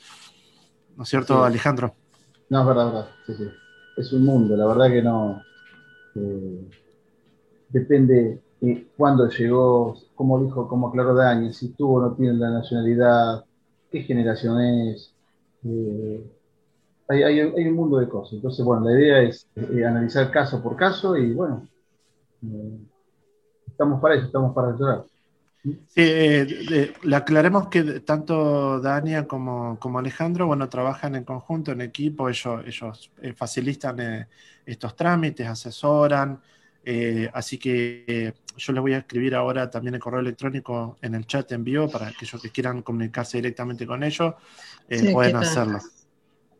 ¿No 0.95 1.03
es 1.03 1.09
cierto, 1.09 1.43
Alejandro? 1.43 1.95
No, 2.49 2.61
es 2.61 2.67
verdad, 2.67 2.85
verdad. 2.85 3.07
Sí, 3.25 3.33
sí. 3.35 3.49
Es 3.97 4.13
un 4.13 4.25
mundo, 4.25 4.55
la 4.55 4.65
verdad 4.65 4.89
que 4.89 5.01
no. 5.01 5.41
Eh, 6.15 6.69
depende 7.69 8.41
de 8.59 8.87
cuándo 8.97 9.29
llegó, 9.29 9.95
como 10.15 10.43
dijo, 10.43 10.67
como 10.67 10.89
aclaró 10.89 11.15
Dani, 11.15 11.53
si 11.53 11.69
tuvo 11.69 11.95
o 11.95 12.01
no 12.01 12.13
tiene 12.13 12.33
la 12.33 12.49
nacionalidad, 12.49 13.45
qué 13.89 14.03
generación 14.03 14.61
es. 14.61 15.13
eh, 15.63 16.23
hay, 17.07 17.41
un 17.41 17.75
mundo 17.75 17.97
de 17.97 18.07
cosas. 18.07 18.33
Entonces, 18.33 18.63
bueno, 18.63 18.85
la 18.85 18.97
idea 18.97 19.21
es 19.21 19.47
eh, 19.55 19.85
analizar 19.85 20.31
caso 20.31 20.61
por 20.63 20.75
caso 20.75 21.17
y 21.17 21.33
bueno, 21.33 21.67
estamos 23.71 24.01
para 24.01 24.15
eso, 24.15 24.25
estamos 24.25 24.53
para 24.53 24.69
ayudar. 24.69 25.03
Sí, 25.63 26.01
le 27.03 27.15
aclaremos 27.15 27.67
que 27.67 27.99
tanto 27.99 28.79
Dania 28.79 29.27
como, 29.27 29.77
como, 29.79 29.99
Alejandro, 29.99 30.47
bueno, 30.47 30.67
trabajan 30.69 31.15
en 31.15 31.23
conjunto, 31.23 31.71
en 31.71 31.81
equipo, 31.81 32.29
ellos, 32.29 32.63
ellos 32.65 33.11
facilitan 33.35 34.27
estos 34.65 34.95
trámites, 34.95 35.47
asesoran, 35.47 36.41
así 37.33 37.59
que 37.59 38.33
yo 38.57 38.73
les 38.73 38.81
voy 38.81 38.93
a 38.93 38.99
escribir 38.99 39.35
ahora 39.35 39.69
también 39.69 39.95
el 39.95 39.99
correo 39.99 40.19
electrónico 40.19 40.97
en 41.01 41.15
el 41.15 41.25
chat 41.25 41.51
en 41.51 41.63
vivo 41.63 41.89
para 41.89 42.07
aquellos 42.07 42.41
que 42.41 42.49
quieran 42.49 42.81
comunicarse 42.81 43.37
directamente 43.37 43.85
con 43.85 44.03
ellos, 44.03 44.35
eh, 44.89 45.11
pueden 45.11 45.35
hacerlo. 45.35 45.79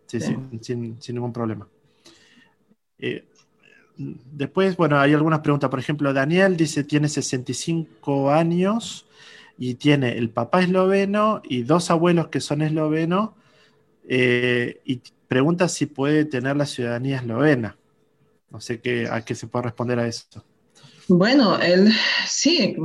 Sí, 0.05 0.19
sí. 0.19 0.35
sin, 0.61 0.99
ningún 1.09 1.31
problema. 1.31 1.67
Después, 4.31 4.77
bueno, 4.77 4.99
hay 4.99 5.13
algunas 5.13 5.39
preguntas. 5.39 5.69
Por 5.69 5.79
ejemplo, 5.79 6.13
Daniel 6.13 6.57
dice, 6.57 6.83
tiene 6.83 7.09
65 7.09 8.31
años 8.31 9.05
y 9.57 9.75
tiene 9.75 10.17
el 10.17 10.29
papá 10.29 10.61
esloveno 10.61 11.41
y 11.43 11.63
dos 11.63 11.91
abuelos 11.91 12.29
que 12.29 12.39
son 12.39 12.61
eslovenos 12.61 13.31
eh, 14.07 14.81
y 14.85 15.01
pregunta 15.27 15.69
si 15.69 15.85
puede 15.85 16.25
tener 16.25 16.57
la 16.57 16.65
ciudadanía 16.65 17.17
eslovena. 17.17 17.77
No 18.49 18.59
sé 18.59 18.81
qué, 18.81 19.07
a 19.09 19.23
qué 19.23 19.35
se 19.35 19.47
puede 19.47 19.65
responder 19.65 19.99
a 19.99 20.07
eso. 20.07 20.43
Bueno, 21.07 21.59
él 21.61 21.91
sí, 22.25 22.75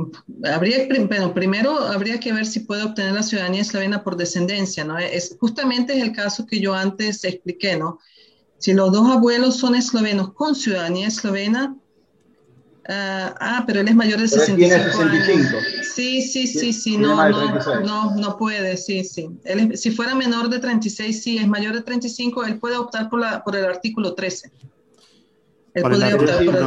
habría, 0.43 0.87
bueno, 1.07 1.33
primero 1.33 1.77
habría 1.79 2.19
que 2.19 2.33
ver 2.33 2.45
si 2.45 2.61
puede 2.61 2.83
obtener 2.83 3.13
la 3.13 3.23
ciudadanía 3.23 3.61
eslovena 3.61 4.03
por 4.03 4.17
descendencia, 4.17 4.83
¿no? 4.83 4.97
Es, 4.97 5.37
justamente 5.39 5.97
es 5.97 6.03
el 6.03 6.11
caso 6.11 6.45
que 6.45 6.59
yo 6.59 6.73
antes 6.73 7.23
expliqué, 7.23 7.77
¿no? 7.77 7.99
Si 8.57 8.73
los 8.73 8.91
dos 8.91 9.09
abuelos 9.09 9.57
son 9.57 9.75
eslovenos 9.75 10.33
con 10.33 10.55
ciudadanía 10.55 11.07
eslovena, 11.07 11.75
ah, 12.89 13.35
ah 13.39 13.63
pero 13.67 13.81
él 13.81 13.87
es 13.87 13.95
mayor 13.95 14.19
de 14.19 14.27
65, 14.27 14.97
65. 14.97 15.57
Sí, 15.83 16.21
sí, 16.21 16.47
sí, 16.47 16.73
sí, 16.73 16.97
no, 16.97 17.29
no, 17.29 17.81
no, 17.81 18.15
no 18.15 18.37
puede, 18.37 18.77
sí, 18.77 19.03
sí. 19.03 19.29
Él, 19.43 19.77
si 19.77 19.91
fuera 19.91 20.15
menor 20.15 20.49
de 20.49 20.59
36, 20.59 21.23
sí, 21.23 21.37
es 21.37 21.47
mayor 21.47 21.73
de 21.73 21.81
35, 21.81 22.45
él 22.45 22.59
puede 22.59 22.77
optar 22.77 23.09
por, 23.09 23.19
la, 23.19 23.43
por 23.43 23.55
el 23.55 23.65
artículo 23.65 24.13
13. 24.13 24.51
Él 25.73 25.83
podría 25.83 26.15
optar 26.15 26.45
por 26.45 26.55
el... 26.55 26.65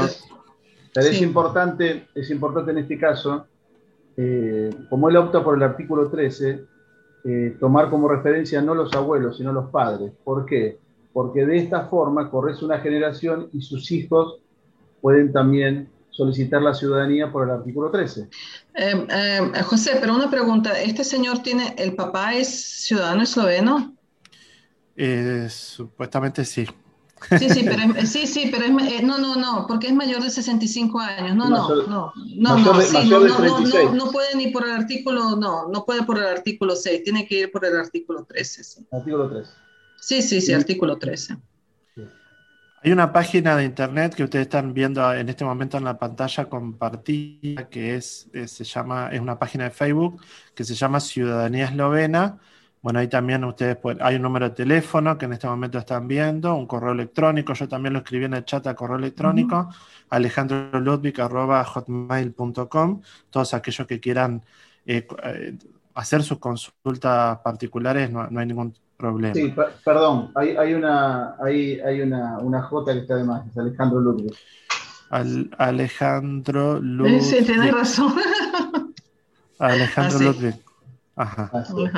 Pero 0.92 1.06
es, 1.06 1.22
importante, 1.22 2.08
es 2.14 2.30
importante 2.30 2.72
en 2.72 2.78
este 2.78 2.98
caso, 2.98 3.46
eh, 4.16 4.70
como 4.88 5.08
él 5.08 5.16
opta 5.16 5.42
por 5.42 5.56
el 5.56 5.62
artículo 5.62 6.08
13, 6.08 6.64
eh, 7.22 7.56
tomar 7.60 7.90
como 7.90 8.08
referencia 8.08 8.60
no 8.60 8.74
los 8.74 8.92
abuelos, 8.94 9.36
sino 9.36 9.52
los 9.52 9.70
padres. 9.70 10.12
¿Por 10.24 10.46
qué? 10.46 10.78
Porque 11.12 11.44
de 11.44 11.58
esta 11.58 11.86
forma 11.86 12.30
corres 12.30 12.62
una 12.62 12.78
generación 12.78 13.48
y 13.52 13.62
sus 13.62 13.90
hijos 13.90 14.38
pueden 15.00 15.32
también 15.32 15.88
solicitar 16.10 16.60
la 16.62 16.74
ciudadanía 16.74 17.32
por 17.32 17.44
el 17.44 17.50
artículo 17.50 17.90
13. 17.90 18.28
Em, 18.74 19.06
em, 19.10 19.52
José, 19.62 19.96
pero 20.00 20.14
una 20.14 20.30
pregunta, 20.30 20.78
¿este 20.80 21.04
señor 21.04 21.38
tiene, 21.42 21.74
el 21.78 21.94
papá 21.94 22.34
es 22.34 22.48
ciudadano 22.48 23.22
esloveno? 23.22 23.94
Eh, 24.96 25.48
supuestamente 25.48 26.44
sí. 26.44 26.66
Sí, 27.38 27.48
sí, 27.50 27.62
pero 27.64 27.82
es, 27.98 28.10
sí, 28.10 28.26
sí, 28.26 28.50
pero 28.50 28.64
es, 28.64 28.92
eh, 28.92 29.02
no, 29.02 29.18
no, 29.18 29.36
no, 29.36 29.66
porque 29.66 29.88
es 29.88 29.94
mayor 29.94 30.22
de 30.22 30.30
65 30.30 30.98
años. 30.98 31.36
No, 31.36 31.48
no, 31.48 31.68
no, 31.68 31.86
no, 31.86 32.12
no, 32.36 32.58
no, 32.58 33.92
no, 33.92 34.10
puede 34.10 34.34
ni 34.36 34.48
por 34.48 34.64
el 34.64 34.72
artículo, 34.72 35.36
no, 35.36 35.68
no 35.68 35.84
puede 35.84 36.02
por 36.02 36.18
el 36.18 36.26
artículo 36.26 36.76
6, 36.76 37.02
tiene 37.02 37.26
que 37.26 37.40
ir 37.40 37.52
por 37.52 37.64
el 37.64 37.76
artículo 37.78 38.24
13. 38.24 38.64
Sí. 38.64 38.86
Artículo 38.90 39.28
13. 39.28 39.50
Sí, 40.00 40.22
sí, 40.22 40.40
sí, 40.40 40.52
artículo 40.52 40.98
13. 40.98 41.36
Hay 42.82 42.92
una 42.92 43.12
página 43.12 43.56
de 43.56 43.64
internet 43.64 44.14
que 44.14 44.24
ustedes 44.24 44.46
están 44.46 44.72
viendo 44.72 45.12
en 45.12 45.28
este 45.28 45.44
momento 45.44 45.76
en 45.76 45.84
la 45.84 45.98
pantalla 45.98 46.46
compartida, 46.46 47.68
que 47.68 47.96
es, 47.96 48.30
eh, 48.32 48.48
se 48.48 48.64
llama, 48.64 49.10
es 49.12 49.20
una 49.20 49.38
página 49.38 49.64
de 49.64 49.70
Facebook 49.70 50.22
que 50.54 50.64
se 50.64 50.74
llama 50.74 50.98
Ciudadanía 50.98 51.66
Eslovena. 51.66 52.38
Bueno, 52.80 53.00
ahí 53.00 53.08
también 53.08 53.44
ustedes 53.44 53.76
pueden, 53.76 54.02
hay 54.02 54.16
un 54.16 54.22
número 54.22 54.48
de 54.48 54.54
teléfono 54.54 55.18
que 55.18 55.26
en 55.26 55.34
este 55.34 55.46
momento 55.46 55.78
están 55.78 56.08
viendo, 56.08 56.54
un 56.54 56.66
correo 56.66 56.92
electrónico, 56.92 57.52
yo 57.52 57.68
también 57.68 57.92
lo 57.92 57.98
escribí 57.98 58.24
en 58.24 58.32
el 58.32 58.46
chat 58.46 58.66
a 58.66 58.74
correo 58.74 58.96
electrónico, 58.96 59.68
alejandroludvig.hotmail.com, 60.08 63.02
todos 63.28 63.52
aquellos 63.52 63.86
que 63.86 64.00
quieran 64.00 64.42
eh, 64.86 65.06
eh, 65.24 65.58
hacer 65.92 66.22
sus 66.22 66.38
consultas 66.38 67.40
particulares, 67.40 68.10
no, 68.10 68.22
hay 68.22 68.46
ningún 68.46 68.72
problema. 69.00 69.34
Sí, 69.34 69.54
perdón, 69.84 70.30
hay, 70.34 70.56
hay, 70.56 70.74
una, 70.74 71.34
hay, 71.42 71.80
hay 71.80 72.02
una, 72.02 72.38
una 72.38 72.62
J 72.62 72.92
que 72.92 73.00
está 73.00 73.16
de 73.16 73.24
más, 73.24 73.46
es 73.46 73.56
Alejandro 73.56 74.00
Ludwig. 74.00 74.34
Alejandro 75.58 76.80
Ludwig. 76.80 77.22
Sí, 77.22 77.44
tienes 77.44 77.72
razón. 77.72 78.14
Alejandro 79.58 80.18
ah, 80.18 80.22
Ludwig. 80.22 80.54
Ajá. 81.16 81.50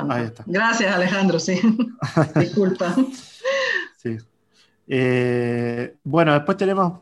Ahí 0.08 0.24
está. 0.24 0.44
Gracias, 0.46 0.94
Alejandro, 0.94 1.38
sí. 1.38 1.60
Disculpa. 2.36 2.94
Sí. 3.98 4.16
Eh, 4.88 5.94
bueno, 6.02 6.32
después 6.34 6.56
tenemos, 6.56 7.00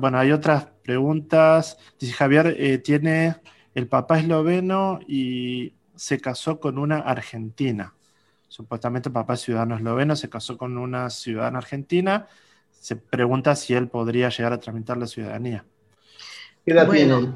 bueno, 0.00 0.18
hay 0.18 0.32
otras 0.32 0.66
preguntas. 0.82 1.78
Dice 1.98 2.12
Javier, 2.14 2.56
eh, 2.58 2.78
tiene 2.78 3.36
el 3.74 3.86
papá 3.86 4.18
esloveno 4.18 4.98
y 5.06 5.74
se 5.94 6.18
casó 6.18 6.58
con 6.58 6.78
una 6.78 6.98
argentina. 6.98 7.94
Supuestamente 8.50 9.08
el 9.10 9.12
papá 9.12 9.34
es 9.34 9.42
ciudadano 9.42 9.76
esloveno, 9.76 10.16
se 10.16 10.28
casó 10.28 10.58
con 10.58 10.76
una 10.76 11.08
ciudadana 11.08 11.58
argentina. 11.58 12.26
Se 12.72 12.96
pregunta 12.96 13.54
si 13.54 13.74
él 13.74 13.86
podría 13.86 14.28
llegar 14.28 14.52
a 14.52 14.58
tramitar 14.58 14.96
la 14.96 15.06
ciudadanía. 15.06 15.64
¿Qué 16.66 16.72
edad 16.72 16.90
tiene? 16.90 17.32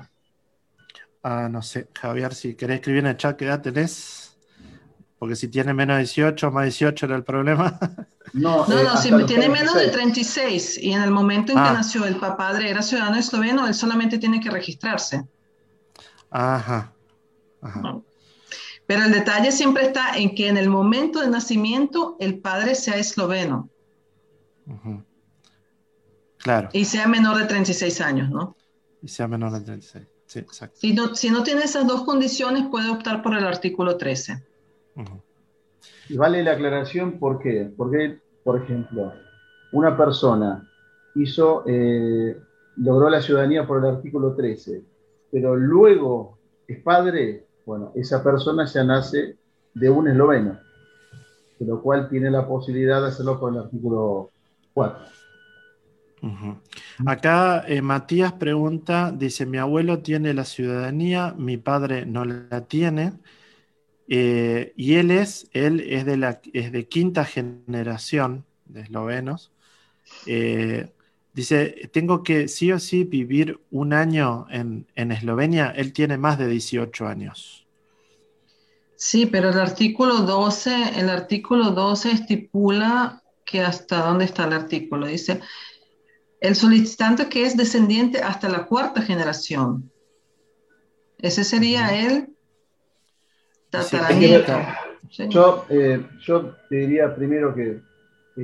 Ah, 1.23 1.49
no 1.49 1.63
sé, 1.63 1.89
Javier, 1.95 2.35
si 2.35 2.57
querés 2.57 2.81
escribir 2.81 3.05
en 3.05 3.11
el 3.11 3.17
chat, 3.17 3.37
¿qué 3.37 3.45
edad 3.45 3.63
tenés? 3.63 4.37
Porque 5.17 5.37
si 5.37 5.47
tiene 5.47 5.73
menos 5.73 5.95
de 5.95 6.01
18, 6.01 6.51
más 6.51 6.65
18 6.65 7.07
era 7.07 7.15
el 7.15 7.23
problema. 7.23 7.79
No, 8.33 8.67
no, 8.69 8.83
no 8.83 8.95
eh, 8.95 8.97
si 9.01 9.25
tiene 9.25 9.49
menos 9.49 9.75
de 9.75 9.91
36 9.91 10.79
y 10.83 10.95
en 10.95 11.01
el 11.01 11.13
momento 11.13 11.53
en 11.53 11.59
que 11.59 11.69
ah. 11.69 11.75
nació 11.75 12.07
el 12.07 12.17
padre 12.17 12.71
era 12.71 12.83
ciudadano 12.83 13.17
esloveno, 13.19 13.69
él 13.69 13.75
solamente 13.75 14.19
tiene 14.19 14.41
que 14.41 14.51
registrarse. 14.51 15.25
Ajá. 16.29 16.93
Pero 18.87 19.05
el 19.05 19.13
detalle 19.13 19.51
siempre 19.51 19.85
está 19.85 20.17
en 20.17 20.35
que 20.35 20.49
en 20.49 20.57
el 20.57 20.69
momento 20.69 21.21
de 21.21 21.29
nacimiento 21.29 22.17
el 22.21 22.39
padre 22.39 22.75
sea 22.75 22.97
esloveno. 22.97 23.71
Claro. 26.39 26.69
Y 26.73 26.85
sea 26.85 27.09
menor 27.09 27.39
de 27.39 27.47
36 27.47 28.01
años, 28.01 28.31
¿no? 28.31 28.57
Y 29.03 29.09
sea 29.09 29.27
menor 29.27 29.53
de 29.53 29.61
36. 29.61 30.07
Sí, 30.27 30.39
exacto. 30.39 30.77
Si 30.81 30.93
no, 30.93 31.15
si 31.15 31.31
no 31.31 31.43
tiene 31.43 31.63
esas 31.63 31.87
dos 31.87 32.05
condiciones, 32.05 32.67
puede 32.71 32.91
optar 32.91 33.23
por 33.23 33.37
el 33.37 33.45
artículo 33.45 33.97
13. 33.97 34.43
Y 36.09 36.17
vale 36.17 36.43
la 36.43 36.53
aclaración, 36.53 37.19
¿por 37.19 37.39
qué? 37.39 37.71
Porque, 37.77 38.19
por 38.43 38.63
ejemplo, 38.63 39.13
una 39.73 39.97
persona 39.97 40.71
hizo, 41.15 41.65
eh, 41.67 42.37
logró 42.77 43.09
la 43.09 43.23
ciudadanía 43.23 43.67
por 43.67 43.85
el 43.85 43.97
artículo 43.97 44.35
13, 44.35 44.83
pero 45.31 45.57
luego 45.57 46.39
es 46.67 46.83
padre, 46.83 47.47
bueno, 47.67 47.93
esa 47.95 48.23
persona 48.23 48.67
ya 48.67 48.85
nace 48.85 49.37
de 49.75 49.91
un 49.91 50.09
esloveno, 50.09 50.59
de 51.59 51.67
lo 51.67 51.83
cual 51.83 52.09
tiene 52.09 52.31
la 52.31 52.47
posibilidad 52.47 53.01
de 53.01 53.09
hacerlo 53.09 53.41
por 53.41 53.53
el 53.53 53.61
artículo 53.61 54.31
4. 54.75 54.99
Acá 57.07 57.65
eh, 57.67 57.83
Matías 57.83 58.33
pregunta, 58.33 59.13
dice, 59.13 59.47
mi 59.47 59.59
abuelo 59.59 60.01
tiene 60.01 60.33
la 60.33 60.45
ciudadanía, 60.45 61.35
mi 61.37 61.57
padre 61.57 62.07
no 62.07 62.25
la 62.25 62.67
tiene. 62.67 63.13
Eh, 64.09 64.73
y 64.77 64.95
él 64.95 65.11
es, 65.11 65.49
él 65.53 65.81
es 65.81 66.05
de, 66.05 66.17
la, 66.17 66.41
es 66.53 66.73
de 66.73 66.89
quinta 66.89 67.25
generación 67.25 68.45
de 68.65 68.83
eslovenos. 68.83 69.53
Eh, 70.27 70.94
dice, 71.35 71.91
tengo 71.93 72.23
que 72.23 72.49
sí 72.49 72.73
o 72.73 72.79
sí 72.79 73.05
vivir 73.05 73.61
un 73.71 73.93
año 73.93 74.47
en, 74.51 74.87
en, 74.95 75.13
Eslovenia. 75.13 75.71
Él 75.77 75.93
tiene 75.93 76.17
más 76.17 76.39
de 76.39 76.49
18 76.49 77.07
años. 77.07 77.67
Sí, 78.97 79.27
pero 79.27 79.51
el 79.51 79.59
artículo 79.59 80.21
12, 80.21 80.99
el 81.01 81.11
artículo 81.11 81.73
12 81.73 82.13
estipula 82.13 83.23
que 83.45 83.61
hasta 83.61 83.99
dónde 84.07 84.25
está 84.25 84.47
el 84.47 84.55
artículo. 84.55 85.07
Dice, 85.07 85.41
el 86.41 86.55
solicitante 86.55 87.29
que 87.29 87.45
es 87.45 87.57
descendiente 87.57 88.23
hasta 88.23 88.49
la 88.49 88.65
cuarta 88.67 89.03
generación. 89.03 89.91
Ese 91.19 91.45
sería 91.45 91.95
él 92.07 92.35
yo, 95.29 95.67
eh, 95.69 96.07
yo 96.21 96.57
te 96.69 96.77
diría 96.77 97.15
primero 97.15 97.55
que, 97.55 97.81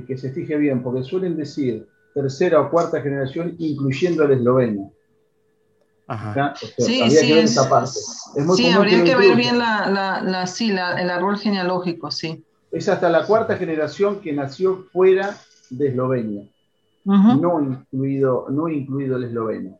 que, 0.06 0.16
se 0.16 0.32
fije 0.32 0.56
bien, 0.56 0.82
porque 0.82 1.02
suelen 1.02 1.36
decir 1.36 1.86
tercera 2.20 2.60
o 2.60 2.70
cuarta 2.70 3.00
generación, 3.00 3.54
incluyendo 3.58 4.24
el 4.24 4.32
esloveno. 4.32 4.92
Ajá. 6.06 6.54
sí, 6.56 7.08
sí, 7.08 7.32
es, 7.34 7.56
sí, 8.56 8.70
habría 8.70 9.04
que 9.04 9.14
ver 9.14 9.36
bien 9.36 9.58
la, 9.58 9.88
la, 9.88 10.20
la, 10.20 10.46
sí, 10.48 10.70
el 10.70 11.08
árbol 11.08 11.38
genealógico, 11.38 12.10
sí. 12.10 12.44
es 12.72 12.88
hasta 12.88 13.08
la 13.08 13.24
cuarta 13.24 13.56
generación 13.56 14.20
que 14.20 14.32
nació 14.32 14.86
fuera 14.92 15.36
de 15.70 15.88
Eslovenia, 15.88 16.48
no, 17.04 17.60
incluido, 17.60 18.46
no 18.50 18.68
incluido 18.68 19.18
el 19.18 19.24
esloveno. 19.24 19.78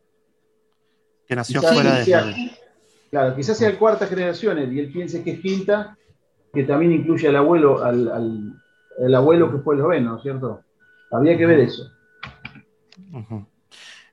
Que 1.27 1.35
nació 1.35 1.61
fuera 1.61 1.95
de 1.95 2.01
Eslovenia. 2.03 2.57
Claro, 3.09 3.35
quizás 3.35 3.57
sea 3.57 3.77
cuarta 3.77 4.07
generación 4.07 4.57
y 4.73 4.79
él 4.79 4.89
piense 4.89 5.21
que 5.21 5.31
es 5.31 5.39
quinta, 5.41 5.97
que 6.53 6.63
también 6.63 6.93
incluye 6.93 7.27
al 7.27 7.35
abuelo, 7.35 7.83
al, 7.83 8.55
abuelo 9.13 9.51
que 9.51 9.57
fue 9.57 9.75
esloveno, 9.75 10.17
¿cierto? 10.21 10.61
Habría 11.11 11.37
que 11.37 11.45
ver 11.45 11.59
eso. 11.59 11.91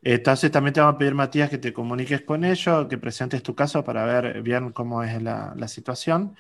Entonces 0.03 0.51
también 0.51 0.75
te 0.75 0.81
vamos 0.81 0.95
a 0.95 0.99
pedir, 0.99 1.15
Matías, 1.15 1.51
que 1.51 1.59
te 1.59 1.73
comuniques 1.73 2.23
con 2.23 2.45
ellos, 2.45 2.87
que 2.89 2.99
presentes 2.99 3.43
tu 3.43 3.55
caso 3.55 3.83
para 3.85 4.05
ver 4.05 4.43
bien 4.43 4.73
cómo 4.73 5.03
es 5.03 5.21
la, 5.23 5.69
situación. 5.69 6.37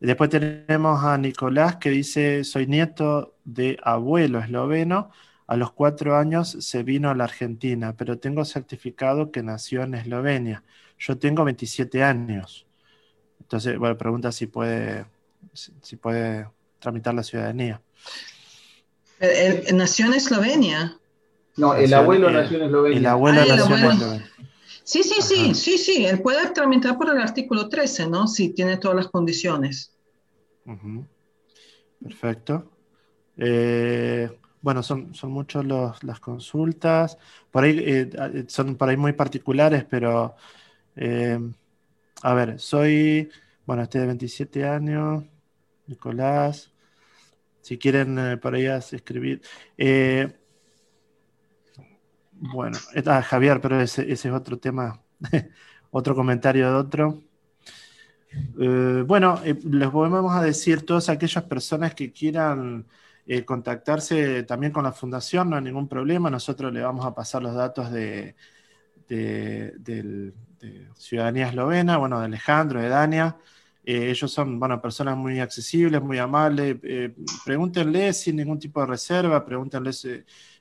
Después 0.00 0.30
tenemos 0.30 1.04
a 1.04 1.16
Nicolás 1.18 1.76
que 1.76 1.90
dice, 1.90 2.44
soy 2.44 2.66
nieto 2.66 3.36
de 3.44 3.78
abuelo 3.82 4.40
esloveno, 4.40 5.10
a 5.46 5.56
los 5.56 5.72
cuatro 5.72 6.16
años 6.16 6.56
se 6.60 6.82
vino 6.82 7.10
a 7.10 7.14
la 7.14 7.24
Argentina, 7.24 7.94
pero 7.96 8.18
tengo 8.18 8.44
certificado 8.44 9.30
que 9.30 9.42
nació 9.42 9.82
en 9.82 9.94
Eslovenia. 9.94 10.62
Yo 10.98 11.18
tengo 11.18 11.44
27 11.44 12.02
años. 12.02 12.66
Entonces, 13.40 13.78
bueno, 13.78 13.98
pregunta 13.98 14.32
si 14.32 14.46
puede, 14.46 15.04
si 15.52 15.96
puede 15.96 16.48
tramitar 16.78 17.12
la 17.14 17.22
ciudadanía. 17.22 17.82
Eh, 19.20 19.64
eh, 19.66 19.72
¿Nació 19.74 20.06
en 20.06 20.14
Eslovenia? 20.14 20.98
No, 21.56 21.74
el 21.74 21.92
abuelo 21.94 22.30
nació 22.30 22.58
en 22.58 22.64
Eslovenia. 22.64 22.98
El 22.98 23.06
abuelo 23.06 23.40
ah, 23.42 23.46
nació 23.48 23.76
en 23.76 23.84
Eslovenia. 23.84 24.30
Sí, 24.84 25.02
sí, 25.02 25.22
sí, 25.22 25.54
sí, 25.54 25.78
sí. 25.78 26.04
Él 26.04 26.20
puede 26.20 26.50
tramitar 26.50 26.98
por 26.98 27.08
el 27.08 27.18
artículo 27.18 27.70
13, 27.70 28.06
¿no? 28.08 28.28
Si 28.28 28.50
tiene 28.50 28.76
todas 28.76 28.96
las 28.96 29.08
condiciones. 29.08 29.96
Perfecto. 32.02 32.70
Eh, 33.38 34.30
bueno, 34.60 34.82
son, 34.82 35.14
son 35.14 35.30
muchas 35.32 35.64
las 35.64 36.20
consultas. 36.20 37.16
Por 37.50 37.64
ahí 37.64 37.82
eh, 37.82 38.44
son 38.48 38.76
por 38.76 38.90
ahí 38.90 38.96
muy 38.98 39.14
particulares, 39.14 39.86
pero 39.88 40.36
eh, 40.96 41.38
a 42.22 42.34
ver, 42.34 42.60
soy, 42.60 43.30
bueno, 43.64 43.82
estoy 43.82 44.02
de 44.02 44.06
27 44.08 44.66
años, 44.66 45.24
Nicolás. 45.86 46.70
Si 47.62 47.78
quieren 47.78 48.38
por 48.42 48.54
ahí 48.54 48.66
escribir. 48.66 49.40
Bueno, 52.52 52.78
está 52.92 53.22
Javier, 53.22 53.60
pero 53.60 53.80
ese, 53.80 54.10
es 54.10 54.26
otro 54.26 54.58
tema, 54.58 55.00
otro 55.90 56.14
comentario 56.14 56.68
de 56.68 56.74
otro. 56.74 57.22
Eh, 58.60 59.02
bueno, 59.06 59.40
eh, 59.44 59.58
les 59.64 59.90
volvemos 59.90 60.34
a 60.34 60.42
decir, 60.42 60.84
todas 60.84 61.08
aquellas 61.08 61.44
personas 61.44 61.94
que 61.94 62.12
quieran 62.12 62.86
eh, 63.26 63.44
contactarse 63.44 64.42
también 64.42 64.72
con 64.72 64.84
la 64.84 64.92
fundación, 64.92 65.48
no 65.48 65.56
hay 65.56 65.62
ningún 65.62 65.88
problema, 65.88 66.28
nosotros 66.28 66.70
le 66.72 66.82
vamos 66.82 67.06
a 67.06 67.14
pasar 67.14 67.42
los 67.42 67.54
datos 67.54 67.90
de, 67.90 68.34
de 69.08 70.32
Ciudadanía 70.96 71.48
Eslovena, 71.48 71.96
bueno, 71.96 72.18
de 72.18 72.26
Alejandro, 72.26 72.80
de 72.80 72.88
Dania. 72.88 73.38
Ellos 73.86 74.32
son, 74.32 74.58
bueno, 74.58 74.80
personas 74.80 75.16
muy 75.16 75.40
accesibles, 75.40 76.00
muy 76.02 76.18
amables. 76.18 76.76
pregúntenle 77.44 78.12
sin 78.12 78.36
ningún 78.36 78.58
tipo 78.58 78.80
de 78.80 78.86
reserva, 78.86 79.44
pregúntenle 79.44 79.92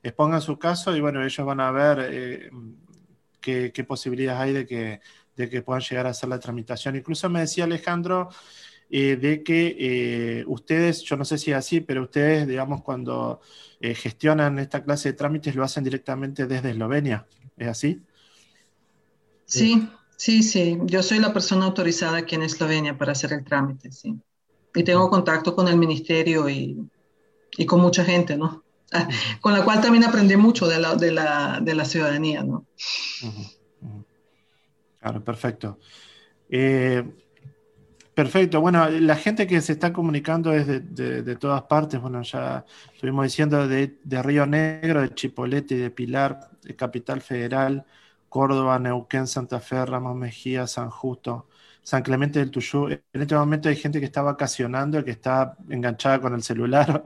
expongan 0.03 0.41
su 0.41 0.59
caso 0.59 0.95
y 0.95 1.01
bueno, 1.01 1.23
ellos 1.23 1.45
van 1.45 1.61
a 1.61 1.71
ver 1.71 2.09
eh, 2.11 2.51
qué, 3.39 3.83
posibilidades 3.87 4.41
hay 4.41 4.53
de 4.53 4.65
que, 4.67 4.99
de 5.35 5.49
que 5.49 5.61
puedan 5.61 5.81
llegar 5.81 6.05
a 6.05 6.09
hacer 6.09 6.29
la 6.29 6.39
tramitación. 6.39 6.95
Incluso 6.95 7.29
me 7.29 7.39
decía 7.39 7.63
Alejandro 7.63 8.29
eh, 8.89 9.15
de 9.15 9.41
que 9.43 9.75
eh, 9.79 10.43
ustedes, 10.45 11.01
yo 11.03 11.15
no 11.15 11.23
sé 11.25 11.37
si 11.37 11.51
es 11.51 11.57
así, 11.57 11.79
pero 11.79 12.03
ustedes, 12.03 12.47
digamos, 12.47 12.83
cuando 12.83 13.41
gestionan 13.81 14.59
esta 14.59 14.81
clase 14.81 15.09
de 15.09 15.17
trámites 15.17 15.55
lo 15.55 15.63
hacen 15.63 15.83
directamente 15.83 16.45
desde 16.45 16.69
Eslovenia. 16.69 17.25
¿Es 17.57 17.67
así? 17.67 18.01
Sí, 19.45 19.73
sí, 19.73 19.89
sí. 20.17 20.79
Yo 20.85 21.03
soy 21.03 21.19
la 21.19 21.33
persona 21.33 21.65
autorizada 21.65 22.17
aquí 22.17 22.35
en 22.35 22.43
Eslovenia 22.43 22.97
para 22.97 23.11
hacer 23.11 23.33
el 23.33 23.43
trámite, 23.43 23.91
sí. 23.91 24.15
Y 24.75 24.83
tengo 24.83 25.09
contacto 25.09 25.55
con 25.55 25.67
el 25.67 25.77
ministerio 25.77 26.49
y, 26.49 26.77
y 27.57 27.65
con 27.65 27.81
mucha 27.81 28.03
gente, 28.03 28.37
¿no? 28.37 28.63
con 29.41 29.53
la 29.53 29.63
cual 29.63 29.81
también 29.81 30.03
aprendí 30.03 30.35
mucho 30.35 30.67
de 30.67 30.79
la, 30.79 30.95
de 30.95 31.11
la, 31.11 31.59
de 31.61 31.75
la 31.75 31.85
ciudadanía, 31.85 32.43
¿no? 32.43 32.65
Claro, 34.99 35.23
perfecto. 35.23 35.79
Eh, 36.49 37.03
perfecto. 38.13 38.61
Bueno, 38.61 38.89
la 38.89 39.15
gente 39.15 39.47
que 39.47 39.61
se 39.61 39.73
está 39.73 39.91
comunicando 39.91 40.53
es 40.53 40.67
de, 40.67 40.79
de, 41.23 41.35
todas 41.35 41.63
partes. 41.63 41.99
Bueno, 41.99 42.21
ya 42.21 42.65
estuvimos 42.93 43.25
diciendo 43.25 43.67
de, 43.67 43.97
de, 44.03 44.23
Río 44.23 44.45
Negro, 44.45 45.01
de 45.01 45.13
Chipolete, 45.13 45.75
de 45.75 45.89
Pilar, 45.89 46.51
de 46.61 46.75
Capital 46.75 47.21
Federal, 47.21 47.85
Córdoba, 48.33 48.79
Neuquén, 48.79 49.27
Santa 49.27 49.59
Fe, 49.59 49.85
Ramos 49.85 50.15
Mejía, 50.15 50.65
San 50.65 50.89
Justo, 50.89 51.49
San 51.83 52.01
Clemente 52.01 52.39
del 52.39 52.49
Tuyú. 52.49 52.87
En 52.89 53.21
este 53.21 53.35
momento 53.35 53.69
hay 53.69 53.75
gente 53.75 53.99
que 53.99 54.07
está 54.07 54.23
vacacionando, 54.23 55.05
que 55.05 55.11
está 55.11 55.55
enganchada 55.69 56.19
con 56.19 56.33
el 56.33 56.41
celular, 56.41 57.03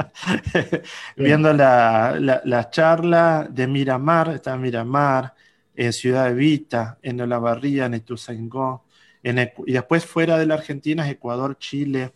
viendo 1.18 1.52
la, 1.52 2.70
charla 2.72 3.46
de 3.52 3.68
Miramar, 3.68 4.30
está 4.30 4.54
en 4.54 4.62
Miramar, 4.62 5.34
en 5.76 5.92
Ciudad 5.92 6.30
Evita, 6.30 6.98
en 7.02 7.20
Olavarría, 7.20 7.88
en 7.88 7.96
Ituzaingó, 7.96 8.86
en, 9.22 9.52
y 9.66 9.74
después 9.74 10.06
fuera 10.06 10.38
de 10.38 10.46
la 10.46 10.54
Argentina 10.56 11.06
es 11.06 11.12
Ecuador, 11.12 11.58
Chile, 11.58 12.14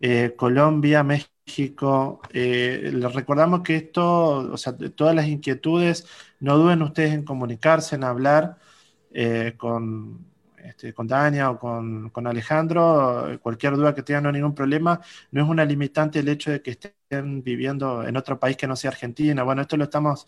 eh, 0.00 0.34
Colombia, 0.36 1.02
México. 1.02 1.35
Eh, 1.46 2.90
les 2.92 3.12
recordamos 3.14 3.62
que 3.62 3.76
esto, 3.76 4.52
o 4.52 4.56
sea, 4.56 4.76
todas 4.76 5.14
las 5.14 5.26
inquietudes, 5.28 6.06
no 6.40 6.58
duden 6.58 6.82
ustedes 6.82 7.12
en 7.14 7.24
comunicarse, 7.24 7.94
en 7.94 8.04
hablar 8.04 8.58
eh, 9.12 9.54
con 9.56 10.26
este, 10.56 10.92
con 10.92 11.06
Dania 11.06 11.50
o 11.50 11.58
con, 11.58 12.26
Alejandro, 12.26 13.38
cualquier 13.40 13.76
duda 13.76 13.94
que 13.94 14.02
tengan, 14.02 14.24
no 14.24 14.28
hay 14.30 14.34
ningún 14.34 14.54
problema. 14.54 15.00
No 15.30 15.42
es 15.44 15.48
una 15.48 15.64
limitante 15.64 16.18
el 16.18 16.28
hecho 16.28 16.50
de 16.50 16.62
que 16.62 16.72
estén 16.72 17.42
viviendo 17.42 18.02
en 18.06 18.16
otro 18.16 18.38
país 18.40 18.56
que 18.56 18.66
no 18.66 18.74
sea 18.76 18.90
Argentina. 18.90 19.42
Bueno, 19.44 19.62
esto 19.62 19.76
lo 19.76 19.84
estamos 19.84 20.26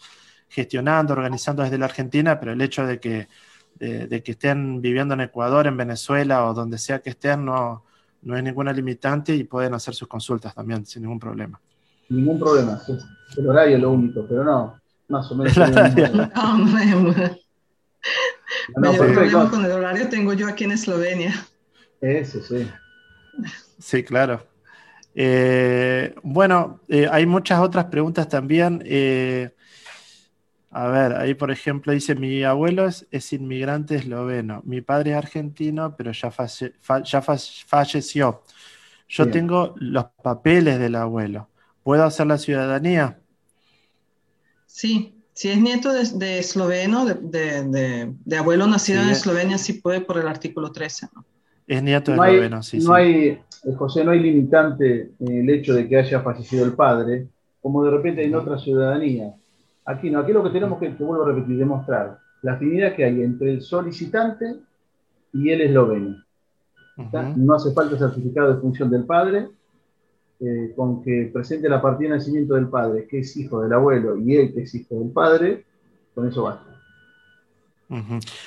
gestionando, 0.49 1.13
organizando 1.15 1.63
desde 1.63 1.79
la 1.79 1.87
Argentina, 1.87 2.39
pero 2.39 2.53
el 2.53 2.61
hecho 2.63 2.87
de 2.87 3.01
que, 3.01 3.29
de, 3.75 4.23
que 4.23 4.33
estén 4.33 4.81
viviendo 4.81 5.15
en 5.15 5.21
Ecuador, 5.23 5.67
en 5.67 5.77
Venezuela 5.77 6.47
o 6.47 6.55
donde 6.55 6.79
sea 6.79 7.01
que 7.01 7.11
estén, 7.11 7.45
no, 7.45 7.85
no 8.23 8.37
es 8.37 8.43
ninguna 8.43 8.73
limitante 8.73 9.35
y 9.35 9.45
pueden 9.45 9.75
hacer 9.75 9.95
sus 9.95 10.09
consultas 10.09 10.55
también 10.55 10.85
sin 10.87 11.03
ningún 11.03 11.19
problema. 11.19 11.61
Ningún 12.09 12.39
problema, 12.39 12.81
el 13.37 13.49
horario 13.49 13.77
es 13.77 13.83
lo 13.83 13.91
único, 13.93 14.27
pero 14.27 14.45
no, 14.45 14.81
más 15.09 15.31
o 15.31 15.35
menos. 15.35 15.55
No, 18.77 18.93
problema 18.93 19.51
con 19.51 19.65
el 19.65 19.73
horario 19.73 20.09
tengo 20.09 20.33
yo 20.33 20.47
aquí 20.47 20.65
en 20.65 20.73
Eslovenia. 20.73 21.35
Eso, 22.01 22.41
sí. 22.41 22.67
Sí, 23.79 24.03
claro. 24.05 24.47
Eh, 25.15 26.15
bueno, 26.23 26.81
eh, 26.89 27.09
hay 27.11 27.27
muchas 27.27 27.61
otras 27.61 27.87
preguntas 27.87 28.29
también. 28.29 28.83
Eh, 28.87 29.51
a 30.71 30.89
ver, 30.89 31.17
ahí 31.17 31.35
por 31.35 31.51
ejemplo 31.51 31.93
dice, 31.93 32.15
mi 32.15 32.43
abuelo 32.45 32.87
es, 32.87 33.33
inmigrante 33.33 33.97
esloveno, 33.97 34.63
mi 34.65 34.81
padre 34.81 35.13
es 35.13 35.17
argentino, 35.17 35.97
pero 35.97 36.13
ya, 36.13 36.33
ya 37.05 37.23
falleció. 37.23 38.43
Yo 39.09 39.31
tengo 39.31 39.75
los 39.79 40.05
papeles 40.23 40.79
del 40.79 40.95
abuelo. 40.95 41.49
¿Puedo 41.83 42.05
hacer 42.05 42.27
la 42.27 42.37
ciudadanía? 42.37 43.19
Sí, 44.67 45.19
si 45.33 45.49
es 45.49 45.59
nieto 45.61 45.93
de, 45.93 46.39
esloveno, 46.41 47.07
de, 47.07 48.37
abuelo 48.37 48.67
nacido 48.67 49.03
en 49.03 49.11
Eslovenia, 49.11 49.57
sí 49.57 49.75
puede 49.75 50.01
por 50.01 50.19
el 50.19 50.27
artículo 50.27 50.73
13. 50.73 51.09
¿no? 51.15 51.25
Es 51.67 51.83
nieto 51.83 52.11
de 52.11 52.17
esloveno, 52.17 52.63
sí. 52.63 52.79
No 52.81 52.93
hay, 52.93 53.15
eh, 53.15 53.41
José, 53.77 54.05
no 54.05 54.11
hay 54.11 54.21
limitante 54.21 55.13
en 55.19 55.39
el 55.39 55.49
hecho 55.49 55.75
de 55.75 55.89
que 55.89 55.97
haya 55.97 56.21
fallecido 56.23 56.65
el 56.65 56.75
padre, 56.75 57.29
como 57.63 57.85
de 57.85 57.91
repente 57.93 58.25
en 58.25 58.35
otra 58.35 58.59
ciudadanía. 58.59 59.33
Aquí 59.89 60.11
no, 60.11 60.19
aquí 60.19 60.35
lo 60.35 60.45
que 60.45 60.51
tenemos 60.51 60.79
que, 60.79 60.91
te 60.91 61.03
vuelvo 61.03 61.25
a 61.25 61.29
repetir, 61.29 61.57
demostrar 61.57 62.19
la 62.43 62.53
afinidad 62.53 62.95
que 62.95 63.07
hay 63.07 63.23
entre 63.23 63.55
el 63.55 63.63
solicitante 63.63 64.57
y 65.33 65.49
el 65.49 65.63
esloveno. 65.63 66.23
No 67.37 67.55
hace 67.55 67.73
falta 67.73 67.97
certificado 67.97 68.55
de 68.55 68.61
función 68.61 68.91
del 68.91 69.07
padre, 69.07 69.49
eh, 70.41 70.75
con 70.77 71.03
que 71.03 71.31
presente 71.33 71.71
la 71.71 71.81
partida 71.81 72.11
de 72.11 72.17
nacimiento 72.17 72.55
del 72.55 72.69
padre, 72.69 73.07
que 73.07 73.21
es 73.21 73.35
hijo 73.39 73.63
del 73.63 73.73
abuelo, 73.73 74.19
y 74.19 74.37
él 74.37 74.53
que 74.53 74.65
es 74.65 74.75
hijo 74.75 74.95
del 74.97 75.11
padre, 75.11 75.65
con 76.15 76.29
eso 76.29 76.43
basta. 76.43 76.67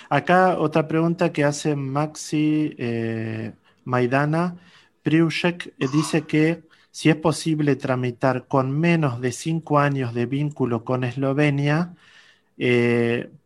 Acá 0.09 0.59
otra 0.59 0.87
pregunta 0.87 1.33
que 1.33 1.43
hace 1.43 1.75
Maxi 1.75 2.75
eh, 2.77 3.51
Maidana. 3.83 4.57
Priushek 5.01 5.73
eh, 5.79 5.87
dice 5.91 6.21
que 6.21 6.61
si 6.91 7.09
es 7.09 7.15
posible 7.15 7.75
tramitar 7.75 8.47
con 8.47 8.71
menos 8.71 9.21
de 9.21 9.31
cinco 9.31 9.79
años 9.79 10.13
de 10.13 10.25
vínculo 10.25 10.83
con 10.83 11.03
Eslovenia, 11.03 11.95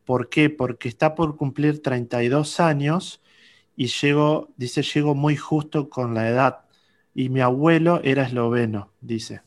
¿por 0.05 0.29
qué? 0.29 0.49
Porque 0.49 0.89
está 0.89 1.15
por 1.15 1.37
cumplir 1.37 1.81
32 1.81 2.59
años 2.59 3.21
y 3.75 3.87
llegó, 3.87 4.49
dice, 4.57 4.81
llegó 4.81 5.15
muy 5.15 5.35
justo 5.35 5.89
con 5.89 6.13
la 6.13 6.29
edad 6.29 6.65
y 7.13 7.29
mi 7.29 7.41
abuelo 7.41 8.01
era 8.03 8.23
esloveno, 8.23 8.91
dice. 9.01 9.41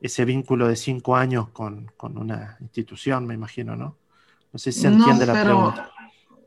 Ese 0.00 0.24
vínculo 0.24 0.68
de 0.68 0.76
cinco 0.76 1.16
años 1.16 1.48
con, 1.50 1.90
una 2.00 2.58
institución, 2.60 3.26
me 3.26 3.34
imagino, 3.34 3.76
¿no? 3.76 3.98
No 4.52 4.58
sé 4.58 4.70
si 4.70 4.82
se 4.82 4.88
entiende 4.88 5.26
la 5.26 5.42
pregunta. 5.42 5.90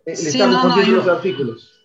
Eh, 0.06 0.16
le 0.24 0.30
estamos 0.30 0.78
no, 0.78 0.86
los 0.86 1.08
artículos. 1.08 1.82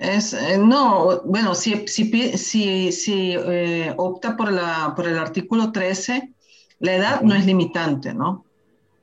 Es, 0.00 0.32
eh, 0.32 0.56
no, 0.56 1.20
bueno, 1.26 1.54
si, 1.54 1.86
si, 1.86 2.38
si, 2.38 3.34
eh, 3.36 3.92
opta 3.98 4.34
por, 4.34 4.50
la, 4.50 4.94
por 4.96 5.06
el 5.06 5.18
artículo 5.18 5.72
13, 5.72 6.32
la 6.78 6.94
edad 6.94 7.20
no 7.20 7.34
es 7.34 7.44
limitante, 7.44 8.14
¿no? 8.14 8.46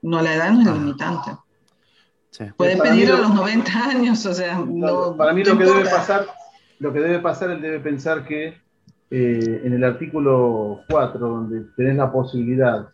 No, 0.02 0.24
la 0.24 0.34
edad 0.34 0.52
no 0.54 0.62
es 0.62 0.68
ah. 0.68 0.74
limitante. 0.74 1.32
Puede 2.58 2.78
pedir 2.78 3.12
a 3.12 3.18
los 3.18 3.32
90 3.32 3.90
años, 3.90 4.26
o 4.26 4.34
sea, 4.34 4.58
no, 4.58 5.16
Para 5.16 5.34
mí 5.34 5.44
lo 5.44 5.56
que 5.56 5.66
debe 5.66 5.84
pasar, 5.88 6.26
lo 6.80 6.92
que 6.92 7.00
debe 7.00 7.20
pasar, 7.20 7.52
él 7.52 7.62
debe 7.62 7.80
pensar 7.80 8.26
que 8.26 8.56
eh, 9.12 9.62
en 9.64 9.74
el 9.74 9.84
artículo 9.84 10.82
4, 10.90 11.20
donde 11.20 11.66
tenés 11.76 11.96
la 11.96 12.12
posibilidad 12.12 12.90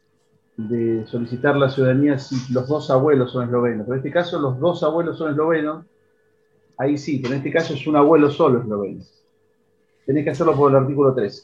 de 0.57 1.07
solicitar 1.07 1.55
la 1.55 1.69
ciudadanía 1.69 2.19
si 2.19 2.51
los 2.51 2.67
dos 2.67 2.91
abuelos 2.91 3.31
son 3.31 3.45
eslovenos, 3.45 3.85
pero 3.85 3.93
en 3.93 3.99
este 3.99 4.11
caso 4.11 4.39
los 4.39 4.59
dos 4.59 4.83
abuelos 4.83 5.17
son 5.17 5.31
eslovenos, 5.31 5.85
ahí 6.77 6.97
sí, 6.97 7.19
pero 7.19 7.33
en 7.33 7.39
este 7.39 7.51
caso 7.51 7.73
es 7.73 7.87
un 7.87 7.95
abuelo 7.95 8.29
solo 8.29 8.61
esloveno. 8.61 9.03
Tenés 10.05 10.23
que 10.23 10.31
hacerlo 10.31 10.55
por 10.55 10.71
el 10.71 10.77
artículo 10.77 11.13
13. 11.13 11.43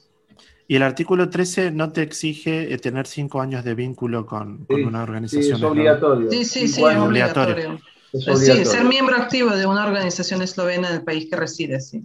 Y 0.68 0.76
el 0.76 0.84
artículo 0.84 1.30
13 1.30 1.72
no 1.72 1.92
te 1.92 2.04
exige 2.04 2.72
eh, 2.72 2.78
tener 2.78 3.08
cinco 3.08 3.42
años 3.42 3.64
de 3.64 3.74
vínculo 3.74 4.26
con, 4.26 4.68
una 4.70 5.02
organización. 5.02 5.44
Sí, 5.44 5.52
es 5.52 5.64
obligatorio. 5.64 6.30
Sí, 6.30 6.46
sí, 6.46 6.68
sí, 6.68 6.84
es 6.84 6.98
obligatorio. 6.98 7.80
Sí, 8.14 8.66
ser 8.66 8.86
miembro 8.86 9.16
activo 9.16 9.56
de 9.56 9.66
una 9.66 9.86
organización 9.86 10.42
eslovena 10.42 10.92
del 10.92 11.04
país 11.04 11.28
que 11.30 11.36
reside, 11.36 11.80
sí. 11.80 12.04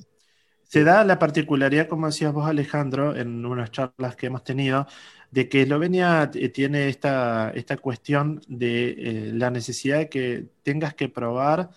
Se 0.62 0.82
da 0.82 1.04
la 1.04 1.18
particularidad, 1.18 1.88
como 1.88 2.06
decías 2.06 2.32
vos, 2.32 2.46
Alejandro, 2.46 3.14
en 3.14 3.44
unas 3.44 3.70
charlas 3.70 4.16
que 4.16 4.26
hemos 4.26 4.42
tenido, 4.44 4.86
de 5.30 5.48
que 5.48 5.62
Eslovenia 5.62 6.30
eh, 6.34 6.48
tiene 6.48 6.88
esta, 6.88 7.50
esta 7.54 7.76
cuestión 7.76 8.40
de 8.48 8.90
eh, 8.90 9.30
la 9.34 9.50
necesidad 9.50 9.98
de 9.98 10.08
que 10.08 10.46
tengas 10.62 10.94
que 10.94 11.08
probar 11.08 11.70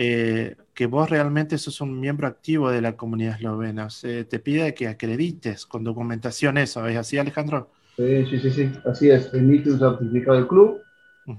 eh, 0.00 0.54
que 0.74 0.86
vos 0.86 1.10
realmente 1.10 1.58
sos 1.58 1.80
un 1.80 1.98
miembro 1.98 2.28
activo 2.28 2.70
de 2.70 2.80
la 2.80 2.96
comunidad 2.96 3.34
eslovena. 3.34 3.88
te 4.00 4.38
pide 4.38 4.72
que 4.72 4.86
acredites 4.86 5.66
con 5.66 5.82
documentación 5.82 6.56
eso. 6.56 6.86
¿Es 6.86 6.96
así, 6.96 7.18
Alejandro? 7.18 7.72
Sí, 7.96 8.24
sí, 8.26 8.38
sí, 8.38 8.50
sí. 8.52 8.72
así 8.84 9.10
es. 9.10 9.34
Emite 9.34 9.72
un 9.72 9.80
certificado 9.80 10.36
del 10.36 10.46
club 10.46 10.80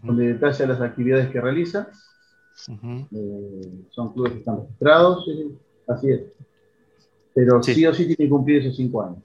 donde 0.04 0.34
detalla 0.34 0.68
las 0.68 0.82
actividades 0.82 1.30
que 1.30 1.40
realiza. 1.40 1.88
Eh, 2.68 3.86
son 3.92 4.12
clubes 4.12 4.34
que 4.34 4.40
están 4.40 4.60
registrados, 4.60 5.24
sí, 5.24 5.58
así 5.88 6.10
es. 6.10 6.22
Pero 7.34 7.64
sí. 7.64 7.86
o 7.86 7.94
sí 7.94 8.08
tiene 8.08 8.18
que 8.18 8.30
cumplir 8.30 8.58
esos 8.58 8.76
cinco 8.76 9.04
años. 9.04 9.24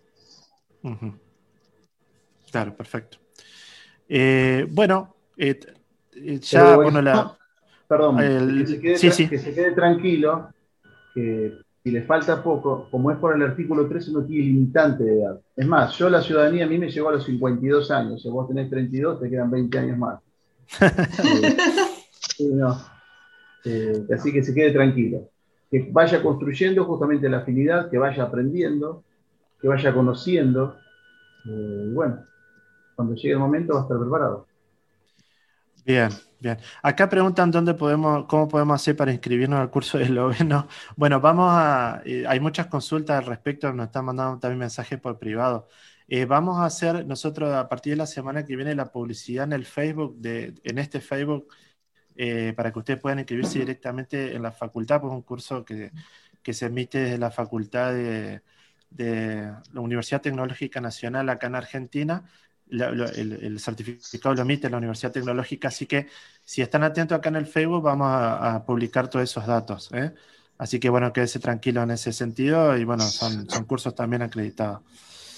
Claro, 2.53 2.77
perfecto. 2.77 3.19
Eh, 4.09 4.69
bueno, 4.71 5.17
ya, 6.41 6.77
bueno, 6.77 7.03
la 7.03 7.37
Perdón, 7.89 8.17
que, 8.19 8.67
se 8.67 8.81
quede, 9.55 9.73
tranquilo, 9.73 10.49
que 11.15 11.59
si 11.83 11.91
le 11.91 12.03
falta 12.03 12.43
poco, 12.43 12.89
como 12.91 13.11
es 13.11 13.19
por 13.19 13.35
el 13.37 13.43
artículo 13.43 13.87
13, 13.87 14.13
no 14.13 14.25
tiene 14.25 14.45
limitante 14.45 15.05
de 15.05 15.21
edad. 15.21 15.41
Es 15.55 15.67
más, 15.67 15.95
yo 15.99 16.09
la 16.09 16.23
ciudadanía 16.23 16.65
a 16.65 16.69
mí 16.69 16.79
me 16.79 16.91
llegó 16.91 17.11
a 17.11 17.13
los 17.13 17.25
52 17.25 17.91
años, 17.91 18.23
si 18.23 18.31
vos 18.31 18.49
tenés 18.49 18.71
32, 18.71 19.21
te 19.21 19.29
quedan 19.29 19.51
20 19.51 19.79
años 19.79 19.99
más. 19.99 20.21
Eh, 23.67 24.07
así 24.15 24.31
que 24.31 24.43
se 24.43 24.53
quede 24.53 24.73
tranquilo. 24.73 25.31
Que 25.71 25.89
vaya 25.91 26.23
construyendo 26.23 26.85
justamente 26.85 27.31
la 27.31 27.39
afinidad, 27.39 27.89
que 27.89 27.97
vaya 27.97 28.25
aprendiendo, 28.25 29.05
que 29.59 29.69
vaya 29.69 29.95
conociendo. 29.95 30.77
Eh, 31.47 31.87
y 31.89 31.95
bueno, 31.95 32.27
cuando 32.95 33.15
llegue 33.15 33.33
el 33.33 33.39
momento 33.39 33.73
va 33.73 33.81
a 33.81 33.83
estar 33.85 33.99
preparado. 33.99 34.47
Bien, 35.87 36.09
bien. 36.41 36.59
Acá 36.83 37.09
preguntan 37.11 37.51
dónde 37.51 37.75
podemos, 37.75 38.25
cómo 38.27 38.49
podemos 38.49 38.81
hacer 38.81 38.97
para 38.97 39.13
inscribirnos 39.13 39.61
al 39.61 39.71
curso 39.71 39.99
de 39.99 40.05
esloveno. 40.05 40.67
Bueno, 40.97 41.21
vamos 41.21 41.49
a, 41.53 42.01
eh, 42.07 42.25
hay 42.27 42.41
muchas 42.41 42.69
consultas 42.69 43.19
al 43.19 43.27
respecto, 43.27 43.71
nos 43.73 43.87
están 43.87 44.07
mandando 44.07 44.39
también 44.39 44.59
mensajes 44.61 44.99
por 44.99 45.19
privado. 45.19 45.69
Eh, 46.09 46.25
vamos 46.25 46.59
a 46.59 46.65
hacer 46.67 47.07
nosotros 47.07 47.53
a 47.55 47.69
partir 47.69 47.93
de 47.93 47.97
la 47.99 48.07
semana 48.07 48.45
que 48.47 48.57
viene 48.57 48.75
la 48.75 48.91
publicidad 48.93 49.45
en 49.45 49.53
el 49.53 49.67
Facebook, 49.67 50.17
de, 50.19 50.55
en 50.65 50.79
este 50.79 51.01
Facebook, 51.01 51.49
eh, 52.17 52.53
para 52.57 52.73
que 52.73 52.79
ustedes 52.79 53.01
puedan 53.01 53.19
inscribirse 53.19 53.59
directamente 53.59 54.35
en 54.35 54.43
la 54.43 54.53
facultad, 54.53 55.01
pues 55.01 55.13
un 55.13 55.23
curso 55.23 55.65
que, 55.65 55.93
que 56.43 56.53
se 56.55 56.67
emite 56.67 56.99
desde 56.99 57.19
la 57.19 57.31
facultad 57.31 57.93
de, 57.93 58.43
de 58.91 59.53
la 59.73 59.81
Universidad 59.81 60.23
Tecnológica 60.23 60.81
Nacional 60.81 61.29
acá 61.29 61.49
en 61.49 61.57
Argentina 61.57 62.25
el, 62.81 63.59
certificado 63.59 64.35
lo 64.35 64.43
emite 64.43 64.71
la 64.71 64.79
Universidad 64.79 65.13
Tecnológica, 65.13 65.69
así 65.69 65.87
que 65.87 66.09
si 66.45 66.63
están 66.63 66.83
atentos 66.83 67.17
acá 67.17 67.29
en 67.29 67.37
el 67.37 67.47
Facebook 67.47 67.83
vamos 67.83 68.09
a, 68.11 68.63
publicar 68.67 69.09
todos 69.09 69.23
esos 69.23 69.47
datos. 69.47 69.91
¿eh? 69.93 70.13
Así 70.59 70.79
que 70.79 70.89
bueno, 70.89 71.13
quédese 71.13 71.39
tranquilo 71.39 71.83
en 71.83 71.93
ese 71.93 72.13
sentido 72.13 72.77
y 72.77 72.85
bueno, 72.85 73.03
son, 73.05 73.49
son 73.49 73.65
cursos 73.65 73.95
también 73.95 74.23
acreditados. 74.23 74.81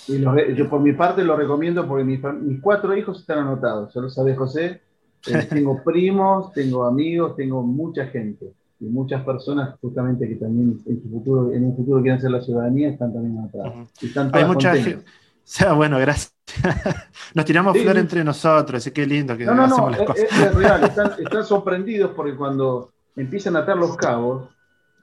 yo 0.06 0.68
por 0.68 0.80
mi 0.80 0.92
parte 0.92 1.24
lo 1.24 1.36
recomiendo 1.36 1.86
porque 1.86 2.04
mis, 2.04 2.20
cuatro 2.60 2.96
hijos 2.96 3.20
están 3.20 3.38
anotados, 3.38 3.92
ya 3.94 4.00
lo 4.00 4.10
sabe 4.10 4.34
José. 4.34 4.82
Eh, 5.28 5.44
tengo 5.48 5.82
primos, 5.82 6.52
tengo 6.52 6.84
amigos, 6.84 7.34
tengo 7.34 7.60
mucha 7.60 8.06
gente 8.06 8.52
y 8.78 8.84
muchas 8.84 9.24
personas 9.24 9.76
justamente 9.80 10.28
que 10.28 10.36
también 10.36 10.80
en, 10.86 11.02
su 11.02 11.08
futuro, 11.08 11.52
en 11.52 11.64
un 11.64 11.76
futuro 11.76 12.00
quieren 12.00 12.20
ser 12.20 12.30
la 12.30 12.40
ciudadanía 12.40 12.90
están 12.90 13.12
también 13.12 13.38
anotados. 13.38 13.88
Hay 14.32 14.44
mucha 14.44 14.76
gente. 14.76 15.04
O 15.46 15.48
sea, 15.48 15.74
bueno, 15.74 15.98
gracias. 16.00 16.34
Nos 17.34 17.44
tiramos 17.44 17.78
flor 17.78 17.96
entre 17.98 18.24
nosotros, 18.24 18.82
así 18.82 18.90
que 18.90 19.06
lindo 19.06 19.36
que 19.36 19.44
no, 19.44 19.54
no, 19.54 19.64
hacemos 19.64 19.92
no, 19.92 19.96
las 19.96 20.06
cosas. 20.06 20.24
Es, 20.24 20.54
real, 20.54 20.84
están, 21.18 21.44
sorprendidos 21.44 22.12
porque 22.16 22.34
cuando 22.34 22.90
empiezan 23.14 23.54
a 23.54 23.60
atar 23.60 23.76
los 23.76 23.96
cabos, 23.96 24.48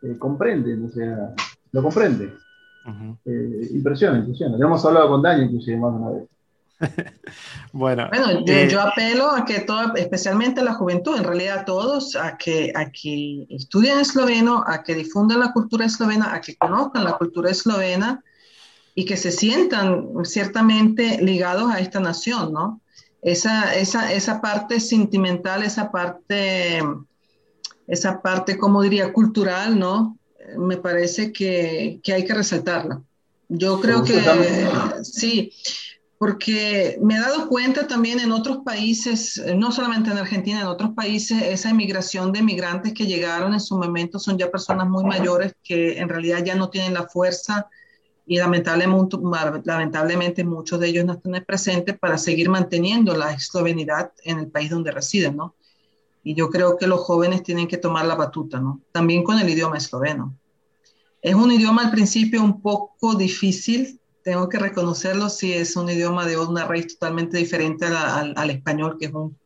eh, 0.02 0.18
comprenden, 0.20 0.86
o 0.86 0.89
sea, 0.89 1.34
lo 1.72 1.82
comprenden. 1.82 2.38
Eh, 3.24 3.70
impresiona, 3.72 4.18
impresiona. 4.18 4.58
Ya 4.60 4.66
hemos 4.66 4.84
hablado 4.86 5.08
con 5.08 5.22
Dani 5.22 5.46
inclusive 5.46 5.78
más 5.78 5.94
de 5.94 6.00
una 6.00 6.12
vez. 6.12 6.28
bueno, 7.72 8.10
bueno 8.10 8.44
eh, 8.46 8.68
yo 8.70 8.82
apelo 8.82 9.32
a 9.32 9.46
que 9.46 9.62
todo, 9.62 9.96
especialmente 9.96 10.62
la 10.62 10.74
juventud, 10.74 11.16
en 11.16 11.24
realidad 11.24 11.60
a 11.60 11.66
todos, 11.66 12.18
a 12.18 12.38
que, 12.38 12.74
a 12.76 12.91
que 12.91 13.48
estudien 13.50 14.00
esloveno, 14.00 14.62
a 14.68 14.84
que 14.84 14.94
difundan 14.94 15.39
la 15.39 15.54
cultura 15.54 15.86
eslovena, 15.86 16.34
a 16.34 16.41
que 16.41 16.58
conozcan 16.58 17.06
la 17.06 17.14
cultura 17.14 17.50
eslovena 17.50 18.22
y 18.96 19.06
que 19.06 19.18
se 19.18 19.32
sientan 19.32 20.10
ciertamente 20.24 21.22
ligados 21.22 21.72
a 21.72 21.80
esta 21.80 22.00
nación, 22.00 22.54
¿no? 22.54 22.82
Esa, 23.22 23.74
esa, 23.76 24.12
esa 24.14 24.41
parte 24.41 24.80
sentimental, 24.80 25.64
esa 25.64 25.91
parte, 25.91 26.82
esa 27.88 28.22
parte, 28.22 28.58
como 28.58 28.82
diría, 28.82 29.14
cultural, 29.14 29.80
¿no? 29.80 30.18
Me 30.58 30.78
parece 30.78 31.32
que, 31.32 32.00
que 32.04 32.14
hay 32.14 32.26
que 32.26 32.34
resaltarla. 32.34 33.02
Yo 33.48 33.80
creo 33.80 34.04
que 34.04 34.22
sí, 35.04 35.54
porque 36.18 36.98
me 37.02 37.16
he 37.16 37.20
dado 37.20 37.48
cuenta 37.48 37.88
también 37.88 38.20
en 38.20 38.32
otros 38.32 38.60
países, 38.64 39.41
no 39.56 39.72
solamente 39.72 40.10
en 40.10 40.18
Argentina, 40.18 40.62
en 40.62 40.68
otros 40.68 40.91
países, 40.91 41.41
esa 41.44 41.70
inmigración 41.70 42.32
de 42.32 42.41
migrantes 42.41 42.94
que 42.94 43.06
llegaron 43.06 43.54
en 43.54 43.60
su 43.60 43.78
momento 43.78 44.20
son 44.20 44.38
ya 44.38 44.50
personas 44.50 44.88
muy 44.88 45.04
mayores 45.04 45.54
que 45.64 46.00
en 46.00 46.10
realidad 46.10 46.44
ya 46.44 46.56
no 46.56 46.70
tienen 46.70 46.94
la 46.94 47.08
fuerza 47.08 47.68
y 48.26 48.38
lamentablemente, 48.38 49.17
lamentablemente 49.65 50.43
muchos 50.43 50.80
de 50.80 50.88
ellos 50.88 51.05
no 51.05 51.13
están 51.13 51.43
presentes 51.45 51.97
para 51.97 52.17
seguir 52.17 52.49
manteniendo 52.49 53.15
la 53.15 53.34
eslovenidad 53.34 54.13
en 54.24 54.39
el 54.39 54.47
país 54.47 54.69
donde 54.69 54.91
residen, 54.91 55.36
¿no? 55.36 55.55
Y 56.24 56.36
yo 56.36 56.49
creo 56.49 56.78
que 56.78 56.88
los 56.88 57.01
jóvenes 57.01 57.43
tienen 57.43 57.67
que 57.67 57.78
tomar 57.78 58.05
la 58.05 58.15
batuta, 58.15 58.59
¿no? 58.59 58.80
También 58.93 59.24
con 59.24 59.39
el 59.39 59.49
idioma 59.49 59.78
esloveno. 59.78 60.38
Es 61.21 61.36
un 61.36 61.51
idioma 61.51 61.84
al 61.84 61.91
principio 61.91 62.41
un 62.41 62.61
poco 62.61 63.15
difícil, 63.15 63.99
tengo 64.24 64.47
que 64.47 64.57
reconocerlo, 64.57 65.30
si 65.30 65.51
es 65.51 65.76
un 65.76 65.89
idioma 65.89 66.26
de 66.26 66.38
una 66.38 66.65
raíz 66.65 66.97
totalmente 66.97 67.38
diferente 67.38 67.86
al, 67.86 68.34
al, 68.38 68.49
español, 68.49 68.97
que 68.97 69.07
es 69.07 69.13
un, 69.13 69.38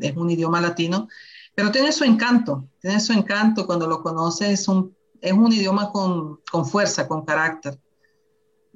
es 0.00 0.16
un 0.16 0.30
idioma 0.30 0.60
latino, 0.60 1.08
pero 1.54 1.70
tiene 1.70 1.92
su 1.92 2.04
encanto, 2.04 2.68
tiene 2.80 2.98
su 3.00 3.12
encanto 3.12 3.66
cuando 3.66 3.86
lo 3.86 4.02
conoces, 4.02 4.60
es 4.60 4.68
un, 4.68 4.94
es 5.20 5.32
un 5.32 5.52
idioma 5.52 5.90
con, 5.90 6.40
con 6.50 6.66
fuerza, 6.66 7.06
con 7.06 7.24
carácter. 7.24 7.78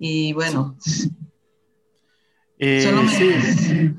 Y 0.03 0.33
bueno. 0.33 0.77
Eh, 2.59 3.07
sí. 3.09 3.95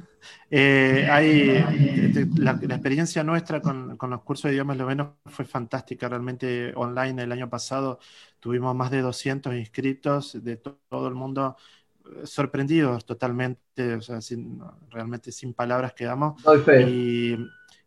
Eh, 0.49 1.07
hay, 1.09 2.27
la, 2.37 2.51
experiencia 2.51 3.23
nuestra 3.23 3.61
con, 3.61 3.95
con, 3.97 4.09
los 4.09 4.21
cursos 4.23 4.49
de 4.49 4.55
idiomas 4.55 4.75
eslovenos 4.75 5.09
fue 5.27 5.45
fantástica. 5.45 6.09
Realmente 6.09 6.73
online 6.75 7.23
el 7.23 7.31
año 7.31 7.49
pasado 7.49 7.99
tuvimos 8.39 8.75
más 8.75 8.91
de 8.91 9.01
200 9.01 9.55
inscritos 9.55 10.43
de 10.43 10.57
todo 10.57 11.07
el 11.07 11.13
mundo, 11.13 11.55
eh, 12.05 12.25
sorprendidos 12.25 13.05
totalmente, 13.05 13.95
o 13.95 14.01
sea, 14.01 14.19
realmente 14.89 15.31
sin 15.31 15.53
palabras 15.53 15.93
quedamos. 15.93 16.41
Y, 16.87 17.37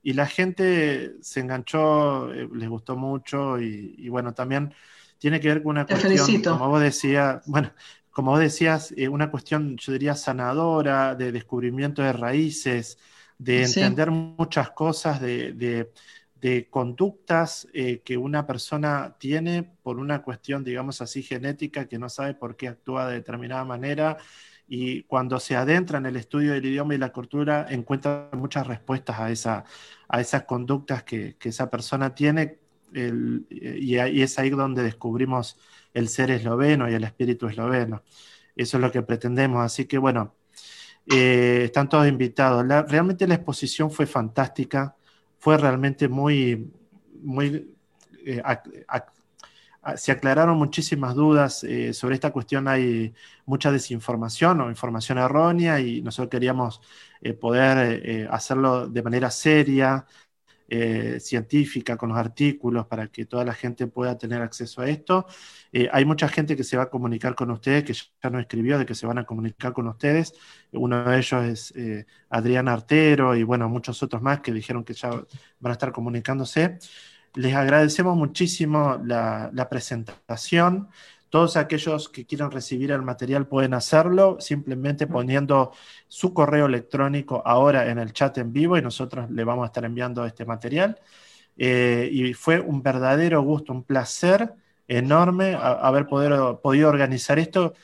y, 0.03 0.13
la 0.13 0.27
gente 0.27 1.17
se 1.21 1.41
enganchó, 1.41 2.33
les 2.33 2.69
gustó 2.69 2.97
mucho 2.97 3.61
y, 3.61 3.97
y 3.99 4.09
bueno, 4.09 4.33
también 4.33 4.73
tiene 5.19 5.41
que 5.41 5.49
ver 5.49 5.63
con 5.63 5.71
una 5.71 5.87
cuestión, 5.87 6.43
como 6.43 6.69
vos 6.69 6.83
decías, 6.83 7.43
bueno, 7.47 7.73
como 8.15 8.31
vos 8.31 8.41
decías, 8.41 8.95
eh, 8.97 9.09
una 9.09 9.29
cuestión, 9.29 9.77
yo 9.77 9.93
diría, 9.93 10.15
sanadora, 10.15 11.17
de 11.17 11.33
descubrimiento 11.33 12.01
de 12.01 12.13
raíces, 12.13 12.97
de 13.39 13.65
entender 13.65 14.13
muchas 14.13 14.71
cosas, 14.71 15.21
de, 15.21 15.91
conductas 16.71 17.67
eh, 17.73 18.03
que 18.05 18.17
una 18.17 18.47
persona 18.47 19.17
tiene 19.19 19.65
por 19.83 19.99
una 19.99 20.23
cuestión, 20.23 20.63
digamos 20.63 21.01
así, 21.01 21.25
genética, 21.25 21.89
que 21.89 21.99
no 21.99 22.09
sabe 22.09 22.35
por 22.35 22.55
qué 22.55 22.69
actúa 22.69 23.09
de 23.09 23.15
determinada 23.15 23.65
manera. 23.65 24.19
Y 24.69 25.03
cuando 25.05 25.41
se 25.41 25.57
adentra 25.57 25.99
en 25.99 26.07
el 26.07 26.15
estudio 26.15 26.53
del 26.53 26.67
idioma 26.67 26.95
y 26.95 26.99
la 26.99 27.13
cultura, 27.13 27.67
encuentra 27.69 28.29
muchas 28.35 28.65
respuestas 28.65 29.19
a, 29.19 29.31
esa, 29.33 29.65
a 30.07 30.21
esas 30.21 30.45
conductas 30.45 31.03
que, 31.03 31.37
esa 31.43 31.69
persona 31.69 32.15
tiene. 32.15 32.59
y, 32.93 33.97
y 33.97 34.23
es 34.23 34.39
ahí 34.39 34.51
donde 34.51 34.85
descubrimos 34.85 35.59
el 35.95 36.09
ser 36.09 36.31
esloveno 36.33 36.91
y 36.91 36.95
el 36.95 37.05
espíritu 37.05 37.49
esloveno. 37.49 38.03
Eso 38.55 38.77
es 38.77 38.81
lo 38.83 38.93
que 38.93 39.03
pretendemos. 39.03 39.65
Así 39.65 39.87
que 39.87 39.99
bueno, 39.99 40.35
eh, 41.07 41.63
están 41.65 41.89
todos 41.89 42.09
invitados. 42.09 42.67
realmente 42.89 43.27
la 43.27 43.35
exposición 43.35 43.91
fue 43.91 44.07
fantástica, 44.07 44.97
fue 45.39 45.59
realmente 45.59 46.09
muy, 46.09 46.73
muy, 47.23 47.75
eh, 48.25 48.43
se 49.97 50.13
aclararon 50.13 50.57
muchísimas 50.57 51.15
dudas 51.15 51.63
eh, 51.65 51.93
sobre 51.93 52.15
esta 52.15 52.33
cuestión. 52.33 52.69
Hay 52.69 53.13
mucha 53.45 53.71
desinformación 53.71 54.63
o 54.63 54.71
información 54.71 55.19
errónea 55.19 55.79
y 55.81 56.01
nosotros 56.01 56.31
queríamos 56.31 56.81
poder 57.41 58.29
hacerlo 58.31 58.87
de 58.87 59.03
manera 59.03 59.31
seria, 59.31 60.05
eh, 60.69 61.19
científica 61.21 61.97
con 61.97 62.09
los 62.09 62.19
artículos 62.19 62.87
para 62.87 63.09
que 63.09 63.27
toda 63.27 63.45
la 63.45 63.53
gente 63.53 63.87
pueda 63.87 64.17
tener 64.17 64.41
acceso 64.41 64.81
a 64.81 64.89
esto. 64.89 65.27
Eh, 65.73 65.89
hay 65.93 66.05
mucha 66.05 66.27
gente 66.29 66.57
que 66.57 66.65
se 66.65 66.77
va 66.77 66.85
a 66.85 66.91
comunicar 66.91 67.35
con 67.35 67.51
ustedes, 67.51 67.85
que 67.85 67.93
ya 67.93 68.31
nos 68.31 68.41
escribió 68.41 68.79
de 68.79 68.87
que 68.87 68.95
se 68.95 69.07
van 69.07 69.19
a 69.19 69.25
comunicar 69.25 69.73
con 69.73 69.89
ustedes. 69.89 70.35
Uno 70.73 71.05
de 71.05 71.19
ellos 71.19 71.45
es 71.45 71.73
eh, 71.77 72.07
Adrián 72.31 72.69
Artero 72.69 73.37
y 73.37 73.43
bueno, 73.43 73.69
muchos 73.69 74.03
otros 74.03 74.23
más 74.23 74.41
que 74.41 74.53
dijeron 74.53 74.85
que 74.85 74.95
ya 74.95 75.11
van 75.11 75.71
a 75.71 75.73
estar 75.73 75.93
comunicándose. 75.93 76.79
Les 77.35 77.55
agradecemos 77.55 78.17
muchísimo 78.17 79.01
la, 79.05 79.51
la 79.53 79.69
presentación. 79.69 80.89
Todos 81.35 81.57
aquellos 81.57 82.09
que 82.09 82.25
quieran 82.27 82.53
recibir 82.53 82.93
el 82.93 83.03
material 83.03 83.49
pueden 83.49 83.75
hacerlo 83.75 84.37
simplemente 84.39 85.09
poniendo 85.09 85.73
su 86.07 86.33
correo 86.33 86.67
electrónico 86.67 87.43
ahora 87.45 87.91
en 87.91 87.99
el 87.99 88.13
chat 88.13 88.39
en 88.39 88.53
vivo 88.53 88.79
y 88.79 88.83
nosotros 88.83 89.29
le 89.33 89.43
vamos 89.43 89.65
a 89.65 89.67
estar 89.67 89.85
enviando 89.85 90.25
este 90.25 90.45
material. 90.45 91.01
Eh, 91.57 92.09
y 92.13 92.35
fue 92.35 92.61
un 92.61 92.85
verdadero 92.85 93.43
gusto, 93.43 93.73
un 93.73 93.83
placer 93.83 94.55
enorme 94.87 95.57
haber 95.59 96.07
podido 96.07 96.89
organizar 96.89 97.41
esto. 97.41 97.75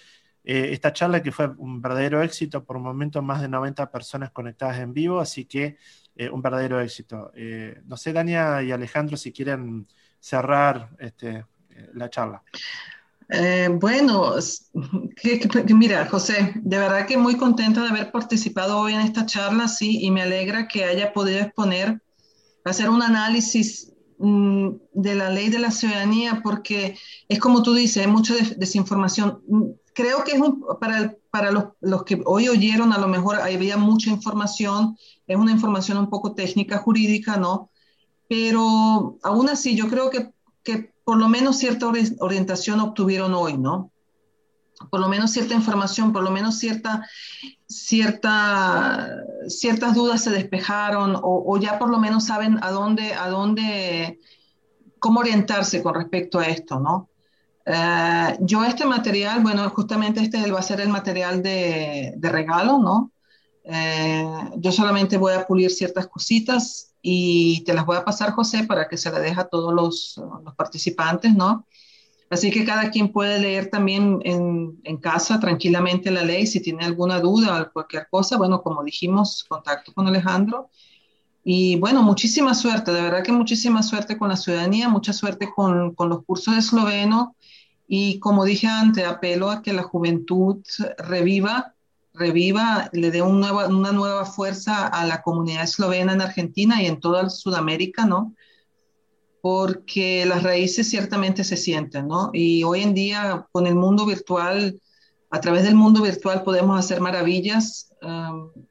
Eh, 0.45 0.69
esta 0.71 0.93
charla 0.93 1.21
que 1.21 1.33
fue 1.33 1.49
un 1.59 1.83
verdadero 1.83 2.23
éxito, 2.23 2.65
por 2.65 2.77
un 2.77 2.85
momento 2.85 3.21
más 3.21 3.43
de 3.43 3.49
90 3.49 3.91
personas 3.91 4.31
conectadas 4.31 4.79
en 4.79 4.95
vivo, 4.95 5.19
así 5.19 5.47
que 5.47 5.77
eh, 6.15 6.31
un 6.31 6.41
verdadero 6.41 6.81
éxito. 6.81 7.33
no 7.85 7.97
sé, 7.97 8.13
Dania 8.13 8.63
y 8.63 8.71
Alejandro, 8.71 9.17
si 9.17 9.33
quieren 9.33 9.89
cerrar 10.21 10.91
este, 11.01 11.47
la 11.95 12.09
charla. 12.09 12.45
Eh, 13.33 13.69
bueno, 13.73 14.35
mira, 15.75 16.07
José, 16.07 16.53
de 16.57 16.79
verdad 16.79 17.07
que 17.07 17.17
muy 17.17 17.37
contenta 17.37 17.83
de 17.83 17.89
haber 17.89 18.11
participado 18.11 18.79
hoy 18.79 18.95
en 18.95 19.01
esta 19.01 19.25
charla, 19.25 19.69
sí, 19.69 20.01
y 20.03 20.11
me 20.11 20.23
alegra 20.23 20.67
que 20.67 20.85
haya 20.85 21.13
podido 21.13 21.39
exponer, 21.39 22.03
hacer 22.65 22.91
un 22.91 23.03
análisis 23.03 23.93
mm, 24.19 24.71
de 24.95 25.15
la 25.15 25.31
ley 25.31 25.49
de 25.49 25.61
la 25.61 25.71
ciudadanía, 25.71 26.41
porque 26.43 26.99
es 27.29 27.39
como 27.39 27.63
tú 27.63 27.73
dices, 27.73 28.05
hay 28.05 28.11
mucha 28.11 28.35
desinformación. 28.57 29.43
Creo 29.95 30.25
que 30.25 30.33
es 30.33 30.43
para, 30.81 31.15
para 31.31 31.53
los, 31.53 31.65
los, 31.81 32.03
que 32.03 32.21
hoy 32.25 32.49
oyeron, 32.49 32.93
a 32.93 32.99
lo 32.99 33.07
mejor 33.07 33.37
había 33.37 33.77
mucha 33.77 34.11
información, 34.11 34.97
es 35.29 35.37
una 35.37 35.53
información 35.53 35.99
un 35.99 36.11
poco 36.11 36.35
técnica, 36.35 36.79
jurídica, 36.79 37.37
¿no? 37.37 37.71
Pero 38.29 39.19
aún 39.23 39.49
así, 39.49 39.77
yo 39.77 39.89
creo 39.89 40.11
que, 40.11 40.31
que 40.63 40.93
por 41.05 41.19
lo 41.19 41.29
menos 41.29 41.59
cierta 41.59 41.87
orientación 42.21 42.81
obtuvieron 42.81 43.35
hoy, 43.35 43.59
¿no? 43.59 43.91
Por 44.91 45.01
lo 45.01 45.09
menos 45.09 45.33
cierta 45.33 45.55
información, 45.55 46.13
por 46.13 46.23
lo 46.23 46.31
menos 46.31 46.59
cierta, 46.59 47.07
cierta, 47.67 49.09
ciertas 49.49 49.95
dudas 49.95 50.23
se 50.23 50.31
despejaron 50.31 51.19
o, 51.21 51.57
ya 51.59 51.79
por 51.79 51.91
lo 51.91 51.99
menos 51.99 52.25
saben 52.25 52.59
a 52.63 52.71
dónde, 52.71 53.13
a 53.13 53.29
dónde, 53.29 54.21
cómo 54.99 55.21
orientarse 55.21 55.83
con 55.83 55.95
respecto 55.95 56.39
a 56.39 56.47
esto, 56.47 56.81
¿no? 56.81 57.09
Eh, 57.67 58.39
yo 58.41 58.65
este 58.65 58.87
material, 58.87 59.41
bueno, 59.43 59.69
justamente 59.71 60.21
este 60.21 60.51
va 60.51 60.61
a 60.61 60.63
ser 60.63 60.81
el 60.81 60.89
material 60.89 61.43
de, 61.43 62.15
de 62.17 62.29
regalo, 62.31 62.79
¿no? 62.79 63.13
Eh, 63.65 64.25
yo 64.57 64.73
solamente 64.73 65.19
voy 65.19 65.35
a 65.35 65.47
pulir 65.47 65.71
ciertas 65.71 66.07
cositas, 66.09 66.90
y 67.03 67.63
te 67.65 67.75
las 67.75 67.87
voy 67.87 67.97
a 67.97 68.05
pasar, 68.05 68.33
José, 68.33 68.65
para 68.65 68.89
que 68.89 68.97
se 68.97 69.11
la 69.11 69.21
deje 69.21 69.41
a 69.41 69.49
todos 69.49 69.73
los, 69.73 70.21
participantes, 70.57 71.35
¿no? 71.35 71.67
Así 72.29 72.51
que 72.51 72.65
cada 72.65 72.91
quien 72.91 73.11
puede 73.11 73.41
leer 73.41 73.71
también 73.71 74.21
en, 74.25 74.79
en, 74.85 74.97
casa 74.99 75.41
tranquilamente 75.41 76.13
la 76.13 76.23
ley. 76.23 76.47
Si 76.47 76.61
tiene 76.61 76.85
alguna 76.85 77.19
duda 77.19 77.61
o 77.61 77.73
cualquier 77.73 78.07
cosa, 78.09 78.37
bueno, 78.37 78.63
como 78.63 78.85
dijimos, 78.85 79.45
contacto 79.49 79.93
con 79.93 80.07
Alejandro. 80.07 80.71
Y 81.43 81.77
bueno, 81.77 82.03
muchísima 82.03 82.55
suerte, 82.55 82.93
de 82.93 83.03
verdad 83.03 83.25
que 83.25 83.33
muchísima 83.33 83.83
suerte 83.83 84.17
con 84.17 84.29
la 84.29 84.37
ciudadanía, 84.37 84.89
mucha 84.89 85.13
suerte 85.13 85.51
con, 85.55 85.95
con 85.95 86.09
los 86.09 86.25
cursos 86.25 86.55
de 86.55 86.61
esloveno. 86.61 87.35
Y 87.89 88.21
como 88.21 88.45
dije 88.45 88.69
antes, 88.69 89.05
apelo 89.05 89.51
a 89.51 89.63
que 89.63 89.73
la 89.73 89.83
juventud 89.83 90.63
reviva 90.99 91.75
reviva, 92.21 92.91
le 92.93 93.11
dé 93.11 93.23
una 93.23 93.93
nueva 93.93 94.25
fuerza 94.27 94.87
a 94.87 95.07
la 95.07 95.23
comunidad 95.23 95.65
eslovena 95.65 96.13
en 96.13 96.21
Argentina 96.21 96.83
y 96.83 96.87
en 96.87 97.01
toda 97.01 97.31
Sudamérica, 97.31 98.05
¿no? 98.05 98.35
Porque 99.41 100.27
las 100.27 100.43
raíces 100.43 100.91
ciertamente 100.91 101.43
se 101.45 101.57
sienten, 101.57 102.07
¿no? 102.07 102.31
Y 102.35 102.63
hoy 102.63 102.83
en 102.83 102.93
día 102.93 103.49
con 103.53 103.67
el 103.67 103.75
mundo 103.75 104.05
virtual, 104.05 104.81
a 105.31 105.41
través 105.41 105.63
del 105.63 105.75
mundo 105.77 106.03
virtual 106.03 106.43
podemos 106.43 106.79
hacer 106.79 107.01
maravillas. 107.01 107.89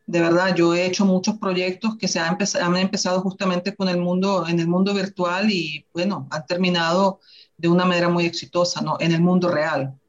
de 0.05 0.21
verdad, 0.21 0.55
yo 0.55 0.73
he 0.73 0.85
hecho 0.85 1.05
muchos 1.05 1.37
proyectos 1.37 1.97
que 1.97 2.07
se 2.07 2.19
han, 2.19 2.37
han 2.61 2.75
empezado 2.77 3.21
justamente 3.21 3.75
con 3.75 3.89
el 3.89 3.97
mundo, 3.97 4.45
en 4.47 4.59
el 4.59 4.67
mundo 4.67 4.93
virtual 4.93 5.51
y 5.51 5.85
bueno, 5.93 6.27
han 6.31 6.45
terminado 6.45 7.19
de 7.57 7.67
una 7.67 7.85
manera 7.85 8.09
muy 8.09 8.25
exitosa, 8.25 8.81
¿no? 8.81 8.97
En 8.99 9.11
el 9.11 9.21
mundo 9.21 9.49
real. 9.49 9.99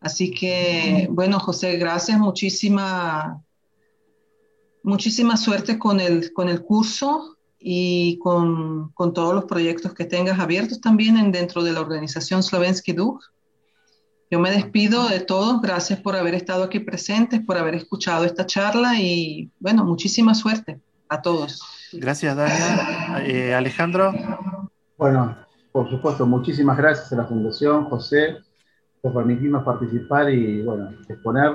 Así 0.00 0.30
que, 0.30 1.08
bueno, 1.10 1.38
José, 1.40 1.76
gracias, 1.76 2.18
muchísima, 2.18 3.42
muchísima 4.82 5.36
suerte 5.36 5.78
con 5.78 6.00
el, 6.00 6.32
con 6.32 6.48
el 6.48 6.62
curso 6.62 7.36
y 7.58 8.18
con, 8.18 8.90
con 8.92 9.12
todos 9.12 9.34
los 9.34 9.46
proyectos 9.46 9.94
que 9.94 10.04
tengas 10.04 10.38
abiertos 10.38 10.80
también 10.80 11.16
en, 11.16 11.32
dentro 11.32 11.64
de 11.64 11.72
la 11.72 11.80
organización 11.80 12.42
Slovensky 12.42 12.92
Duch. 12.92 13.22
Yo 14.30 14.40
me 14.40 14.50
despido 14.50 15.08
de 15.08 15.20
todos, 15.20 15.60
gracias 15.62 16.00
por 16.00 16.16
haber 16.16 16.34
estado 16.34 16.64
aquí 16.64 16.80
presentes, 16.80 17.40
por 17.40 17.56
haber 17.56 17.76
escuchado 17.76 18.24
esta 18.24 18.44
charla 18.44 19.00
y 19.00 19.50
bueno, 19.60 19.84
muchísima 19.84 20.34
suerte 20.34 20.80
a 21.08 21.22
todos. 21.22 21.62
Gracias, 21.92 22.36
Dania. 22.36 23.22
Eh, 23.24 23.54
Alejandro. 23.54 24.12
Bueno, 24.98 25.36
por 25.70 25.88
supuesto, 25.88 26.26
muchísimas 26.26 26.76
gracias 26.76 27.12
a 27.12 27.16
la 27.16 27.26
Fundación, 27.26 27.84
José, 27.84 28.38
por 29.06 29.22
permitirnos 29.22 29.62
participar 29.62 30.32
y, 30.32 30.62
bueno, 30.62 30.90
exponer. 31.08 31.52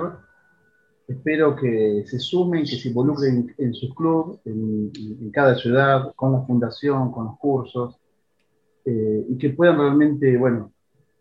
Espero 1.06 1.54
que 1.54 2.02
se 2.06 2.18
sumen, 2.18 2.62
que 2.62 2.76
se 2.76 2.88
involucren 2.88 3.54
en 3.58 3.74
sus 3.74 3.94
clubes, 3.94 4.38
en, 4.46 4.90
cada 5.32 5.54
ciudad, 5.54 6.14
con 6.16 6.32
la 6.32 6.40
fundación, 6.46 7.12
con 7.12 7.26
los 7.26 7.38
cursos, 7.38 7.96
eh, 8.86 9.26
y 9.28 9.36
que 9.36 9.50
puedan 9.50 9.76
realmente, 9.76 10.34
bueno, 10.38 10.72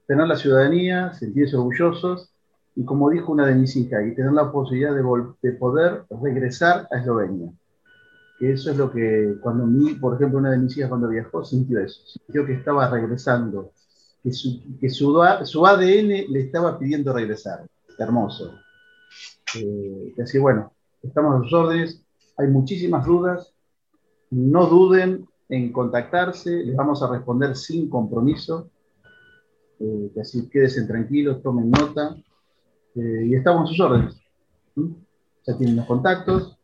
tener 0.08 0.26
la 0.26 0.38
ciudadanía, 0.38 1.14
sentirse 1.14 1.58
orgullosos, 1.58 2.32
y 2.76 2.86
como 2.86 3.10
dijo 3.10 3.34
una 3.34 3.45
de 3.48 3.56
mis 3.56 3.76
hijas, 3.76 4.02
y 4.08 4.16
tener 4.16 4.32
la 4.32 4.53
posibilidad 4.53 4.95
de, 4.95 5.03
de 5.41 5.52
poder 5.58 6.06
regresar 6.22 6.88
a 6.91 6.99
Eslovenia. 6.99 7.52
Eso 8.40 8.72
es 8.72 8.78
lo 8.78 8.90
que, 8.90 9.36
cuando 9.41 9.66
mi, 9.68 9.95
por 9.95 10.16
ejemplo, 10.16 10.40
una 10.40 10.52
de 10.52 10.60
mis 10.60 10.78
hijas 10.78 10.88
cuando 10.88 11.10
viajó, 11.10 11.44
sintió 11.44 11.82
eso, 11.82 12.02
sintió 12.06 12.45
que 12.45 12.53
estaba 12.53 12.90
regresando 12.90 13.74
que 14.23 14.31
su, 14.31 14.77
que 14.80 14.89
su, 14.89 15.19
ADN 15.65 16.31
le 16.31 16.41
estaba 16.41 16.77
pidiendo 16.77 17.14
regresar. 17.14 17.68
Hermoso. 17.98 18.53
Eh, 19.56 20.14
así 20.22 20.39
bueno, 20.39 20.72
estamos 21.03 21.35
a 21.35 21.43
sus 21.43 21.53
órdenes, 21.53 22.03
hay 22.38 22.48
muchísimas 22.48 23.06
dudas, 23.06 23.53
no 24.30 24.65
duden 24.68 25.27
en 25.49 25.72
contactarse, 25.73 26.64
les 26.64 26.76
vamos 26.76 27.03
a 27.03 27.11
responder 27.11 27.56
sin 27.56 27.89
compromiso, 27.89 28.69
eh, 29.80 30.11
así 30.22 30.49
quédense 30.49 30.85
tranquilos, 30.85 31.41
tomen 31.41 31.69
nota, 31.69 32.15
eh, 32.95 33.26
y 33.27 33.35
estamos 33.35 33.65
a 33.65 33.68
sus 33.68 33.80
órdenes. 33.80 34.15
¿Mm? 34.76 34.93
Ya 35.45 35.57
tienen 35.57 35.76
los 35.76 35.85
contactos, 35.85 36.57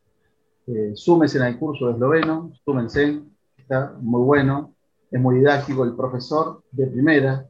súmense 0.94 1.42
al 1.42 1.58
curso 1.58 1.86
de 1.86 1.94
esloveno, 1.94 2.52
súmense, 2.64 3.22
está 3.56 3.96
muy 4.00 4.22
bueno, 4.22 4.74
es 5.10 5.20
muy 5.20 5.38
didáctico, 5.38 5.84
el 5.84 5.96
profesor 5.96 6.62
de 6.70 6.86
primera, 6.86 7.47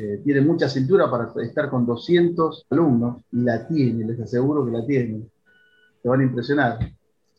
eh, 0.00 0.20
tiene 0.24 0.40
mucha 0.42 0.68
cintura 0.68 1.10
para 1.10 1.28
estar 1.42 1.68
con 1.68 1.84
200 1.84 2.66
alumnos 2.70 3.24
y 3.32 3.40
la 3.40 3.66
tiene, 3.66 4.06
les 4.06 4.20
aseguro 4.20 4.64
que 4.64 4.70
la 4.70 4.86
tiene. 4.86 5.26
Te 6.00 6.08
van 6.08 6.20
a 6.20 6.22
impresionar. 6.22 6.78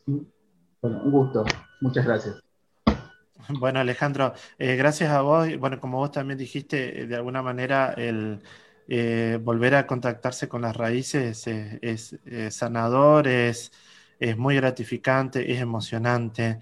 Bueno, 0.04 1.02
un 1.02 1.10
gusto. 1.10 1.42
Muchas 1.80 2.04
gracias. 2.04 2.38
Bueno, 3.48 3.80
Alejandro, 3.80 4.34
eh, 4.58 4.76
gracias 4.76 5.08
a 5.10 5.22
vos. 5.22 5.48
Bueno, 5.58 5.80
como 5.80 5.96
vos 5.96 6.12
también 6.12 6.38
dijiste, 6.38 7.06
de 7.06 7.16
alguna 7.16 7.40
manera 7.40 7.94
el 7.96 8.42
volver 9.42 9.76
a 9.76 9.86
contactarse 9.86 10.46
con 10.46 10.62
las 10.62 10.76
raíces 10.76 11.46
es, 11.46 12.18
sanador, 12.50 13.26
es, 13.26 13.72
es, 14.18 14.36
muy 14.36 14.56
gratificante, 14.56 15.50
es 15.50 15.60
emocionante. 15.60 16.58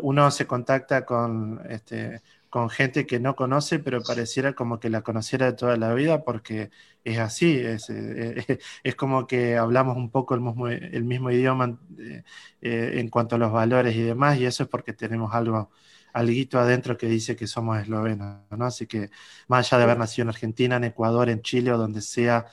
uno 0.00 0.30
se 0.30 0.46
contacta 0.46 1.04
con 1.04 1.60
este, 1.68 2.22
con 2.50 2.68
gente 2.70 3.06
que 3.06 3.20
no 3.20 3.36
conoce, 3.36 3.78
pero 3.78 4.02
pareciera 4.02 4.54
como 4.54 4.80
que 4.80 4.90
la 4.90 5.02
conociera 5.02 5.46
de 5.46 5.52
toda 5.54 5.76
la 5.76 5.94
vida, 5.94 6.24
porque 6.24 6.70
es 7.04 7.18
así, 7.18 7.56
es, 7.58 7.88
eh, 7.90 8.58
es, 8.84 8.96
como 8.96 9.26
que 9.26 9.56
hablamos 9.56 9.96
un 9.96 10.10
poco 10.10 10.34
el 10.34 10.40
mismo, 10.40 10.68
el 10.68 11.04
mismo 11.04 11.30
idioma 11.30 11.78
eh, 11.98 12.24
eh, 12.60 12.92
en 12.96 13.08
cuanto 13.08 13.36
a 13.36 13.38
los 13.38 13.52
valores 13.52 13.94
y 13.96 14.02
demás, 14.02 14.38
y 14.38 14.46
eso 14.46 14.64
es 14.64 14.68
porque 14.68 14.92
tenemos 14.92 15.32
algo, 15.34 15.70
algo 16.12 16.58
adentro 16.58 16.96
que 16.96 17.06
dice 17.06 17.36
que 17.36 17.46
somos 17.46 17.78
eslovenos, 17.80 18.40
¿no? 18.50 18.66
Así 18.66 18.86
que 18.86 19.10
más 19.48 19.66
allá 19.66 19.78
de 19.78 19.84
haber 19.84 19.98
nacido 19.98 20.24
en 20.24 20.28
Argentina, 20.30 20.76
en 20.76 20.84
Ecuador, 20.84 21.28
en 21.30 21.42
Chile 21.42 21.72
o 21.72 21.78
donde 21.78 22.02
sea 22.02 22.46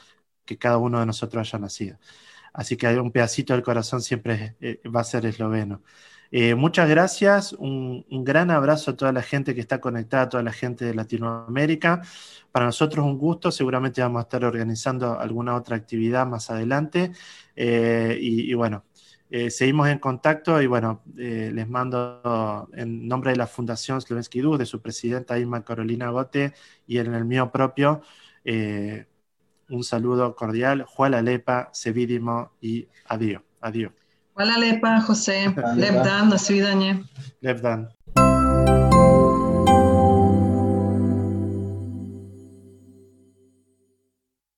que 0.45 0.57
cada 0.57 0.78
uno 0.78 0.99
de 0.99 1.06
nosotros 1.07 1.48
haya 1.48 1.60
nacido. 1.60 1.98
Así 2.53 2.78
que 2.78 2.88
un 2.99 3.11
pedacito 3.11 3.53
del 3.53 3.64
corazón 3.64 4.02
siempre 4.02 4.57
va 4.95 5.02
a 5.02 5.03
ser 5.03 5.26
esloveno. 5.26 5.84
Eh, 6.32 6.56
muchas 6.56 6.90
gracias, 6.90 7.54
un, 7.54 8.06
gran 8.10 8.52
abrazo 8.52 8.91
a 8.91 8.98
toda 8.98 9.12
la 9.12 9.22
gente 9.22 9.56
que 9.56 9.62
está 9.62 9.80
conectada, 9.80 10.24
a 10.24 10.30
toda 10.30 10.44
la 10.44 10.52
gente 10.52 10.86
de 10.86 10.94
Latinoamérica. 10.94 12.02
Para 12.52 12.66
nosotros 12.66 13.06
un 13.06 13.18
gusto, 13.18 13.52
seguramente 13.52 14.02
vamos 14.02 14.20
a 14.20 14.24
estar 14.24 14.44
organizando 14.44 15.20
alguna 15.20 15.56
otra 15.56 15.76
actividad 15.76 16.28
más 16.28 16.49
adelante. 16.49 17.12
Eh, 17.56 18.18
y, 18.22 18.54
bueno, 18.54 18.84
eh, 19.30 19.49
seguimos 19.52 19.90
en 19.90 19.99
contacto 19.99 20.62
y 20.62 20.68
bueno, 20.68 21.02
les 21.16 21.68
mando 21.68 22.70
en 22.74 23.08
nombre 23.08 23.32
de 23.32 23.38
la 23.38 23.48
Fundación 23.48 24.02
Slovensky 24.02 24.41
Du, 24.41 24.58
de 24.58 24.66
su 24.66 24.82
presidenta 24.82 25.38
Irma 25.40 25.64
Carolina 25.64 26.10
Gote 26.10 26.54
y 26.88 26.98
en 26.99 27.14
el 27.14 27.26
mío 27.26 27.52
propio, 27.52 28.02
un 29.70 29.84
saludo 29.84 30.36
cordial. 30.36 30.84
Juan 30.84 31.24
Lepa, 31.26 31.70
Sevidimo 31.74 32.54
y 32.62 32.88
adiós. 33.06 33.41
Adiós. 33.62 34.07
Hvala 34.38 34.57
lepa, 34.61 34.99
Jose. 35.01 35.49
Lep 35.76 36.03
dan, 36.05 36.30
nasvidenje. 36.30 37.01
Lep 37.41 37.61
dan. 37.61 37.97